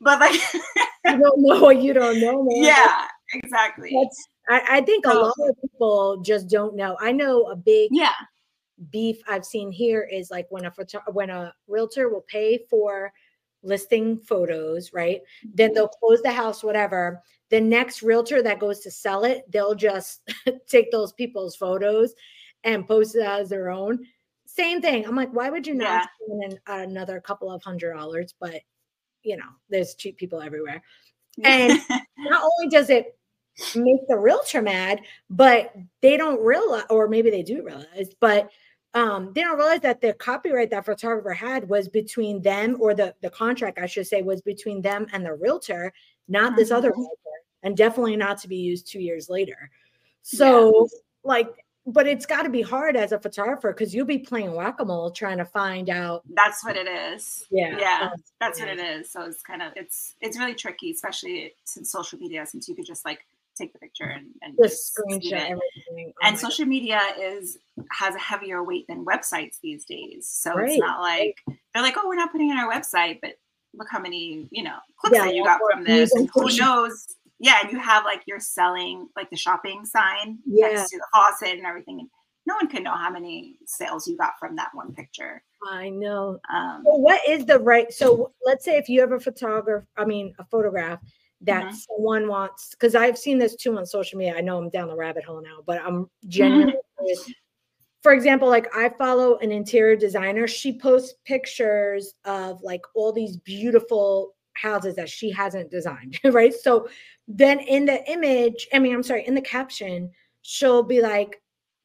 But 0.00 0.20
like 0.20 0.40
You 1.04 1.18
don't 1.18 1.42
know 1.42 1.60
what 1.60 1.82
you 1.82 1.92
don't 1.92 2.20
know, 2.20 2.44
man. 2.44 2.62
Yeah, 2.62 3.06
exactly. 3.34 3.92
That's 3.92 4.28
I, 4.48 4.78
I 4.78 4.80
think 4.82 5.06
a 5.06 5.14
lot 5.14 5.34
of 5.38 5.56
people 5.60 6.22
just 6.24 6.48
don't 6.48 6.76
know. 6.76 6.96
I 7.00 7.12
know 7.12 7.44
a 7.50 7.56
big 7.56 7.90
yeah 7.92 8.12
beef 8.90 9.18
I've 9.28 9.44
seen 9.44 9.70
here 9.70 10.02
is 10.02 10.30
like 10.30 10.46
when 10.50 10.64
a 10.64 10.70
photo- 10.70 11.02
when 11.12 11.30
a 11.30 11.52
realtor 11.68 12.08
will 12.08 12.24
pay 12.28 12.58
for 12.70 13.12
listing 13.62 14.18
photos, 14.18 14.92
right? 14.92 15.20
Then 15.54 15.68
mm-hmm. 15.68 15.74
they'll 15.74 15.88
close 15.88 16.20
the 16.22 16.32
house, 16.32 16.64
whatever. 16.64 17.22
The 17.50 17.60
next 17.60 18.02
realtor 18.02 18.42
that 18.42 18.58
goes 18.58 18.80
to 18.80 18.90
sell 18.90 19.24
it, 19.24 19.44
they'll 19.50 19.74
just 19.74 20.22
take 20.68 20.90
those 20.90 21.12
people's 21.12 21.54
photos 21.54 22.14
and 22.64 22.86
post 22.86 23.16
it 23.16 23.22
as 23.22 23.48
their 23.48 23.70
own. 23.70 24.06
Same 24.46 24.80
thing. 24.80 25.06
I'm 25.06 25.16
like, 25.16 25.32
why 25.32 25.50
would 25.50 25.66
you 25.66 25.74
not 25.74 26.08
yeah. 26.28 26.46
spend 26.46 26.60
another 26.66 27.20
couple 27.20 27.50
of 27.50 27.62
hundred 27.62 27.94
dollars? 27.94 28.34
But 28.38 28.60
you 29.22 29.36
know, 29.36 29.48
there's 29.68 29.94
cheap 29.94 30.18
people 30.18 30.40
everywhere. 30.40 30.82
And 31.42 31.80
not 32.18 32.42
only 32.42 32.70
does 32.70 32.90
it 32.90 33.16
make 33.74 34.06
the 34.08 34.18
realtor 34.18 34.62
mad, 34.62 35.00
but 35.30 35.74
they 36.00 36.16
don't 36.16 36.40
realize, 36.44 36.84
or 36.90 37.08
maybe 37.08 37.30
they 37.30 37.42
do 37.42 37.62
realize, 37.64 38.14
but 38.20 38.50
um, 38.94 39.32
they 39.34 39.40
don't 39.40 39.56
realize 39.56 39.80
that 39.80 40.00
the 40.00 40.12
copyright 40.14 40.70
that 40.70 40.84
photographer 40.84 41.32
had 41.32 41.68
was 41.68 41.88
between 41.88 42.42
them, 42.42 42.76
or 42.78 42.94
the 42.94 43.14
the 43.22 43.30
contract, 43.30 43.78
I 43.78 43.86
should 43.86 44.06
say, 44.06 44.22
was 44.22 44.42
between 44.42 44.82
them 44.82 45.06
and 45.12 45.24
the 45.24 45.34
realtor, 45.34 45.92
not 46.28 46.50
mm-hmm. 46.50 46.56
this 46.56 46.70
other 46.70 46.90
mm-hmm. 46.90 47.00
realtor, 47.00 47.38
and 47.62 47.76
definitely 47.76 48.16
not 48.16 48.38
to 48.38 48.48
be 48.48 48.56
used 48.56 48.86
two 48.86 49.00
years 49.00 49.30
later. 49.30 49.70
So, 50.22 50.88
yeah. 50.92 50.98
like, 51.24 51.48
but 51.86 52.06
it's 52.06 52.26
got 52.26 52.42
to 52.42 52.50
be 52.50 52.62
hard 52.62 52.96
as 52.96 53.12
a 53.12 53.18
photographer 53.18 53.72
because 53.72 53.94
you'll 53.94 54.06
be 54.06 54.18
playing 54.18 54.54
whack-a-mole 54.54 55.10
trying 55.10 55.38
to 55.38 55.44
find 55.44 55.90
out 55.90 56.22
that's 56.34 56.64
what 56.64 56.76
it 56.76 56.86
is. 56.86 57.44
Yeah 57.50 57.76
yeah 57.78 58.10
that's 58.40 58.60
what 58.60 58.68
it 58.68 58.78
is. 58.78 59.10
So 59.10 59.22
it's 59.22 59.42
kind 59.42 59.62
of 59.62 59.72
it's 59.76 60.14
it's 60.20 60.38
really 60.38 60.54
tricky 60.54 60.90
especially 60.92 61.54
since 61.64 61.90
social 61.90 62.18
media 62.18 62.46
since 62.46 62.68
you 62.68 62.74
could 62.74 62.86
just 62.86 63.04
like 63.04 63.26
take 63.54 63.72
the 63.72 63.78
picture 63.78 64.04
and, 64.04 64.28
and 64.42 64.56
just 64.62 64.96
screenshot 64.96 65.32
everything. 65.32 66.12
Oh 66.22 66.26
and 66.26 66.38
social 66.38 66.64
God. 66.64 66.70
media 66.70 67.00
is 67.20 67.58
has 67.90 68.14
a 68.14 68.18
heavier 68.18 68.62
weight 68.62 68.86
than 68.86 69.04
websites 69.04 69.58
these 69.62 69.84
days. 69.84 70.28
So 70.28 70.54
right. 70.54 70.70
it's 70.70 70.78
not 70.78 71.00
like 71.00 71.36
they're 71.74 71.82
like 71.82 71.94
oh 71.96 72.08
we're 72.08 72.14
not 72.14 72.32
putting 72.32 72.50
in 72.50 72.56
our 72.56 72.72
website 72.72 73.18
but 73.20 73.32
look 73.74 73.88
how 73.90 73.98
many 73.98 74.46
you 74.50 74.62
know 74.62 74.76
clicks 74.98 75.16
yeah, 75.16 75.24
that 75.24 75.34
you 75.34 75.44
got 75.44 75.60
from 75.70 75.84
this. 75.84 76.12
and 76.14 76.30
who 76.32 76.54
knows 76.56 77.16
yeah, 77.42 77.58
and 77.60 77.72
you 77.72 77.78
have 77.80 78.04
like 78.04 78.22
you're 78.26 78.40
selling 78.40 79.08
like 79.16 79.28
the 79.28 79.36
shopping 79.36 79.84
sign 79.84 80.38
yeah. 80.46 80.68
next 80.68 80.90
to 80.90 80.98
the 80.98 81.06
faucet 81.12 81.58
and 81.58 81.66
everything. 81.66 81.98
And 81.98 82.08
no 82.46 82.54
one 82.54 82.68
can 82.68 82.84
know 82.84 82.94
how 82.94 83.10
many 83.10 83.58
sales 83.66 84.06
you 84.06 84.16
got 84.16 84.34
from 84.38 84.54
that 84.56 84.70
one 84.74 84.94
picture. 84.94 85.42
I 85.68 85.88
know. 85.88 86.38
Um, 86.54 86.82
what 86.84 87.20
is 87.28 87.44
the 87.44 87.58
right? 87.58 87.92
So 87.92 88.32
let's 88.46 88.64
say 88.64 88.76
if 88.76 88.88
you 88.88 89.00
have 89.00 89.10
a 89.10 89.18
photographer, 89.18 89.86
I 89.96 90.04
mean 90.04 90.34
a 90.38 90.44
photograph 90.44 91.00
that 91.40 91.64
mm-hmm. 91.64 91.74
someone 91.74 92.28
wants, 92.28 92.70
because 92.70 92.94
I've 92.94 93.18
seen 93.18 93.38
this 93.38 93.56
too 93.56 93.76
on 93.76 93.86
social 93.86 94.20
media. 94.20 94.36
I 94.36 94.40
know 94.40 94.56
I'm 94.58 94.70
down 94.70 94.86
the 94.86 94.94
rabbit 94.94 95.24
hole 95.24 95.42
now, 95.42 95.58
but 95.66 95.82
I'm 95.84 96.08
genuinely. 96.28 96.74
Mm-hmm. 96.74 97.32
For 98.04 98.12
example, 98.12 98.48
like 98.48 98.72
I 98.74 98.88
follow 98.90 99.38
an 99.38 99.50
interior 99.50 99.96
designer. 99.96 100.46
She 100.46 100.78
posts 100.78 101.14
pictures 101.24 102.14
of 102.24 102.62
like 102.62 102.82
all 102.94 103.12
these 103.12 103.36
beautiful 103.36 104.34
houses 104.54 104.96
that 104.96 105.08
she 105.08 105.30
hasn't 105.30 105.70
designed, 105.70 106.18
right? 106.24 106.54
So 106.54 106.88
then 107.28 107.60
in 107.60 107.86
the 107.86 108.10
image, 108.10 108.66
I 108.72 108.78
mean, 108.78 108.94
I'm 108.94 109.02
sorry, 109.02 109.26
in 109.26 109.34
the 109.34 109.40
caption, 109.40 110.10
she'll 110.42 110.82
be 110.82 111.00
like, 111.00 111.40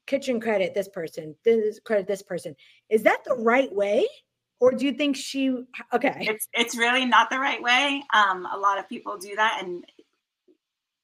kitchen 0.08 0.40
credit 0.40 0.74
this 0.74 0.88
person, 0.88 1.36
this 1.46 1.80
credit 1.82 2.08
this 2.08 2.24
person. 2.24 2.56
Is 2.90 3.04
that 3.04 3.24
the 3.26 3.36
right 3.36 3.74
way? 3.74 4.08
Or 4.60 4.72
do 4.72 4.86
you 4.86 4.94
think 4.94 5.16
she 5.16 5.56
okay? 5.94 6.18
It's 6.22 6.48
it's 6.54 6.76
really 6.76 7.06
not 7.06 7.30
the 7.30 7.38
right 7.38 7.62
way. 7.62 8.02
Um, 8.12 8.48
a 8.52 8.58
lot 8.58 8.80
of 8.80 8.90
people 8.90 9.16
do 9.18 9.36
that. 9.36 9.62
And 9.64 9.86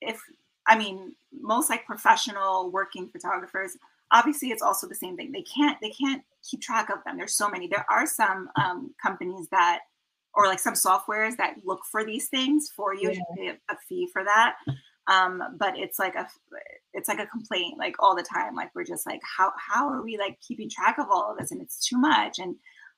if 0.02 0.20
I 0.66 0.76
mean 0.76 1.16
most 1.32 1.70
like 1.70 1.86
professional 1.86 2.72
working 2.72 3.10
photographers, 3.10 3.78
obviously 4.12 4.50
it's 4.50 4.64
also 4.64 4.88
the 4.88 4.96
same 4.96 5.16
thing. 5.16 5.32
They 5.32 5.44
can't 5.44 5.78
they 5.82 5.92
can't 5.92 6.24
keep 6.50 6.62
track 6.62 6.90
of 6.90 7.04
them. 7.06 7.16
There's 7.16 7.36
so 7.36 7.48
many. 7.48 7.68
There 7.68 7.86
are 7.90 8.08
some 8.08 8.50
um, 8.60 8.96
companies 9.00 9.48
that 9.52 9.82
or 10.36 10.48
like 10.48 10.60
some 10.60 10.74
softwares 10.74 11.38
that 11.38 11.56
look 11.64 11.82
for 11.92 12.04
these 12.04 12.28
things 12.30 12.70
for 12.76 12.94
you. 12.94 13.12
Yeah. 13.12 13.20
You 13.20 13.26
pay 13.38 13.48
a, 13.50 13.74
a 13.74 13.78
fee 13.88 14.10
for 14.12 14.24
that. 14.24 14.56
Um, 15.08 15.44
but 15.58 15.78
it's 15.78 16.00
like 16.00 16.16
a 16.16 16.28
it's 16.94 17.10
like 17.10 17.20
a 17.20 17.28
complaint 17.28 17.78
like 17.78 17.96
all 18.00 18.16
the 18.16 18.24
time. 18.24 18.56
Like 18.56 18.70
we're 18.74 18.86
just 18.86 19.06
like, 19.06 19.22
how 19.38 19.52
how 19.58 19.90
are 19.90 20.02
we 20.02 20.18
like 20.18 20.40
keeping 20.46 20.70
track 20.70 20.98
of 20.98 21.08
all 21.12 21.32
of 21.32 21.38
this? 21.38 21.52
And 21.52 21.62
it's 21.62 21.86
too 21.86 21.98
much. 21.98 22.40
And 22.40 22.56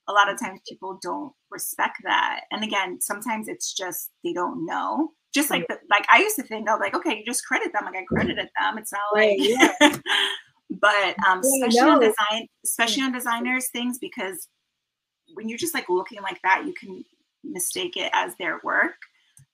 a 0.08 0.13
lot 0.13 0.32
of 0.32 0.39
times 0.39 0.59
people 0.70 0.99
don't 1.01 1.34
respect 1.49 1.97
that. 2.03 2.41
And 2.51 2.64
again, 2.64 3.01
sometimes 3.01 3.47
it's 3.47 3.74
just 3.74 4.12
they 4.24 4.34
don't 4.34 4.66
know. 4.66 5.12
Just 5.34 5.49
like 5.49 5.68
the, 5.68 5.78
like 5.89 6.05
I 6.09 6.20
used 6.20 6.38
to 6.38 6.43
think, 6.43 6.68
oh, 6.70 6.78
like 6.80 6.93
okay, 6.95 7.18
you 7.18 7.26
just 7.26 7.45
credit 7.45 7.74
them. 7.74 7.86
Like 7.86 7.95
I 7.95 8.05
credited 8.05 8.49
them. 8.59 8.78
It's 8.78 8.93
not 8.93 9.01
like. 9.14 9.38
Yeah. 9.39 9.74
but 10.70 11.16
um, 11.28 11.39
especially 11.39 11.89
on 11.89 11.99
design, 11.99 12.47
especially 12.64 13.03
on 13.03 13.12
designers 13.12 13.70
things, 13.70 13.97
because 13.97 14.47
when 15.34 15.49
you're 15.49 15.57
just 15.57 15.74
like 15.74 15.89
looking 15.89 16.22
like 16.22 16.39
that, 16.43 16.64
you 16.66 16.74
can 16.74 17.03
mistake 17.52 17.98
it 17.98 18.10
as 18.14 18.36
their 18.38 18.60
work. 18.64 18.96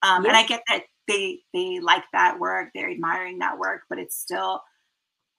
Um, 0.02 0.26
And 0.26 0.36
I 0.36 0.46
get 0.46 0.64
that 0.68 0.84
they 1.08 1.39
they 1.54 1.80
like 1.80 2.04
that 2.14 2.39
work, 2.39 2.70
they're 2.74 2.92
admiring 2.92 3.39
that 3.39 3.58
work, 3.58 3.82
but 3.89 4.00
it's 4.00 4.18
still. 4.18 4.62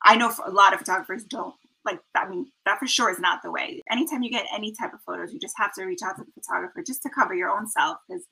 I 0.05 0.17
know 0.17 0.33
a 0.45 0.51
lot 0.51 0.73
of 0.73 0.81
photographers 0.81 1.25
don't 1.25 1.55
like. 1.85 2.01
I 2.17 2.29
mean, 2.29 2.51
that 2.67 2.79
for 2.79 2.87
sure 2.87 3.11
is 3.11 3.21
not 3.21 3.43
the 3.43 3.51
way. 3.51 3.83
Anytime 3.91 4.23
you 4.23 4.31
get 4.31 4.47
any 4.55 4.73
type 4.73 4.93
of 4.93 5.01
photos, 5.03 5.33
you 5.33 5.39
just 5.39 5.55
have 5.59 5.73
to 5.75 5.85
reach 5.85 6.01
out 6.05 6.17
to 6.17 6.25
the 6.25 6.33
photographer 6.33 6.83
just 6.85 7.03
to 7.05 7.11
cover 7.11 7.35
your 7.35 7.51
own 7.51 7.69
self 7.69 7.99
because 8.09 8.25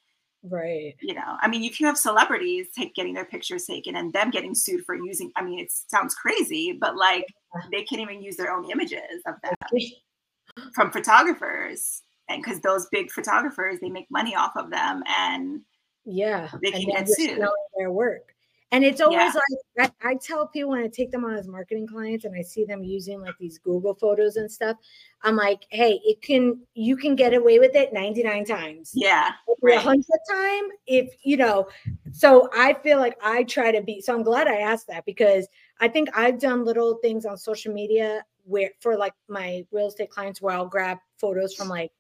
Right. 0.43 0.97
You 1.03 1.15
know, 1.15 1.37
I 1.41 1.49
mean, 1.49 1.65
if 1.65 1.81
you 1.81 1.87
have 1.87 1.99
celebrities 1.99 2.69
take 2.77 2.95
getting 2.95 3.13
their 3.13 3.27
pictures 3.27 3.67
taken 3.67 3.97
and 3.97 4.13
them 4.13 4.31
getting 4.31 4.55
sued 4.55 4.85
for 4.87 4.95
using, 4.95 5.31
I 5.37 5.45
mean, 5.45 5.59
it 5.59 5.71
sounds 5.71 6.15
crazy, 6.15 6.73
but 6.73 6.97
like 6.97 7.27
they 7.71 7.83
can't 7.83 8.01
even 8.01 8.23
use 8.23 8.37
their 8.37 8.51
own 8.51 8.71
images 8.71 9.23
of 9.27 9.35
them 9.43 9.55
from 10.75 10.91
photographers. 10.91 12.03
And 12.31 12.43
because 12.43 12.61
those 12.61 12.87
big 12.91 13.11
photographers, 13.11 13.81
they 13.81 13.91
make 13.91 14.11
money 14.11 14.35
off 14.37 14.53
of 14.57 14.71
them 14.71 15.03
and 15.07 15.61
yeah, 16.05 16.49
they 16.63 16.71
can 16.71 16.83
and 16.97 17.07
get 17.07 17.09
sued. 17.09 17.43
Their 17.77 17.91
work. 17.91 18.35
And 18.73 18.85
it's 18.85 19.01
always 19.01 19.35
Yeah. 19.35 19.41
like 19.79 19.93
I, 20.01 20.11
I 20.11 20.15
tell 20.15 20.47
people 20.47 20.71
when 20.71 20.83
I 20.83 20.87
take 20.87 21.11
them 21.11 21.25
on 21.25 21.35
as 21.35 21.49
marketing 21.49 21.89
clients 21.89 22.25
and 22.25 22.37
I 22.37 22.43
see 22.43 22.65
them 22.65 22.85
using 22.85 23.21
like 23.21 23.35
these 23.41 23.59
Google 23.59 23.95
photos 23.95 24.37
and 24.37 24.51
stuff, 24.51 24.77
I'm 25.23 25.35
like, 25.35 25.65
hey, 25.71 26.01
it 26.05 26.23
can 26.23 26.61
you 26.75 26.97
can 26.97 27.17
get 27.17 27.35
away 27.35 27.59
with 27.59 27.75
it 27.75 27.93
99 27.93 28.45
times. 28.45 28.93
Yeah. 28.95 29.31
The 29.47 29.57
Right. 29.63 29.79
hundredth 29.79 30.09
time, 30.31 30.69
if 30.87 31.13
you 31.25 31.37
know, 31.37 31.69
so 32.13 32.49
I 32.55 32.75
feel 32.75 32.99
like 32.99 33.17
I 33.23 33.43
try 33.43 33.73
to 33.73 33.83
be 33.83 34.01
so 34.01 34.15
I'm 34.15 34.23
glad 34.23 34.47
I 34.47 34.61
asked 34.61 34.87
that 34.87 35.05
because 35.05 35.49
I 35.81 35.89
think 35.89 36.09
I've 36.17 36.39
done 36.39 36.65
little 36.65 36.95
things 37.03 37.27
on 37.27 37.37
social 37.37 37.75
media 37.75 38.25
where 38.45 38.71
for 38.81 38.97
like 38.97 39.15
my 39.29 39.67
real 39.73 39.89
estate 39.89 40.11
clients 40.11 40.41
where 40.41 40.55
I'll 40.55 40.67
grab 40.67 40.99
photos 41.19 41.55
from 41.55 41.69
like 41.69 41.91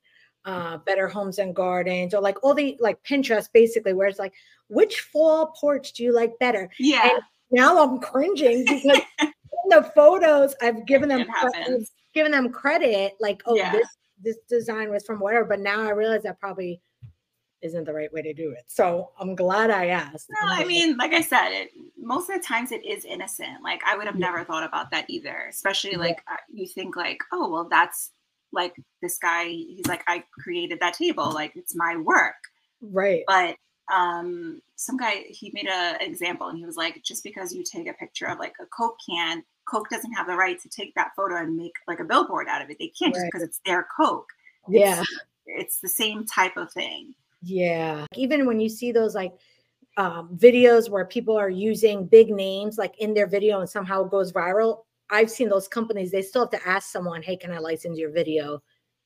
uh 0.46 0.78
better 0.78 1.06
homes 1.08 1.38
and 1.38 1.54
gardens 1.54 2.14
or 2.14 2.20
like 2.20 2.42
all 2.42 2.54
the 2.54 2.76
like 2.80 3.02
Pinterest 3.04 3.48
basically 3.52 3.92
where 3.92 4.08
it's 4.08 4.18
like 4.18 4.32
which 4.68 5.00
fall 5.00 5.52
porch 5.60 5.92
do 5.92 6.02
you 6.04 6.14
like 6.14 6.32
better? 6.40 6.70
Yeah. 6.78 7.18
Now 7.50 7.82
I'm 7.82 7.98
cringing 7.98 8.64
because 8.64 8.84
in 9.20 9.68
the 9.68 9.90
photos 9.94 10.54
I've 10.62 10.86
given 10.86 11.08
them 11.08 11.20
It 11.20 11.28
credit, 11.28 11.88
given 12.14 12.32
them 12.32 12.50
credit 12.50 13.12
like 13.20 13.42
oh 13.46 13.56
Yeah. 13.56 13.72
this 13.72 13.88
this 14.22 14.36
design 14.48 14.90
was 14.90 15.04
from 15.04 15.18
whatever 15.20 15.44
but 15.44 15.60
now 15.60 15.82
I 15.82 15.90
realize 15.90 16.22
that 16.22 16.40
probably 16.40 16.80
isn't 17.62 17.84
the 17.84 17.92
right 17.92 18.10
way 18.10 18.22
to 18.22 18.32
do 18.32 18.52
it. 18.52 18.64
So 18.68 19.10
I'm 19.20 19.34
glad 19.34 19.68
I 19.70 19.88
asked. 19.88 20.30
No, 20.30 20.38
I 20.48 20.64
mean, 20.64 20.96
like 20.96 21.12
I 21.12 21.20
said, 21.20 21.50
it 21.50 21.70
most 21.98 22.30
of 22.30 22.40
the 22.40 22.42
times 22.46 22.72
it 22.72 22.82
is 22.86 23.04
innocent. 23.04 23.62
Like 23.62 23.82
I 23.86 23.98
would 23.98 24.06
have 24.06 24.16
Yeah. 24.18 24.30
never 24.30 24.44
thought 24.44 24.64
about 24.64 24.90
that 24.92 25.04
either. 25.10 25.44
Especially 25.50 25.90
Yeah. 25.92 25.98
like 25.98 26.22
uh, 26.32 26.36
you 26.50 26.66
think 26.66 26.96
like, 26.96 27.18
oh 27.32 27.50
well, 27.50 27.68
that's 27.68 28.12
like 28.52 28.74
this 29.02 29.18
guy. 29.18 29.44
He's 29.44 29.86
like, 29.86 30.02
I 30.06 30.24
created 30.42 30.80
that 30.80 30.94
table. 30.94 31.30
Like 31.32 31.52
it's 31.56 31.74
my 31.74 31.96
work. 31.96 32.34
right. 32.80 33.22
But 33.26 33.56
um, 33.92 34.62
some 34.76 34.96
guy 34.96 35.24
he 35.28 35.50
made 35.52 35.66
a 35.66 35.96
example 36.00 36.48
and 36.48 36.58
he 36.58 36.64
was 36.64 36.76
like, 36.76 37.02
just 37.02 37.24
because 37.24 37.52
you 37.52 37.64
take 37.64 37.88
a 37.88 37.94
picture 37.94 38.26
of 38.26 38.38
like 38.38 38.54
a 38.60 38.66
Coke 38.66 38.96
can, 39.08 39.42
Coke 39.68 39.88
doesn't 39.88 40.12
have 40.12 40.26
the 40.26 40.36
right 40.36 40.60
to 40.60 40.68
take 40.68 40.94
that 40.94 41.10
photo 41.16 41.36
and 41.36 41.56
make 41.56 41.72
like 41.86 42.00
a 42.00 42.04
billboard 42.04 42.46
out 42.48 42.62
of 42.62 42.70
it. 42.70 42.76
They 42.78 42.92
can't 42.98 43.14
just 43.14 43.26
because 43.26 43.42
it's 43.42 43.60
their 43.64 43.86
Coke. 43.96 44.28
Yeah. 44.68 45.02
It's 45.46 45.80
the 45.80 45.88
same 45.88 46.26
type 46.26 46.56
of 46.56 46.72
thing. 46.72 47.14
Yeah. 47.42 48.06
Even 48.14 48.46
when 48.46 48.60
you 48.60 48.68
see 48.68 48.92
those 48.92 49.14
like 49.14 49.32
um, 49.96 50.36
videos 50.36 50.88
where 50.88 51.04
people 51.04 51.36
are 51.36 51.50
using 51.50 52.06
big 52.06 52.30
names 52.30 52.78
like 52.78 52.98
in 52.98 53.14
their 53.14 53.26
video 53.26 53.60
and 53.60 53.68
somehow 53.68 54.04
it 54.04 54.10
goes 54.10 54.32
viral, 54.32 54.84
I've 55.10 55.30
seen 55.30 55.48
those 55.48 55.68
companies, 55.68 56.10
they 56.10 56.22
still 56.22 56.42
have 56.42 56.60
to 56.60 56.68
ask 56.68 56.90
someone, 56.90 57.22
hey, 57.22 57.36
can 57.36 57.52
I 57.52 57.58
license 57.58 57.98
your 57.98 58.10
video? 58.10 58.62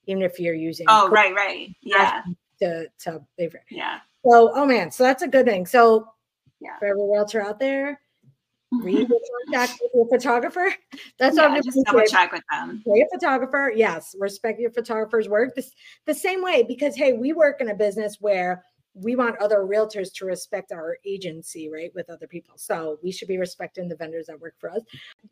Even 0.06 0.22
if 0.22 0.38
you're 0.38 0.54
using 0.54 0.86
Oh, 0.88 1.04
Coke 1.04 1.12
right, 1.12 1.34
right. 1.34 1.74
Yeah, 1.80 2.22
to, 2.60 2.86
to 3.00 3.20
it. 3.38 3.52
yeah. 3.70 4.00
So, 4.24 4.52
oh 4.54 4.66
man, 4.66 4.90
so 4.90 5.02
that's 5.04 5.22
a 5.22 5.28
good 5.28 5.46
thing. 5.46 5.66
So, 5.66 6.08
Yeah. 6.60 6.78
for 6.78 6.86
every 6.86 7.02
realtor 7.02 7.42
out 7.42 7.58
there, 7.58 8.00
mm-hmm. 8.72 8.84
read 8.84 9.08
your 9.08 9.20
contact 9.46 9.80
with 9.82 9.90
your 9.94 10.08
photographer. 10.08 10.72
That's 11.18 11.36
yeah, 11.36 11.44
all 11.44 11.52
I'm 11.52 11.62
just 11.62 11.78
double 11.84 12.02
check 12.06 12.32
with 12.32 12.42
them. 12.50 12.82
Pay 12.86 13.02
a 13.02 13.06
photographer. 13.12 13.72
Yes, 13.74 14.14
respect 14.18 14.60
your 14.60 14.70
photographer's 14.70 15.28
work. 15.28 15.54
This 15.54 15.72
the 16.06 16.14
same 16.14 16.42
way 16.42 16.62
because 16.66 16.94
hey, 16.96 17.12
we 17.12 17.32
work 17.32 17.60
in 17.60 17.68
a 17.70 17.74
business 17.74 18.16
where 18.20 18.64
we 18.94 19.16
want 19.16 19.40
other 19.40 19.58
realtors 19.58 20.12
to 20.14 20.24
respect 20.24 20.72
our 20.72 20.98
agency, 21.04 21.68
right, 21.68 21.92
with 21.94 22.08
other 22.08 22.26
people. 22.26 22.54
So 22.56 22.98
we 23.02 23.10
should 23.10 23.28
be 23.28 23.38
respecting 23.38 23.88
the 23.88 23.96
vendors 23.96 24.26
that 24.26 24.40
work 24.40 24.54
for 24.58 24.70
us. 24.70 24.82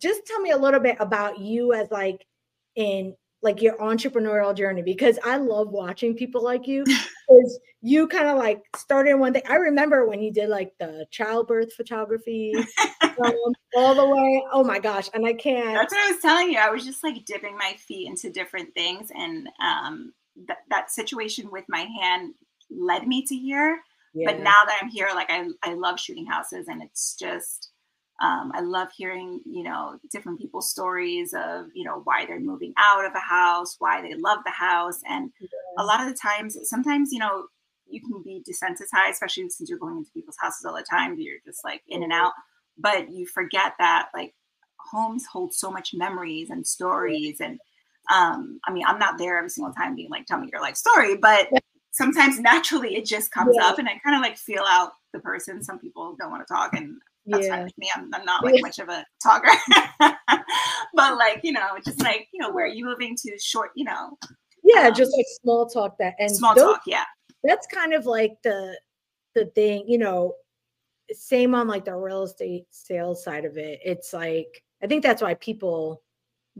Just 0.00 0.26
tell 0.26 0.40
me 0.40 0.50
a 0.50 0.56
little 0.56 0.80
bit 0.80 0.96
about 0.98 1.38
you 1.38 1.72
as 1.72 1.90
like 1.90 2.26
in 2.74 3.14
like 3.42 3.60
your 3.60 3.76
entrepreneurial 3.78 4.56
journey 4.56 4.82
because 4.82 5.18
I 5.24 5.36
love 5.36 5.70
watching 5.70 6.14
people 6.14 6.42
like 6.44 6.66
you 6.66 6.84
because 7.28 7.60
you 7.80 8.06
kind 8.06 8.28
of 8.28 8.38
like 8.38 8.62
started 8.76 9.14
one 9.14 9.32
thing. 9.32 9.42
I 9.48 9.56
remember 9.56 10.06
when 10.06 10.22
you 10.22 10.32
did 10.32 10.48
like 10.48 10.72
the 10.78 11.06
childbirth 11.10 11.72
photography 11.72 12.52
um, 13.02 13.34
all 13.76 13.94
the 13.94 14.06
way. 14.06 14.44
Oh 14.52 14.62
my 14.62 14.78
gosh. 14.78 15.08
And 15.14 15.26
I 15.26 15.32
can't. 15.32 15.74
That's 15.74 15.92
what 15.92 16.08
I 16.08 16.12
was 16.12 16.20
telling 16.20 16.50
you. 16.50 16.58
I 16.58 16.70
was 16.70 16.84
just 16.84 17.02
like 17.02 17.24
dipping 17.24 17.56
my 17.56 17.74
feet 17.78 18.08
into 18.08 18.30
different 18.30 18.74
things, 18.74 19.10
and 19.14 19.48
um, 19.60 20.12
that 20.48 20.58
that 20.70 20.90
situation 20.90 21.50
with 21.50 21.64
my 21.68 21.86
hand 22.00 22.34
led 22.76 23.06
me 23.06 23.24
to 23.26 23.36
here. 23.36 23.80
But 24.26 24.40
now 24.40 24.64
that 24.66 24.78
I'm 24.82 24.90
here, 24.90 25.08
like 25.14 25.30
I 25.30 25.48
I 25.62 25.74
love 25.74 25.98
shooting 25.98 26.26
houses, 26.26 26.68
and 26.68 26.82
it's 26.82 27.16
just 27.18 27.70
um, 28.20 28.52
I 28.54 28.60
love 28.60 28.88
hearing 28.96 29.40
you 29.46 29.62
know 29.62 29.98
different 30.10 30.38
people's 30.38 30.70
stories 30.70 31.32
of 31.34 31.66
you 31.74 31.84
know 31.84 32.02
why 32.04 32.26
they're 32.26 32.40
moving 32.40 32.74
out 32.76 33.06
of 33.06 33.12
a 33.14 33.20
house, 33.20 33.76
why 33.78 34.02
they 34.02 34.14
love 34.14 34.40
the 34.44 34.50
house, 34.50 35.00
and 35.08 35.30
a 35.78 35.84
lot 35.84 36.00
of 36.00 36.08
the 36.08 36.14
times, 36.14 36.58
sometimes 36.64 37.10
you 37.10 37.18
know 37.18 37.46
you 37.88 38.00
can 38.00 38.22
be 38.22 38.42
desensitized, 38.48 39.12
especially 39.12 39.48
since 39.48 39.68
you're 39.68 39.78
going 39.78 39.96
into 39.96 40.10
people's 40.12 40.36
houses 40.40 40.64
all 40.64 40.74
the 40.74 40.84
time. 40.88 41.16
You're 41.18 41.40
just 41.44 41.64
like 41.64 41.82
in 41.88 42.02
and 42.02 42.12
out, 42.12 42.32
but 42.78 43.10
you 43.10 43.26
forget 43.26 43.72
that 43.78 44.08
like 44.14 44.34
homes 44.90 45.24
hold 45.26 45.54
so 45.54 45.70
much 45.70 45.94
memories 45.94 46.50
and 46.50 46.66
stories 46.66 47.40
and 47.40 47.58
um 48.12 48.58
i 48.66 48.72
mean 48.72 48.84
i'm 48.86 48.98
not 48.98 49.16
there 49.16 49.38
every 49.38 49.48
single 49.48 49.72
time 49.72 49.94
being 49.94 50.10
like 50.10 50.26
tell 50.26 50.38
me 50.40 50.48
your 50.52 50.60
life 50.60 50.76
story 50.76 51.16
but 51.16 51.48
sometimes 51.92 52.40
naturally 52.40 52.96
it 52.96 53.04
just 53.06 53.30
comes 53.30 53.54
Yeah. 53.58 53.66
up 53.68 53.78
and 53.78 53.88
i 53.88 53.98
kind 54.04 54.16
of 54.16 54.22
like 54.22 54.36
feel 54.36 54.64
out 54.66 54.92
the 55.12 55.20
person 55.20 55.62
some 55.62 55.78
people 55.78 56.16
don't 56.18 56.30
want 56.30 56.46
to 56.46 56.52
talk 56.52 56.72
and 56.74 56.96
that's 57.26 57.46
fine 57.48 57.58
yeah. 57.58 57.64
with 57.64 57.78
me 57.78 57.88
i'm, 57.96 58.12
I'm 58.14 58.24
not 58.24 58.44
like 58.44 58.54
Yeah. 58.56 58.62
much 58.62 58.78
of 58.80 58.88
a 58.88 59.04
talker 59.22 59.48
but 60.94 61.16
like 61.16 61.40
you 61.42 61.52
know 61.52 61.68
just 61.84 62.00
like 62.02 62.28
you 62.32 62.40
know 62.40 62.50
where 62.50 62.64
are 62.64 62.68
you 62.68 62.84
moving 62.84 63.16
to 63.22 63.38
short 63.38 63.70
you 63.76 63.84
know 63.84 64.16
Yeah, 64.64 64.88
um, 64.88 64.94
just 64.94 65.12
like 65.16 65.26
small 65.42 65.66
talk 65.68 65.96
that 65.98 66.14
and 66.18 66.30
small 66.34 66.54
those- 66.54 66.64
talk 66.64 66.82
yeah 66.86 67.04
That's 67.44 67.66
kind 67.66 67.92
of 67.94 68.06
like 68.06 68.34
the 68.44 68.78
the 69.34 69.46
thing, 69.46 69.84
you 69.88 69.96
know, 69.98 70.34
same 71.10 71.54
on 71.54 71.66
like 71.66 71.86
the 71.86 71.96
real 71.96 72.22
estate 72.24 72.66
sales 72.70 73.24
side 73.24 73.44
of 73.46 73.56
it. 73.56 73.80
It's 73.82 74.12
like 74.12 74.62
I 74.82 74.86
think 74.86 75.02
that's 75.02 75.22
why 75.22 75.34
people 75.34 76.02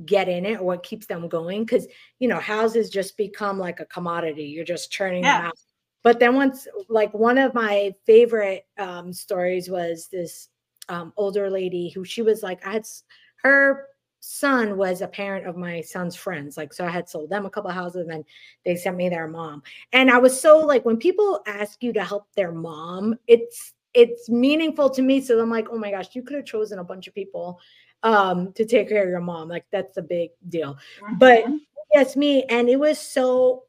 get 0.07 0.29
in 0.29 0.47
it 0.47 0.61
or 0.61 0.65
what 0.65 0.83
keeps 0.83 1.07
them 1.07 1.29
going 1.29 1.65
because 1.65 1.87
you 2.19 2.29
know 2.29 2.41
houses 2.41 2.89
just 2.89 3.17
become 3.17 3.59
like 3.59 3.81
a 3.81 3.85
commodity 3.87 4.45
you're 4.45 4.65
just 4.65 4.91
churning 4.91 5.23
them 5.23 5.47
out. 5.47 5.59
But 6.03 6.19
then 6.19 6.35
once 6.35 6.67
like 6.89 7.13
one 7.15 7.39
of 7.39 7.55
my 7.55 7.95
favorite 8.07 8.67
um 8.79 9.13
stories 9.13 9.69
was 9.69 10.09
this 10.11 10.49
um 10.89 11.13
older 11.17 11.51
lady 11.51 11.91
who 11.91 12.05
she 12.05 12.23
was 12.23 12.43
like 12.43 12.67
i 12.67 12.73
had 12.73 12.87
her 13.43 13.87
son 14.25 14.77
was 14.77 15.01
a 15.01 15.09
parent 15.09 15.47
of 15.47 15.57
my 15.57 15.81
son's 15.81 16.15
friends 16.15 16.57
like 16.57 16.73
so 16.73 16.87
i 16.87 16.91
had 16.91 17.09
sold 17.09 17.29
them 17.29 17.45
a 17.45 17.51
couple 17.51 17.69
of 17.69 17.75
houses 17.75 18.03
and 18.03 18.11
then 18.11 18.25
they 18.65 18.77
sent 18.77 18.97
me 18.97 19.09
their 19.09 19.27
mom. 19.27 19.63
And 19.93 20.11
i 20.11 20.19
was 20.19 20.41
so 20.41 20.59
like 20.61 20.85
when 20.85 20.97
people 20.97 21.43
ask 21.47 21.83
you 21.83 21.93
to 21.93 22.05
help 22.05 22.27
their 22.37 22.53
mom 22.53 23.17
it's 23.27 23.75
it's 23.95 24.31
meaningful 24.31 24.89
to 24.91 25.03
me 25.03 25.21
so 25.21 25.41
i'm 25.41 25.51
like 25.51 25.67
oh 25.71 25.79
my 25.79 25.91
gosh 25.91 26.15
you 26.15 26.23
could 26.23 26.37
have 26.37 26.47
chosen 26.47 26.79
a 26.79 26.85
bunch 26.85 27.09
of 27.09 27.15
people 27.15 27.59
um 28.03 28.53
to 28.55 28.65
take 28.65 28.89
care 28.89 29.05
of 29.05 29.09
your 29.09 29.21
mom 29.21 29.49
like 29.49 29.65
that's 29.71 29.97
a 29.97 30.03
big 30.03 30.31
deal. 30.49 30.77
But- 31.19 31.45
Mhm. 31.45 31.59
yes 31.95 32.17
me 32.17 32.45
and 32.45 32.69
it 32.69 32.77
was 32.79 32.99
so 32.99 33.65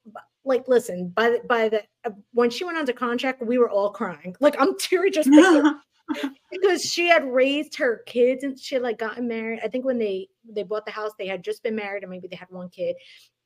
like 0.45 0.67
listen 0.67 1.09
by 1.09 1.29
the, 1.31 1.39
by 1.47 1.69
the 1.69 1.83
uh, 2.05 2.11
when 2.33 2.49
she 2.49 2.63
went 2.65 2.75
on 2.77 2.81
under 2.81 2.93
contract 2.93 3.41
we 3.41 3.57
were 3.57 3.69
all 3.69 3.89
crying. 3.91 4.35
Like 4.39 4.55
i'm 4.59 4.77
teary 4.79 5.11
just 5.11 5.29
because 6.51 6.83
she 6.83 7.07
had 7.07 7.23
raised 7.25 7.77
her 7.77 8.03
kids 8.05 8.43
and 8.43 8.59
she 8.59 8.75
had 8.75 8.81
like 8.83 8.99
gotten 8.99 9.27
married. 9.27 9.61
I 9.63 9.67
think 9.69 9.85
when 9.85 9.97
they 9.97 10.27
they 10.49 10.63
bought 10.63 10.85
the 10.85 10.91
house 10.91 11.11
they 11.17 11.27
had 11.27 11.43
just 11.43 11.63
been 11.63 11.75
married 11.75 12.03
and 12.03 12.09
maybe 12.09 12.27
they 12.27 12.35
had 12.35 12.49
one 12.51 12.69
kid 12.69 12.95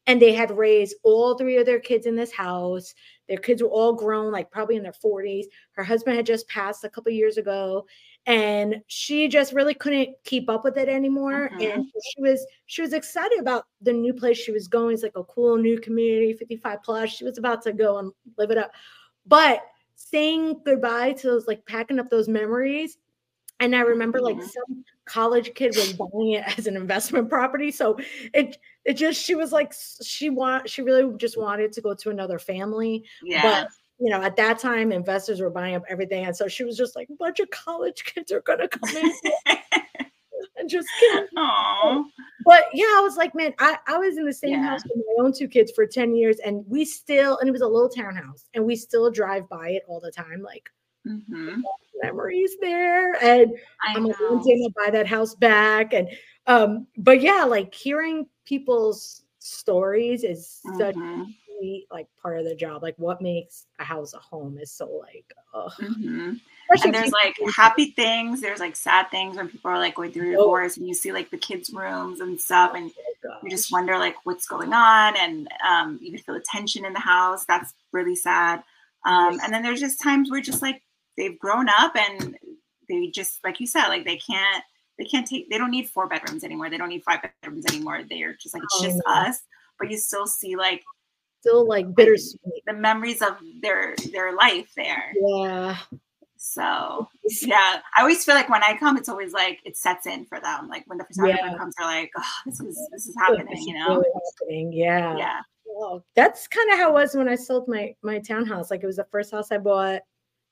and 0.07 0.21
they 0.21 0.33
had 0.33 0.57
raised 0.57 0.95
all 1.03 1.37
three 1.37 1.57
of 1.57 1.65
their 1.65 1.79
kids 1.81 2.05
in 2.05 2.15
this 2.15 2.31
house. 2.31 2.93
Their 3.27 3.37
kids 3.37 3.61
were 3.61 3.69
all 3.69 3.93
grown 3.93 4.31
like 4.31 4.49
probably 4.49 4.75
in 4.77 4.83
their 4.83 4.93
40s 4.93 5.45
her 5.73 5.83
husband 5.83 6.15
had 6.17 6.25
just 6.25 6.47
passed 6.47 6.83
a 6.83 6.89
couple 6.89 7.11
years 7.11 7.37
ago 7.37 7.85
and 8.27 8.81
she 8.87 9.27
just 9.29 9.53
really 9.53 9.73
couldn't 9.73 10.09
keep 10.25 10.49
up 10.49 10.63
with 10.65 10.77
it 10.77 10.89
anymore 10.89 11.49
Mhm. 11.53 11.75
and 11.75 11.85
she 12.13 12.21
was 12.21 12.45
she 12.67 12.81
was 12.81 12.93
excited 12.93 13.39
about 13.39 13.65
the 13.81 13.93
new 13.93 14.13
place 14.13 14.37
she 14.37 14.51
was 14.51 14.67
going. 14.67 14.93
It's 14.93 15.03
like 15.03 15.15
a 15.15 15.23
cool 15.23 15.57
new 15.57 15.79
community 15.79 16.33
55 16.33 16.83
plus. 16.83 17.09
She 17.09 17.23
was 17.23 17.37
about 17.39 17.61
to 17.63 17.73
go 17.73 17.97
and 17.99 18.11
live 18.37 18.51
it 18.51 18.57
up. 18.57 18.71
But 19.25 19.63
saying 19.95 20.61
goodbye 20.65 21.13
to 21.13 21.27
those 21.27 21.47
like 21.47 21.65
packing 21.65 21.97
up 21.99 22.09
those 22.11 22.27
memories 22.27 22.97
and 23.59 23.75
i 23.75 23.79
remember 23.79 24.21
like 24.21 24.35
Mhm. 24.37 24.47
some 24.49 24.85
college 25.05 25.55
kid 25.55 25.75
was 25.75 25.93
buying 25.93 26.33
it 26.33 26.57
as 26.59 26.67
an 26.67 26.75
investment 26.77 27.27
property. 27.29 27.71
So 27.71 27.97
it 28.33 28.57
it 28.85 28.93
just 28.93 29.19
she 29.19 29.33
was 29.35 29.51
like 29.51 29.73
she 30.03 30.29
want 30.29 30.69
she 30.69 30.81
really 30.83 31.15
just 31.17 31.37
wanted 31.37 31.71
to 31.73 31.81
go 31.81 31.95
to 31.95 32.09
another 32.11 32.37
family 32.39 33.05
yeah 33.23 33.41
but 33.41 33.67
you 33.99 34.09
know 34.09 34.21
at 34.21 34.35
that 34.35 34.59
time 34.59 34.91
investors 34.91 35.41
were 35.41 35.49
buying 35.49 35.75
up 35.75 35.83
everything 35.89 36.25
and 36.25 36.35
so 36.35 36.47
she 36.47 36.63
was 36.63 36.77
just 36.77 36.95
like 36.95 37.09
a 37.09 37.15
bunch 37.15 37.39
of 37.39 37.49
college 37.49 38.03
kids 38.05 38.31
are 38.31 38.41
gonna 38.41 38.67
come 38.67 38.95
in 38.95 39.11
and 40.57 40.69
just 40.69 40.87
kidding 40.99 41.27
Aw. 41.37 42.03
but 42.45 42.65
yeah, 42.73 42.85
I 42.85 43.01
was 43.01 43.17
like, 43.17 43.33
man, 43.35 43.53
I, 43.59 43.77
I 43.87 43.97
was 43.97 44.17
in 44.17 44.25
the 44.25 44.33
same 44.33 44.51
Yeah. 44.51 44.69
house 44.69 44.81
with 44.85 45.03
my 45.17 45.23
own 45.25 45.33
two 45.33 45.47
kids 45.47 45.71
for 45.75 45.85
10 45.85 46.15
years, 46.15 46.37
and 46.39 46.63
we 46.67 46.85
still, 46.85 47.37
and 47.39 47.49
it 47.49 47.51
was 47.51 47.61
a 47.61 47.67
little 47.67 47.89
townhouse, 47.89 48.45
and 48.53 48.63
we 48.65 48.75
still 48.75 49.11
drive 49.11 49.49
by 49.49 49.69
it 49.69 49.83
all 49.87 49.99
the 49.99 50.11
time, 50.11 50.41
like 50.41 50.69
Mhm. 51.05 51.61
memories 52.01 52.55
there. 52.61 53.13
And 53.23 53.51
I 53.83 53.95
I'm 53.95 54.03
like, 54.05 54.19
one 54.19 54.37
know. 54.37 54.43
day 54.43 54.61
I'll 54.63 54.85
buy 54.85 54.91
that 54.91 55.07
house 55.07 55.35
back. 55.35 55.93
And 55.93 56.07
um, 56.45 56.87
but 56.97 57.21
yeah, 57.21 57.43
like 57.43 57.73
hearing 57.73 58.27
people's 58.45 59.23
stories 59.39 60.23
is 60.23 60.61
such 60.77 60.95
Like 61.91 62.07
part 62.21 62.39
of 62.39 62.45
the 62.45 62.55
job. 62.55 62.83
Like 62.83 62.95
what 62.97 63.21
makes 63.21 63.65
a 63.79 63.83
house 63.83 64.13
a 64.13 64.19
home 64.19 64.57
is 64.57 64.71
so 64.71 64.87
like 64.87 65.25
Mhm. 65.79 66.39
And 66.83 66.93
there's 66.93 67.11
like 67.11 67.37
happy 67.55 67.91
things, 67.91 68.41
there's 68.41 68.59
like 68.59 68.75
sad 68.75 69.09
things 69.09 69.37
when 69.37 69.47
people 69.49 69.71
are 69.71 69.77
like 69.77 69.95
going 69.95 70.11
through 70.11 70.31
divorce 70.31 70.77
and 70.77 70.87
you 70.87 70.93
see 70.93 71.11
like 71.13 71.29
the 71.31 71.37
kids' 71.37 71.71
rooms 71.71 72.19
and 72.19 72.39
stuff 72.39 72.73
and 72.75 72.91
oh, 73.25 73.37
you 73.41 73.49
just 73.49 73.71
wonder 73.71 73.97
like 73.97 74.15
what's 74.25 74.47
going 74.47 74.73
on 74.73 75.15
and 75.17 75.47
um, 75.67 75.97
you 76.01 76.11
can 76.11 76.19
feel 76.19 76.35
the 76.35 76.41
tension 76.41 76.85
in 76.85 76.93
the 76.93 76.99
house 76.99 77.45
that's 77.45 77.73
really 77.91 78.15
sad. 78.15 78.63
Um, 79.05 79.39
and 79.41 79.53
then 79.53 79.63
there's 79.63 79.79
just 79.79 80.01
times 80.01 80.29
where 80.29 80.41
just 80.41 80.61
like 80.61 80.83
they've 81.17 81.39
grown 81.39 81.69
up 81.69 81.95
and 81.95 82.37
they 82.89 83.07
just 83.07 83.43
like 83.43 83.59
you 83.59 83.67
said 83.67 83.87
like 83.87 84.05
they 84.05 84.17
can't 84.17 84.63
they 84.97 85.05
can't 85.05 85.27
take 85.27 85.49
they 85.49 85.57
don't 85.57 85.71
need 85.71 85.89
four 85.89 86.07
bedrooms 86.07 86.43
anymore 86.43 86.69
they 86.69 86.77
don't 86.77 86.89
need 86.89 87.03
five 87.03 87.19
bedrooms 87.41 87.65
anymore 87.67 88.01
they're 88.09 88.33
just 88.33 88.53
like 88.53 88.63
it's 88.63 88.75
Oh, 88.79 88.83
just 88.83 89.01
us 89.05 89.41
but 89.79 89.89
you 89.89 89.97
still 89.97 90.27
see 90.27 90.55
like 90.55 90.83
still 91.47 91.67
like 91.67 91.93
bittersweet. 91.95 92.63
the 92.65 92.73
memories 92.73 93.21
of 93.21 93.37
their 93.61 93.95
their 94.11 94.33
life 94.35 94.71
there 94.75 95.13
Yeah. 95.15 95.77
so 96.35 97.07
yeah 97.41 97.79
i 97.97 98.01
always 98.01 98.23
feel 98.23 98.35
like 98.35 98.49
when 98.49 98.63
i 98.63 98.75
come 98.77 98.97
it's 98.97 99.09
always 99.09 99.33
like 99.33 99.59
it 99.65 99.75
sets 99.77 100.05
in 100.05 100.25
for 100.25 100.39
them 100.39 100.67
like 100.67 100.83
when 100.87 100.97
the 100.97 101.05
photographer 101.05 101.39
Yeah. 101.51 101.57
comes 101.57 101.73
they're 101.77 101.87
like 101.87 102.11
oh 102.17 102.23
this 102.45 102.59
is 102.59 102.87
this 102.91 103.07
is 103.07 103.15
happening 103.17 103.51
is 103.57 103.65
you 103.65 103.73
know 103.73 103.95
really 103.97 104.09
happening. 104.39 104.73
Yeah. 104.73 105.17
yeah 105.17 105.39
Well, 105.65 106.03
that's 106.15 106.47
kind 106.47 106.71
of 106.71 106.77
how 106.79 106.89
it 106.89 106.93
was 106.93 107.13
when 107.15 107.27
I 107.29 107.35
sold 107.35 107.67
my 107.67 107.93
my 108.01 108.19
townhouse. 108.19 108.71
Like 108.71 108.81
it 108.83 108.87
was 108.87 108.95
the 108.95 109.07
first 109.11 109.31
house 109.31 109.51
I 109.51 109.57
bought. 109.59 110.01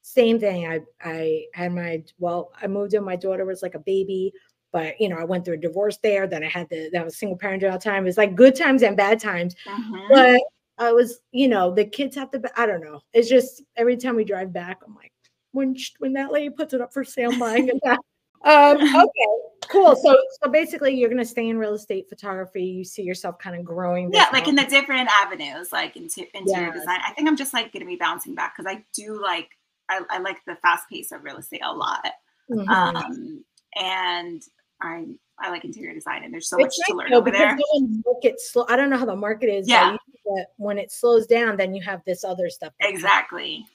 Same 0.01 0.39
thing. 0.39 0.67
I 0.67 0.81
I 1.01 1.45
had 1.53 1.73
my 1.73 2.03
well, 2.19 2.51
I 2.61 2.67
moved 2.67 2.93
in. 2.93 3.03
My 3.03 3.15
daughter 3.15 3.43
was 3.45 3.63
like 3.63 3.73
a 3.75 3.79
baby, 3.79 4.31
but 4.71 4.99
you 5.01 5.09
know, 5.09 5.17
I 5.17 5.23
went 5.23 5.43
through 5.45 5.55
a 5.55 5.65
divorce 5.67 5.97
there. 6.03 6.27
Then 6.27 6.43
I 6.43 6.49
had 6.49 6.67
the 6.69 6.89
That 6.93 7.05
was 7.05 7.17
single 7.17 7.37
parent 7.39 7.63
all 7.63 7.71
the 7.71 7.79
time. 7.79 8.03
It 8.03 8.11
was 8.13 8.17
like 8.17 8.35
good 8.35 8.55
times 8.55 8.83
and 8.83 8.95
bad 8.97 9.19
times. 9.19 9.55
Mhm. 9.67 10.07
But 10.11 10.41
I 10.77 10.91
was, 10.91 11.19
you 11.31 11.47
know, 11.47 11.73
the 11.73 11.85
kids 11.85 12.15
have 12.15 12.31
to. 12.31 12.41
I 12.57 12.65
don't 12.65 12.81
know. 12.83 13.01
It's 13.13 13.29
just 13.29 13.63
every 13.77 13.95
time 13.97 14.15
we 14.15 14.23
drive 14.25 14.51
back, 14.53 14.79
I'm 14.85 14.95
like, 14.95 15.11
when 15.51 15.75
when 15.99 16.13
that 16.13 16.31
lady 16.31 16.49
puts 16.49 16.73
it 16.73 16.81
up 16.81 16.93
for 16.93 17.03
sale, 17.03 17.31
I'm 17.31 17.39
buying 17.39 17.67
it. 17.69 17.81
back. 17.83 17.99
Um, 18.43 18.77
okay, 18.77 19.25
cool. 19.69 19.95
So 19.95 20.15
so 20.43 20.51
basically, 20.51 20.93
you're 20.93 21.09
gonna 21.09 21.25
stay 21.25 21.49
in 21.49 21.57
real 21.57 21.73
estate 21.73 22.07
photography. 22.07 22.63
You 22.63 22.83
see 22.83 23.01
yourself 23.01 23.39
kind 23.39 23.55
of 23.59 23.65
growing. 23.65 24.11
yeah 24.13 24.27
like 24.31 24.47
in 24.47 24.53
the 24.55 24.65
different 24.65 25.09
avenues 25.09 25.71
like 25.71 25.95
into 25.97 26.27
interior 26.37 26.67
Yes. 26.67 26.75
design 26.81 26.99
i 27.07 27.11
think 27.13 27.27
i'm 27.27 27.35
just 27.37 27.53
like 27.55 27.73
going 27.73 27.81
to 27.81 27.87
be 27.87 27.95
bouncing 27.95 28.35
back 28.35 28.55
because 28.55 28.71
i 28.71 28.83
do 28.93 29.19
like 29.19 29.49
I, 29.89 30.01
I 30.11 30.19
like 30.19 30.37
the 30.45 30.57
fast 30.57 30.83
pace 30.91 31.11
of 31.11 31.23
real 31.23 31.37
estate 31.37 31.61
a 31.63 31.73
lot 31.73 32.05
Mhm. 32.51 32.69
um 32.69 33.43
and 33.75 34.43
i 34.81 35.05
i 35.39 35.49
like 35.49 35.65
interior 35.65 35.95
design 35.95 36.23
and 36.23 36.31
there's 36.31 36.47
so 36.47 36.57
much 36.57 36.67
It's 36.77 36.87
to 36.87 36.93
learn 36.93 37.09
though, 37.09 37.17
over 37.17 37.31
there 37.31 37.57
when 37.73 37.91
the 37.93 38.03
market 38.05 38.39
slow, 38.39 38.65
I 38.69 38.75
don't 38.75 38.91
know 38.91 38.97
how 38.97 39.05
the 39.07 39.15
market 39.15 39.47
is. 39.49 39.67
Yeah. 39.67 39.97
But 40.25 40.47
when 40.57 40.77
it 40.77 40.91
slows 40.91 41.27
down, 41.27 41.57
then 41.57 41.73
you 41.73 41.81
have 41.83 42.01
this 42.05 42.23
other 42.23 42.49
stuff. 42.49 42.73
exactly. 42.81 43.65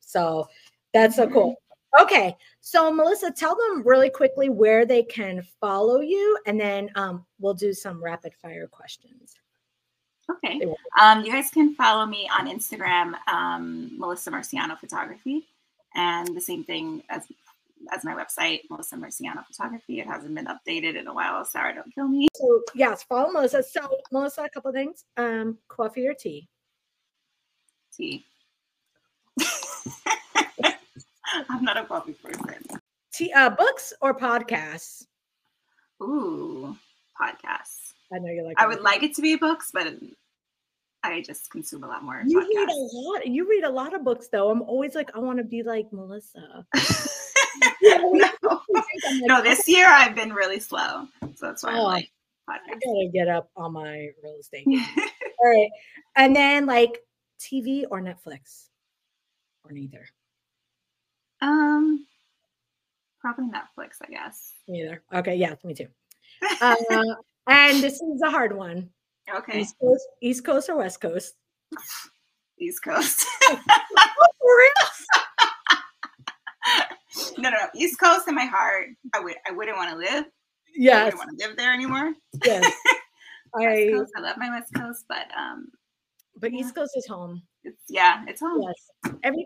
So 0.00 0.48
that's 0.92 1.16
so 1.16 1.28
cool. 1.28 1.56
Okay. 2.00 2.36
So 2.60 2.92
Melissa, 2.92 3.30
tell 3.30 3.56
them 3.56 3.82
really 3.84 4.10
quickly 4.10 4.48
where 4.48 4.84
they 4.84 5.02
can 5.02 5.42
follow 5.60 6.00
you, 6.00 6.38
and 6.46 6.60
then 6.60 6.90
um, 6.96 7.24
we'll 7.38 7.54
do 7.54 7.72
some 7.72 8.02
rapid 8.02 8.32
fire 8.40 8.66
questions. 8.66 9.34
okay 10.30 10.60
um 11.00 11.24
you 11.24 11.32
guys 11.32 11.50
can 11.50 11.74
follow 11.74 12.06
me 12.06 12.28
on 12.38 12.46
instagram 12.46 13.14
um 13.26 13.90
melissa 13.98 14.30
murciano 14.30 14.78
photography 14.78 15.48
and 15.94 16.28
the 16.36 16.40
same 16.40 16.62
thing 16.62 17.02
as 17.08 17.26
as 17.90 18.04
my 18.04 18.14
website 18.14 18.60
melissa 18.70 18.96
Murciano 18.96 19.44
photography 19.46 20.00
it 20.00 20.06
hasn't 20.06 20.34
been 20.34 20.46
updated 20.46 20.98
in 20.98 21.06
a 21.06 21.14
while 21.14 21.44
sarah 21.44 21.74
don't 21.74 21.92
kill 21.94 22.08
me 22.08 22.28
So 22.34 22.62
yes, 22.74 23.02
follow 23.02 23.30
Melissa. 23.32 23.62
So 23.62 23.98
Melissa, 24.10 24.42
a 24.42 24.50
couple 24.50 24.70
of 24.70 24.74
things. 24.74 25.04
Um, 25.16 25.58
coffee 25.68 26.06
or 26.06 26.14
tea? 26.14 26.48
tea 27.96 28.24
i'm 31.48 31.62
not 31.62 31.76
a 31.76 31.84
coffee 31.84 32.14
person 32.14 32.64
Tea 33.12 33.30
uh, 33.32 33.50
books 33.50 33.92
or 34.00 34.18
podcasts? 34.18 35.04
Ooh, 36.02 36.74
podcasts. 37.20 37.92
I 38.12 38.18
know 38.18 38.32
you 38.32 38.42
like. 38.42 38.58
I 38.58 38.66
would 38.66 38.80
like 38.80 39.02
it 39.02 39.14
to 39.16 39.22
be 39.22 39.36
books, 39.36 39.70
but 39.72 39.86
I 41.02 41.20
just 41.20 41.50
consume 41.50 41.84
a 41.84 41.88
lot 41.88 42.02
more 42.02 42.22
You 42.26 42.40
read 42.40 42.68
a 42.68 42.74
lot. 42.74 43.26
You 43.26 43.48
read 43.48 43.64
a 43.64 43.70
lot 43.70 43.94
of 43.94 44.02
books, 44.02 44.28
though. 44.32 44.50
I'm 44.50 44.62
always 44.62 44.94
like, 44.94 45.10
I 45.14 45.18
want 45.18 45.38
to 45.38 45.44
be 45.44 45.62
like 45.62 45.92
Melissa. 45.92 46.64
You 47.80 47.98
know, 47.98 48.10
we- 48.10 48.20
no, 48.42 48.60
no, 49.26 49.42
this 49.42 49.66
year 49.68 49.86
I've 49.86 50.14
been 50.14 50.32
really 50.32 50.60
slow, 50.60 51.06
so 51.20 51.46
that's 51.46 51.62
why 51.62 51.74
Oh, 51.78 51.86
I 51.86 51.92
like 51.94 52.10
I 52.48 52.58
gotta 52.74 53.10
get 53.12 53.28
up 53.28 53.50
on 53.56 53.72
my 53.72 54.08
real 54.22 54.36
estate. 54.40 54.66
All 54.66 55.50
right, 55.50 55.70
and 56.16 56.34
then 56.34 56.66
like 56.66 56.98
TV 57.40 57.84
or 57.90 58.00
Netflix, 58.00 58.66
or 59.64 59.72
neither. 59.72 60.06
um, 61.40 62.06
probably 63.20 63.46
Netflix, 63.46 63.96
I 64.02 64.10
guess. 64.10 64.52
Neither. 64.68 65.02
Okay, 65.14 65.36
yeah, 65.36 65.54
me 65.64 65.74
too. 65.74 65.88
Uh, 66.60 66.74
and 67.48 67.82
this 67.82 67.94
is 68.00 68.22
a 68.24 68.30
hard 68.30 68.56
one. 68.56 68.90
Okay, 69.32 69.60
East 69.60 69.76
Coast, 69.80 70.06
East 70.20 70.44
Coast 70.44 70.68
or 70.68 70.76
West 70.76 71.00
Coast? 71.00 71.34
East 72.58 72.82
Coast. 72.82 73.24
No, 77.42 77.50
no, 77.50 77.56
no, 77.56 77.66
East 77.74 77.98
Coast 77.98 78.28
in 78.28 78.34
my 78.36 78.44
heart. 78.44 78.88
I 79.12 79.18
would, 79.20 79.34
I 79.46 79.50
wouldn't 79.50 79.76
want 79.76 79.90
to 79.90 79.96
live. 79.96 80.24
I 80.24 80.30
Yes, 80.74 81.04
wouldn't 81.06 81.18
want 81.18 81.38
to 81.40 81.46
live 81.48 81.56
there 81.56 81.74
anymore. 81.74 82.14
yes. 82.44 82.72
I. 83.54 83.88
Coast, 83.92 84.12
I 84.16 84.20
love 84.20 84.36
my 84.38 84.48
West 84.50 84.72
Coast, 84.74 85.04
but 85.08 85.26
um, 85.36 85.66
But 86.36 86.52
Yeah. 86.52 86.60
East 86.60 86.74
Coast 86.74 86.92
is 86.96 87.06
home. 87.06 87.42
it's 87.64 87.82
yeah, 87.88 88.24
it's 88.28 88.40
home. 88.40 88.62
Yes. 88.62 89.12
Every 89.24 89.44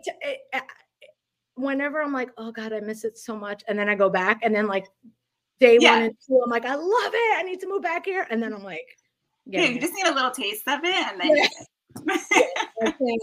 time, 0.53 0.61
whenever 1.55 2.01
I'm 2.01 2.13
like, 2.13 2.29
oh 2.37 2.51
God, 2.51 2.71
I 2.71 2.79
miss 2.81 3.03
it 3.03 3.17
so 3.17 3.35
much. 3.35 3.63
And 3.67 3.77
then 3.79 3.89
I 3.89 3.95
go 3.95 4.09
back 4.09 4.39
and 4.43 4.55
then 4.55 4.67
like 4.67 4.85
day 5.59 5.79
Yeah. 5.81 5.93
one 5.93 6.01
and 6.03 6.15
two, 6.27 6.39
I'm 6.43 6.51
like, 6.51 6.65
I 6.65 6.75
love 6.75 7.11
it. 7.13 7.37
I 7.37 7.43
need 7.43 7.59
to 7.61 7.67
move 7.67 7.81
back 7.81 8.05
here. 8.05 8.27
And 8.29 8.41
then 8.41 8.53
I'm 8.53 8.63
like, 8.63 8.85
Yeah, 9.47 9.61
getting 9.61 9.75
you 9.75 9.81
just 9.81 9.93
need 9.93 10.05
a 10.07 10.13
little 10.13 10.31
taste 10.31 10.67
of 10.67 10.81
it, 10.83 10.93
and 10.93 11.19
then. 11.19 11.35
Yeah. 11.35 11.47
I 12.09 12.85
can't 12.85 13.21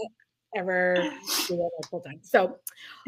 ever 0.55 0.95
do 1.47 1.57
that 1.57 1.69
full 1.89 1.99
time. 1.99 2.19
So, 2.21 2.57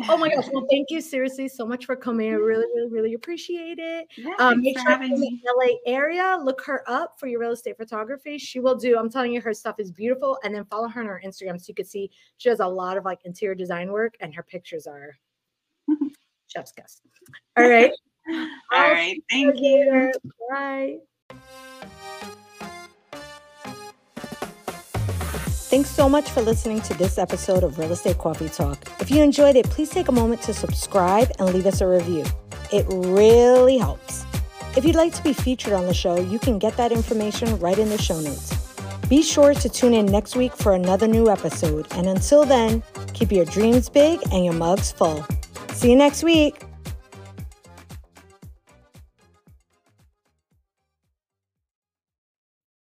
oh 0.10 0.18
my 0.18 0.30
gosh. 0.30 0.46
Well, 0.54 0.68
thank 0.72 0.92
you 0.92 1.02
seriously 1.02 1.48
so 1.48 1.66
much 1.66 1.86
for 1.86 1.96
coming. 1.96 2.30
I 2.30 2.34
really, 2.34 2.66
really, 2.76 2.92
really 2.92 3.14
appreciate 3.14 3.80
it. 3.80 4.08
Yeah, 4.18 4.34
Um, 4.40 4.62
make 4.62 4.78
sure 4.78 5.02
in 5.02 5.12
the 5.20 5.40
LA 5.58 5.76
area, 5.86 6.38
look 6.42 6.62
her 6.66 6.84
up 6.88 7.20
for 7.20 7.28
your 7.28 7.40
real 7.40 7.52
estate 7.52 7.78
photography. 7.78 8.38
She 8.38 8.60
will 8.60 8.76
do, 8.76 8.98
I'm 8.98 9.10
telling 9.10 9.34
you, 9.34 9.42
her 9.42 9.54
stuff 9.54 9.80
is 9.80 9.92
beautiful. 9.92 10.38
And 10.44 10.54
then 10.54 10.66
follow 10.66 10.88
her 10.90 11.02
on 11.02 11.08
her 11.08 11.22
Instagram 11.26 11.60
so 11.60 11.66
you 11.70 11.76
can 11.76 11.86
see 11.86 12.12
she 12.38 12.50
does 12.50 12.60
a 12.60 12.68
lot 12.68 12.98
of 12.98 13.06
like 13.06 13.20
interior 13.26 13.56
design 13.56 13.92
work 13.92 14.16
and 14.20 14.34
her 14.36 14.44
pictures 14.44 14.86
are 14.88 15.16
chef's 16.48 16.72
kiss. 16.72 17.02
All 17.58 17.68
right. 17.70 17.92
All 18.30 18.48
I'll 18.74 18.92
right, 18.92 19.24
thank 19.32 19.56
you. 19.60 19.80
later. 19.90 20.12
Bye. 20.52 20.98
Thanks 25.70 25.90
so 25.90 26.08
much 26.08 26.30
for 26.30 26.42
listening 26.42 26.80
to 26.84 26.94
this 26.94 27.18
episode 27.18 27.62
of 27.62 27.78
Real 27.78 27.92
Estate 27.92 28.18
Coffee 28.18 28.48
Talk. 28.48 28.88
If 29.02 29.12
you 29.12 29.22
enjoyed 29.22 29.58
it, 29.58 29.66
please 29.66 29.90
take 29.90 30.08
a 30.08 30.14
moment 30.14 30.42
to 30.44 30.54
subscribe 30.54 31.30
and 31.40 31.54
leave 31.54 31.66
us 31.66 31.82
a 31.82 31.88
review. 31.88 32.24
It 32.72 32.86
really 32.88 33.78
helps. 33.78 34.24
If 34.78 34.86
you'd 34.86 34.96
like 34.96 35.14
to 35.16 35.24
be 35.24 35.34
featured 35.34 35.74
on 35.74 35.86
the 35.86 35.94
show, 35.94 36.18
you 36.22 36.40
can 36.40 36.58
get 36.58 36.78
that 36.78 36.94
information 36.94 37.60
right 37.60 37.78
in 37.78 37.90
the 37.90 37.98
show 37.98 38.18
notes. 38.22 38.56
Be 39.10 39.22
sure 39.22 39.54
to 39.54 39.68
tune 39.68 39.94
in 39.94 40.06
next 40.06 40.38
week 40.38 40.56
for 40.56 40.72
another 40.72 41.06
new 41.06 41.30
episode. 41.30 41.86
And 41.96 42.08
until 42.08 42.46
then, 42.46 42.82
keep 43.14 43.30
your 43.30 43.44
dreams 43.44 43.90
big 43.90 44.22
and 44.32 44.46
your 44.46 44.54
mugs 44.54 44.94
full. 44.94 45.26
See 45.74 45.90
you 45.90 45.98
next 45.98 46.24
week. 46.24 46.64